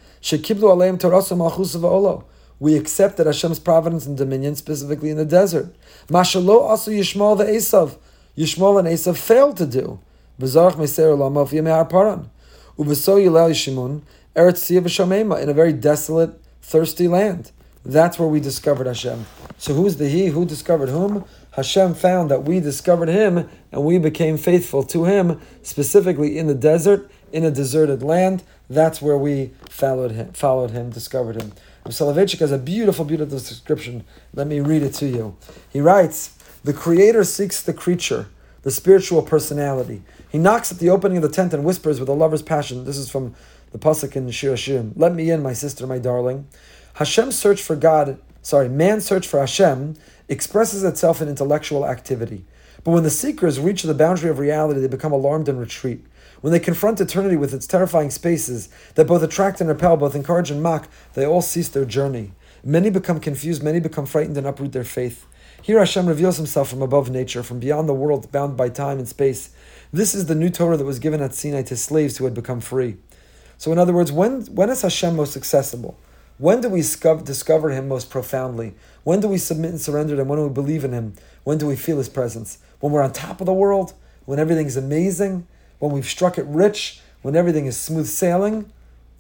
We 2.60 2.78
accepted 2.78 3.28
Hashem's 3.28 3.60
providence 3.60 4.06
and 4.06 4.18
dominion 4.18 4.56
specifically 4.56 5.10
in 5.10 5.18
the 5.18 5.26
desert. 5.26 5.76
Mashalo 6.08 6.62
also 6.62 6.92
Yishmael 6.92 7.38
the 7.38 7.44
Esav. 7.44 7.98
Yishmael 8.38 8.80
and 8.80 8.88
Esav 8.88 9.18
failed 9.18 9.58
to 9.58 9.66
do. 9.66 10.00
B'zarach 10.40 10.76
Meser 10.76 11.18
Lama 11.18 11.46
Yimei 11.46 11.90
Paran. 11.90 12.30
Ubeso 12.78 13.18
Yilel 13.22 13.52
Yishimun 13.52 14.02
Eretz 14.34 15.42
in 15.44 15.50
a 15.50 15.54
very 15.54 15.74
desolate, 15.74 16.42
thirsty 16.62 17.08
land. 17.10 17.52
That's 17.86 18.18
where 18.18 18.30
we 18.30 18.40
discovered 18.40 18.88
Hashem. 18.88 19.26
So 19.58 19.74
who's 19.74 19.98
the 19.98 20.08
He? 20.08 20.28
Who 20.28 20.46
discovered 20.46 20.88
whom? 20.88 21.26
Hashem 21.52 21.94
found 21.96 22.32
that 22.32 22.44
we 22.44 22.60
discovered 22.60 23.10
him 23.10 23.48
and 23.72 23.84
we 23.84 24.00
became 24.00 24.38
faithful 24.38 24.84
to 24.84 25.06
him, 25.06 25.40
specifically 25.62 26.40
in 26.40 26.48
the 26.48 26.56
desert, 26.56 27.12
in 27.32 27.44
a 27.44 27.52
deserted 27.52 28.02
land. 28.02 28.44
That's 28.70 29.02
where 29.02 29.18
we 29.18 29.52
followed 29.70 30.12
him, 30.12 30.34
followed 30.34 30.72
him, 30.72 30.90
discovered 30.90 31.42
him. 31.42 31.54
Soloveitchik 31.86 32.40
has 32.40 32.52
a 32.52 32.58
beautiful, 32.58 33.04
beautiful 33.04 33.38
description. 33.38 34.06
Let 34.34 34.48
me 34.48 34.62
read 34.62 34.84
it 34.84 34.94
to 34.96 35.08
you. 35.08 35.36
He 35.70 35.82
writes, 35.82 36.38
The 36.64 36.74
Creator 36.74 37.26
seeks 37.26 37.62
the 37.62 37.74
creature, 37.74 38.28
the 38.62 38.72
spiritual 38.72 39.22
personality. 39.22 40.02
He 40.30 40.38
knocks 40.38 40.72
at 40.72 40.80
the 40.80 40.90
opening 40.90 41.18
of 41.18 41.24
the 41.24 41.30
tent 41.30 41.54
and 41.54 41.66
whispers 41.66 42.00
with 42.00 42.08
a 42.08 42.14
lover's 42.14 42.42
passion. 42.42 42.86
This 42.86 42.98
is 42.98 43.10
from 43.10 43.36
the 43.72 43.80
Pasuk 43.80 44.16
in 44.16 44.30
Shir 44.32 44.54
Hashirim. 44.54 44.94
Let 44.96 45.14
me 45.14 45.30
in, 45.30 45.44
my 45.44 45.54
sister, 45.54 45.86
my 45.86 46.00
darling. 46.00 46.48
Hashem's 46.94 47.38
search 47.38 47.62
for 47.62 47.76
God, 47.76 48.18
sorry, 48.42 48.70
man's 48.70 49.04
search 49.04 49.28
for 49.28 49.40
Hashem 49.40 49.96
expresses 50.30 50.84
itself 50.84 51.22
in 51.22 51.28
intellectual 51.28 51.86
activity. 51.86 52.46
But 52.84 52.92
when 52.92 53.04
the 53.04 53.10
seekers 53.10 53.60
reach 53.60 53.84
the 53.84 53.94
boundary 53.94 54.30
of 54.30 54.40
reality, 54.40 54.80
they 54.80 54.88
become 54.88 55.12
alarmed 55.12 55.50
and 55.50 55.60
retreat. 55.60 56.06
When 56.44 56.52
they 56.52 56.60
confront 56.60 57.00
eternity 57.00 57.38
with 57.38 57.54
its 57.54 57.66
terrifying 57.66 58.10
spaces 58.10 58.68
that 58.96 59.08
both 59.08 59.24
attract 59.24 59.62
and 59.62 59.70
repel, 59.70 59.96
both 59.96 60.14
encourage 60.14 60.52
and 60.52 60.62
mock, 60.62 60.90
they 61.14 61.26
all 61.26 61.42
cease 61.42 61.70
their 61.70 61.86
journey. 61.86 62.34
Many 62.66 62.90
become 62.90 63.22
confused, 63.22 63.64
many 63.64 63.80
become 63.80 64.06
frightened 64.06 64.36
and 64.36 64.46
uproot 64.46 64.74
their 64.74 64.84
faith. 64.84 65.26
Here 65.62 65.80
Hashem 65.80 66.06
reveals 66.06 66.36
himself 66.36 66.70
from 66.70 66.82
above 66.82 67.10
nature, 67.10 67.44
from 67.44 67.62
beyond 67.62 67.88
the 67.88 67.94
world 67.94 68.30
bound 68.34 68.58
by 68.58 68.68
time 68.68 69.00
and 69.00 69.08
space. 69.08 69.52
This 69.94 70.14
is 70.14 70.26
the 70.26 70.36
new 70.36 70.50
Torah 70.50 70.76
that 70.76 70.84
was 70.84 71.00
given 71.00 71.22
at 71.22 71.34
Sinai 71.34 71.62
to 71.62 71.78
slaves 71.78 72.18
who 72.18 72.26
had 72.26 72.34
become 72.34 72.60
free. 72.60 72.98
So, 73.58 73.72
in 73.72 73.78
other 73.78 73.94
words, 73.94 74.12
when, 74.12 74.42
when 74.48 74.70
is 74.70 74.82
Hashem 74.82 75.16
most 75.16 75.38
accessible? 75.38 75.98
When 76.40 76.60
do 76.60 76.68
we 76.68 76.82
discover 76.82 77.70
Him 77.70 77.88
most 77.88 78.10
profoundly? 78.10 78.74
When 79.06 79.22
do 79.22 79.30
we 79.30 79.38
submit 79.38 79.72
and 79.72 79.80
surrender 79.80 80.18
to 80.18 80.24
Him? 80.24 80.28
When 80.28 80.40
do 80.40 80.48
we 80.48 80.54
believe 80.54 80.84
in 80.84 80.92
Him? 80.92 81.14
When 81.46 81.58
do 81.58 81.68
we 81.68 81.78
feel 81.78 82.00
His 82.00 82.10
presence? 82.10 82.58
When 82.82 82.92
we're 82.92 83.02
on 83.02 83.14
top 83.14 83.40
of 83.40 83.46
the 83.46 83.54
world? 83.54 83.94
When 84.26 84.40
everything's 84.40 84.76
amazing? 84.76 85.48
When 85.84 85.92
we've 85.92 86.06
struck 86.06 86.38
it 86.38 86.46
rich? 86.46 87.02
When 87.24 87.36
everything 87.36 87.66
is 87.66 87.76
smooth 87.76 88.08
sailing? 88.08 88.72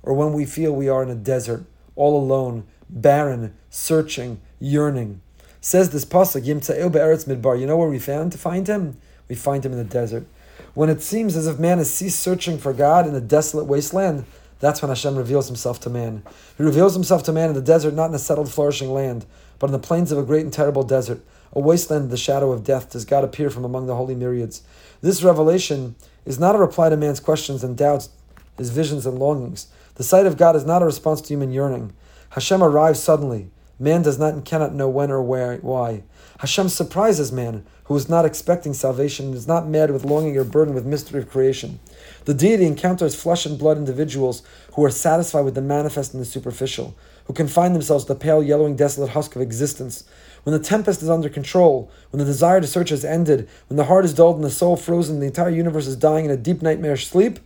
Or 0.02 0.14
when 0.14 0.32
we 0.32 0.46
feel 0.46 0.72
we 0.72 0.88
are 0.88 1.04
in 1.04 1.10
a 1.10 1.16
desert, 1.16 1.66
all 1.98 2.18
alone, 2.18 2.64
barren, 2.90 3.54
searching, 3.70 4.40
yearning? 4.62 5.20
Says 5.60 5.90
this 5.90 6.06
pasuk, 6.06 6.46
Yimtza'eu 6.46 6.90
be'eretz 6.90 7.26
midbar. 7.26 7.60
You 7.60 7.66
know 7.66 7.76
where 7.76 7.90
we 7.90 8.00
found 8.00 8.32
to 8.32 8.38
find 8.38 8.66
Him? 8.66 8.96
We 9.28 9.36
find 9.36 9.66
Him 9.66 9.74
in 9.74 9.78
the 9.78 9.84
desert. 9.84 10.26
When 10.74 10.88
it 10.88 11.02
seems 11.02 11.36
as 11.36 11.48
if 11.48 11.60
man 11.60 11.80
has 11.80 11.94
ceased 11.94 12.22
searching 12.22 12.58
for 12.58 12.72
God 12.72 13.06
in 13.06 13.14
a 13.14 13.20
desolate 13.20 13.66
wasteland, 13.66 14.24
that's 14.62 14.82
when 14.82 14.88
Hashem 14.88 15.18
reveals 15.18 15.48
himself 15.48 15.82
to 15.82 15.90
man. 15.90 16.24
He 16.58 16.64
reveals 16.64 16.94
himself 16.94 17.24
to 17.24 17.34
man 17.34 17.50
in 17.50 17.56
the 17.56 17.62
desert, 17.62 17.94
not 17.94 18.08
in 18.08 18.16
a 18.16 18.20
settled, 18.20 18.50
flourishing 18.50 18.94
land, 18.94 19.26
but 19.60 19.68
in 19.68 19.74
the 19.74 19.80
plains 19.80 20.14
of 20.14 20.18
a 20.18 20.24
great 20.24 20.44
and 20.44 20.54
terrible 20.54 20.84
desert, 20.84 21.20
a 21.52 21.60
wasteland 21.60 22.10
the 22.10 22.16
shadow 22.16 22.54
of 22.54 22.64
death, 22.64 22.90
does 22.90 23.04
God 23.04 23.26
appear 23.26 23.50
from 23.50 23.66
among 23.66 23.88
the 23.88 23.96
holy 23.98 24.16
myriads. 24.16 24.64
This 25.02 25.24
revelation 25.24 25.96
is 26.26 26.40
not 26.40 26.56
a 26.56 26.60
reply 26.60 26.90
to 26.90 26.98
man's 26.98 27.20
questions 27.20 27.64
and 27.64 27.78
doubts, 27.78 28.10
his 28.58 28.70
visions 28.70 29.06
and 29.06 29.20
longings. 29.20 29.68
The 29.96 30.04
sight 30.04 30.26
of 30.26 30.38
God 30.38 30.56
is 30.56 30.66
not 30.66 30.82
a 30.82 30.86
response 30.86 31.22
to 31.22 31.28
human 31.28 31.52
yearning. 31.52 31.94
Hashem 32.32 32.64
arrives 32.64 33.00
suddenly. 33.00 33.50
Man 33.80 34.02
does 34.02 34.20
not 34.20 34.34
and 34.34 34.46
cannot 34.46 34.74
know 34.74 34.88
when 34.88 35.12
or 35.12 35.22
where, 35.22 35.58
why. 35.58 36.04
Hashem 36.40 36.70
surprises 36.70 37.32
man, 37.32 37.66
who 37.86 37.96
is 37.96 38.10
not 38.10 38.26
expecting 38.26 38.74
salvation 38.74 39.28
and 39.28 39.36
is 39.36 39.48
not 39.48 39.68
mad 39.68 39.92
with 39.92 40.06
longing 40.06 40.38
or 40.38 40.44
burdened 40.44 40.76
with 40.76 40.86
mystery 40.86 41.22
of 41.22 41.30
creation. 41.30 41.80
The 42.26 42.34
deity 42.34 42.66
encounters 42.66 43.16
flesh 43.16 43.46
and 43.46 43.60
blood 43.60 43.78
individuals 43.78 44.42
who 44.74 44.84
are 44.86 44.90
satisfied 44.90 45.46
with 45.46 45.56
the 45.56 45.62
manifest 45.62 46.14
and 46.14 46.22
the 46.22 46.26
superficial, 46.26 46.96
who 47.26 47.34
confine 47.34 47.74
themselves 47.74 48.06
to 48.06 48.14
the 48.14 48.20
pale, 48.20 48.42
yellowing, 48.42 48.76
desolate 48.76 49.12
husk 49.12 49.36
of 49.36 49.42
existence. 49.42 50.06
When 50.44 50.54
the 50.54 50.64
tempest 50.64 51.02
is 51.02 51.10
under 51.10 51.30
control, 51.30 51.90
when 52.12 52.20
the 52.20 52.26
desire 52.26 52.60
to 52.60 52.68
search 52.68 52.90
has 52.90 53.06
ended, 53.06 53.48
when 53.68 53.78
the 53.78 53.86
heart 53.86 54.06
is 54.06 54.14
dulled 54.14 54.36
and 54.36 54.44
the 54.44 54.50
soul 54.50 54.76
frozen, 54.76 55.20
the 55.20 55.26
entire 55.26 55.50
universe 55.50 55.88
is 55.88 55.96
dying 55.96 56.26
in 56.26 56.32
a 56.32 56.38
deep 56.38 56.62
nightmarish 56.62 57.08
sleep, 57.08 57.40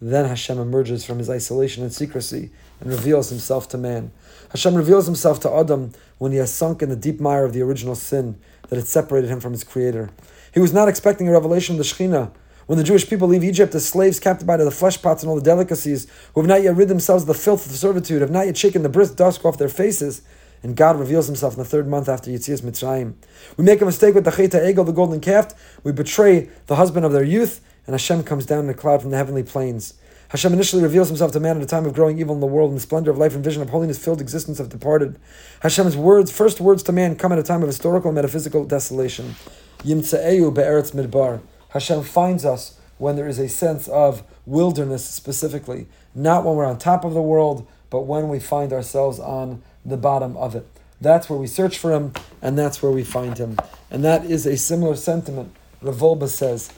then 0.00 0.26
Hashem 0.26 0.58
emerges 0.58 1.04
from 1.04 1.18
his 1.18 1.30
isolation 1.30 1.82
and 1.82 1.92
secrecy 1.92 2.50
and 2.80 2.90
reveals 2.90 3.30
himself 3.30 3.68
to 3.70 3.78
man. 3.78 4.12
Hashem 4.50 4.74
reveals 4.74 5.06
himself 5.06 5.40
to 5.40 5.50
Adam 5.50 5.92
when 6.18 6.32
he 6.32 6.38
has 6.38 6.52
sunk 6.52 6.82
in 6.82 6.88
the 6.88 6.96
deep 6.96 7.18
mire 7.18 7.44
of 7.44 7.52
the 7.52 7.62
original 7.62 7.94
sin 7.94 8.38
that 8.68 8.76
had 8.76 8.86
separated 8.86 9.28
him 9.28 9.40
from 9.40 9.52
his 9.52 9.64
creator. 9.64 10.10
He 10.52 10.60
was 10.60 10.72
not 10.72 10.88
expecting 10.88 11.28
a 11.28 11.32
revelation 11.32 11.74
of 11.74 11.78
the 11.78 11.84
Shekhinah 11.84 12.30
when 12.66 12.78
the 12.78 12.84
Jewish 12.84 13.08
people 13.08 13.28
leave 13.28 13.44
Egypt 13.44 13.74
as 13.74 13.88
slaves 13.88 14.18
captive 14.18 14.46
by 14.46 14.56
the 14.56 14.70
flesh 14.70 15.00
pots 15.00 15.22
and 15.22 15.30
all 15.30 15.36
the 15.36 15.42
delicacies, 15.42 16.06
who 16.34 16.40
have 16.40 16.48
not 16.48 16.62
yet 16.62 16.74
rid 16.74 16.88
themselves 16.88 17.22
of 17.22 17.28
the 17.28 17.34
filth 17.34 17.64
of 17.66 17.72
servitude, 17.72 18.20
have 18.20 18.30
not 18.30 18.46
yet 18.46 18.56
shaken 18.56 18.82
the 18.82 18.88
brisk 18.88 19.16
dust 19.16 19.44
off 19.44 19.56
their 19.56 19.68
faces, 19.68 20.22
and 20.62 20.76
God 20.76 20.98
reveals 20.98 21.26
himself 21.26 21.54
in 21.54 21.58
the 21.58 21.64
third 21.64 21.86
month 21.86 22.08
after 22.08 22.30
Yitzias 22.30 22.62
Mitzrayim. 22.62 23.14
We 23.56 23.64
make 23.64 23.80
a 23.80 23.84
mistake 23.84 24.14
with 24.14 24.24
the 24.24 24.30
Cheta 24.30 24.58
Egel, 24.58 24.86
the 24.86 24.92
golden 24.92 25.20
calf, 25.20 25.54
we 25.84 25.92
betray 25.92 26.48
the 26.66 26.76
husband 26.76 27.04
of 27.04 27.12
their 27.12 27.24
youth, 27.24 27.60
and 27.86 27.94
Hashem 27.94 28.24
comes 28.24 28.46
down 28.46 28.64
in 28.64 28.70
a 28.70 28.74
cloud 28.74 29.02
from 29.02 29.10
the 29.10 29.16
heavenly 29.16 29.42
plains. 29.42 29.94
Hashem 30.30 30.52
initially 30.52 30.82
reveals 30.82 31.08
himself 31.08 31.30
to 31.32 31.40
man 31.40 31.56
at 31.56 31.62
a 31.62 31.66
time 31.66 31.86
of 31.86 31.94
growing 31.94 32.18
evil 32.18 32.34
in 32.34 32.40
the 32.40 32.46
world, 32.46 32.70
and 32.70 32.76
the 32.76 32.82
splendor 32.82 33.12
of 33.12 33.18
life 33.18 33.34
and 33.34 33.44
vision 33.44 33.62
of 33.62 33.70
holiness 33.70 33.96
filled 33.96 34.20
existence 34.20 34.58
have 34.58 34.68
departed. 34.68 35.18
Hashem's 35.60 35.96
words, 35.96 36.32
first 36.32 36.60
words 36.60 36.82
to 36.84 36.92
man, 36.92 37.14
come 37.14 37.32
at 37.32 37.38
a 37.38 37.44
time 37.44 37.62
of 37.62 37.68
historical 37.68 38.08
and 38.08 38.16
metaphysical 38.16 38.64
desolation. 38.64 39.36
Yimtse'eu 39.84 40.52
be'eretz 40.52 40.92
midbar. 40.92 41.40
Hashem 41.68 42.02
finds 42.02 42.44
us 42.44 42.78
when 42.98 43.14
there 43.14 43.28
is 43.28 43.38
a 43.38 43.48
sense 43.48 43.86
of 43.86 44.24
wilderness 44.46 45.04
specifically, 45.04 45.86
not 46.14 46.44
when 46.44 46.56
we're 46.56 46.64
on 46.64 46.78
top 46.78 47.04
of 47.04 47.14
the 47.14 47.22
world, 47.22 47.66
but 47.90 48.00
when 48.00 48.28
we 48.28 48.40
find 48.40 48.72
ourselves 48.72 49.20
on 49.20 49.62
the 49.86 49.96
bottom 49.96 50.36
of 50.36 50.54
it. 50.54 50.66
That's 51.00 51.28
where 51.28 51.38
we 51.38 51.46
search 51.46 51.78
for 51.78 51.92
him, 51.92 52.12
and 52.40 52.58
that's 52.58 52.82
where 52.82 52.92
we 52.92 53.04
find 53.04 53.36
him. 53.38 53.58
And 53.90 54.02
that 54.04 54.24
is 54.24 54.46
a 54.46 54.56
similar 54.56 54.96
sentiment. 54.96 55.54
Rav 55.82 55.96
Wolbe 55.96 56.28
says, 56.28 56.72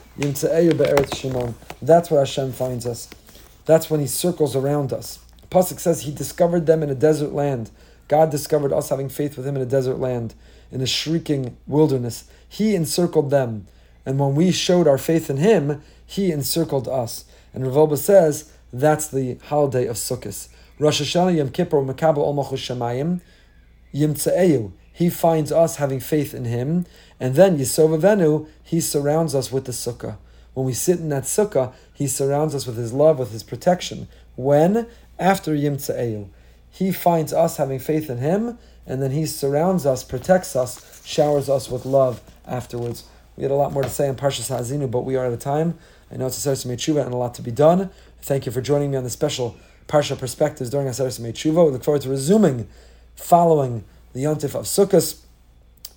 That's 1.81 2.11
where 2.11 2.19
Hashem 2.19 2.51
finds 2.51 2.85
us. 2.85 3.09
That's 3.65 3.89
when 3.89 3.99
he 3.99 4.07
circles 4.07 4.55
around 4.55 4.91
us. 4.91 5.19
Pasuk 5.49 5.79
says 5.79 6.01
he 6.01 6.11
discovered 6.11 6.65
them 6.65 6.83
in 6.83 6.89
a 6.89 6.95
desert 6.95 7.31
land. 7.31 7.71
God 8.07 8.29
discovered 8.29 8.73
us 8.73 8.89
having 8.89 9.09
faith 9.09 9.37
with 9.37 9.47
him 9.47 9.55
in 9.55 9.61
a 9.61 9.65
desert 9.65 9.99
land, 9.99 10.35
in 10.71 10.81
a 10.81 10.85
shrieking 10.85 11.57
wilderness. 11.65 12.29
He 12.47 12.75
encircled 12.75 13.29
them. 13.29 13.67
And 14.05 14.19
when 14.19 14.35
we 14.35 14.51
showed 14.51 14.87
our 14.87 14.97
faith 14.97 15.29
in 15.29 15.37
him, 15.37 15.81
he 16.05 16.31
encircled 16.31 16.87
us. 16.87 17.25
And 17.53 17.65
Rav 17.65 17.75
Wolbe 17.75 17.97
says 17.97 18.51
that's 18.71 19.07
the 19.07 19.37
holiday 19.45 19.87
of 19.87 19.95
Sukkot. 19.95 20.49
Rosh 20.79 21.01
Hashanah 21.01 21.35
Yom 21.35 21.49
Kippur 21.49 21.81
Makabel 21.81 22.19
Ol 22.19 22.33
Malchus 22.33 22.61
Shemayim 22.61 23.19
Yimtze'eu. 23.93 24.71
He 24.93 25.09
finds 25.09 25.51
us 25.51 25.75
having 25.75 25.99
faith 25.99 26.33
in 26.33 26.45
him, 26.45 26.85
and 27.19 27.35
then 27.35 27.57
Yisov 27.57 27.99
Avenu, 27.99 28.47
he 28.63 28.79
surrounds 28.79 29.35
us 29.35 29.51
with 29.51 29.65
the 29.65 29.73
sukkah. 29.73 30.17
When 30.53 30.65
we 30.65 30.73
sit 30.73 30.99
in 30.99 31.09
that 31.09 31.23
sukkah, 31.23 31.73
he 31.93 32.07
surrounds 32.07 32.55
us 32.55 32.65
with 32.65 32.77
his 32.77 32.93
love, 32.93 33.19
with 33.19 33.31
his 33.31 33.43
protection. 33.43 34.07
When? 34.37 34.87
After 35.19 35.53
Yimtze'eu. 35.53 36.29
He 36.71 36.93
finds 36.93 37.33
us 37.33 37.57
having 37.57 37.79
faith 37.79 38.09
in 38.09 38.19
him, 38.19 38.57
and 38.85 39.01
then 39.01 39.11
he 39.11 39.25
surrounds 39.25 39.85
us, 39.85 40.03
protects 40.03 40.55
us, 40.55 41.05
showers 41.05 41.49
us 41.49 41.69
with 41.69 41.85
love 41.85 42.21
afterwards. 42.47 43.03
We 43.35 43.43
had 43.43 43.51
a 43.51 43.55
lot 43.55 43.73
more 43.73 43.83
to 43.83 43.89
say 43.89 44.07
on 44.07 44.15
Parshas 44.15 44.47
Ha'azinu, 44.47 44.89
but 44.89 45.01
we 45.01 45.17
are 45.17 45.25
out 45.25 45.33
of 45.33 45.39
time. 45.39 45.77
I 46.09 46.15
know 46.15 46.27
it's 46.27 46.45
a 46.45 46.49
Aseres 46.49 46.65
Tshuva 46.65 47.03
and 47.03 47.13
a 47.13 47.17
lot 47.17 47.35
to 47.35 47.41
be 47.41 47.51
done. 47.51 47.89
Thank 48.21 48.45
you 48.45 48.51
for 48.51 48.61
joining 48.61 48.91
me 48.91 48.97
on 48.97 49.03
the 49.03 49.09
special 49.09 49.57
Parsha 49.89 50.17
perspectives 50.17 50.69
during 50.69 50.87
Aseres 50.87 51.19
Tshuva. 51.19 51.65
We 51.65 51.71
look 51.71 51.83
forward 51.83 52.03
to 52.03 52.09
resuming 52.09 52.67
following 53.15 53.83
the 54.13 54.23
Yontif 54.23 54.53
of 54.53 54.65
Sukkot. 54.65 55.19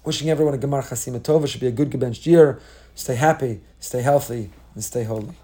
Wishing 0.02 0.30
everyone 0.30 0.54
a 0.54 0.58
Gemar 0.58 0.82
Chasima 0.82 1.20
Tova. 1.20 1.46
Should 1.46 1.60
be 1.60 1.66
a 1.66 1.70
good 1.70 1.90
gebenched 1.90 2.24
year. 2.24 2.58
Stay 2.94 3.14
happy, 3.16 3.60
stay 3.78 4.00
healthy, 4.00 4.50
and 4.74 4.82
stay 4.82 5.04
holy. 5.04 5.34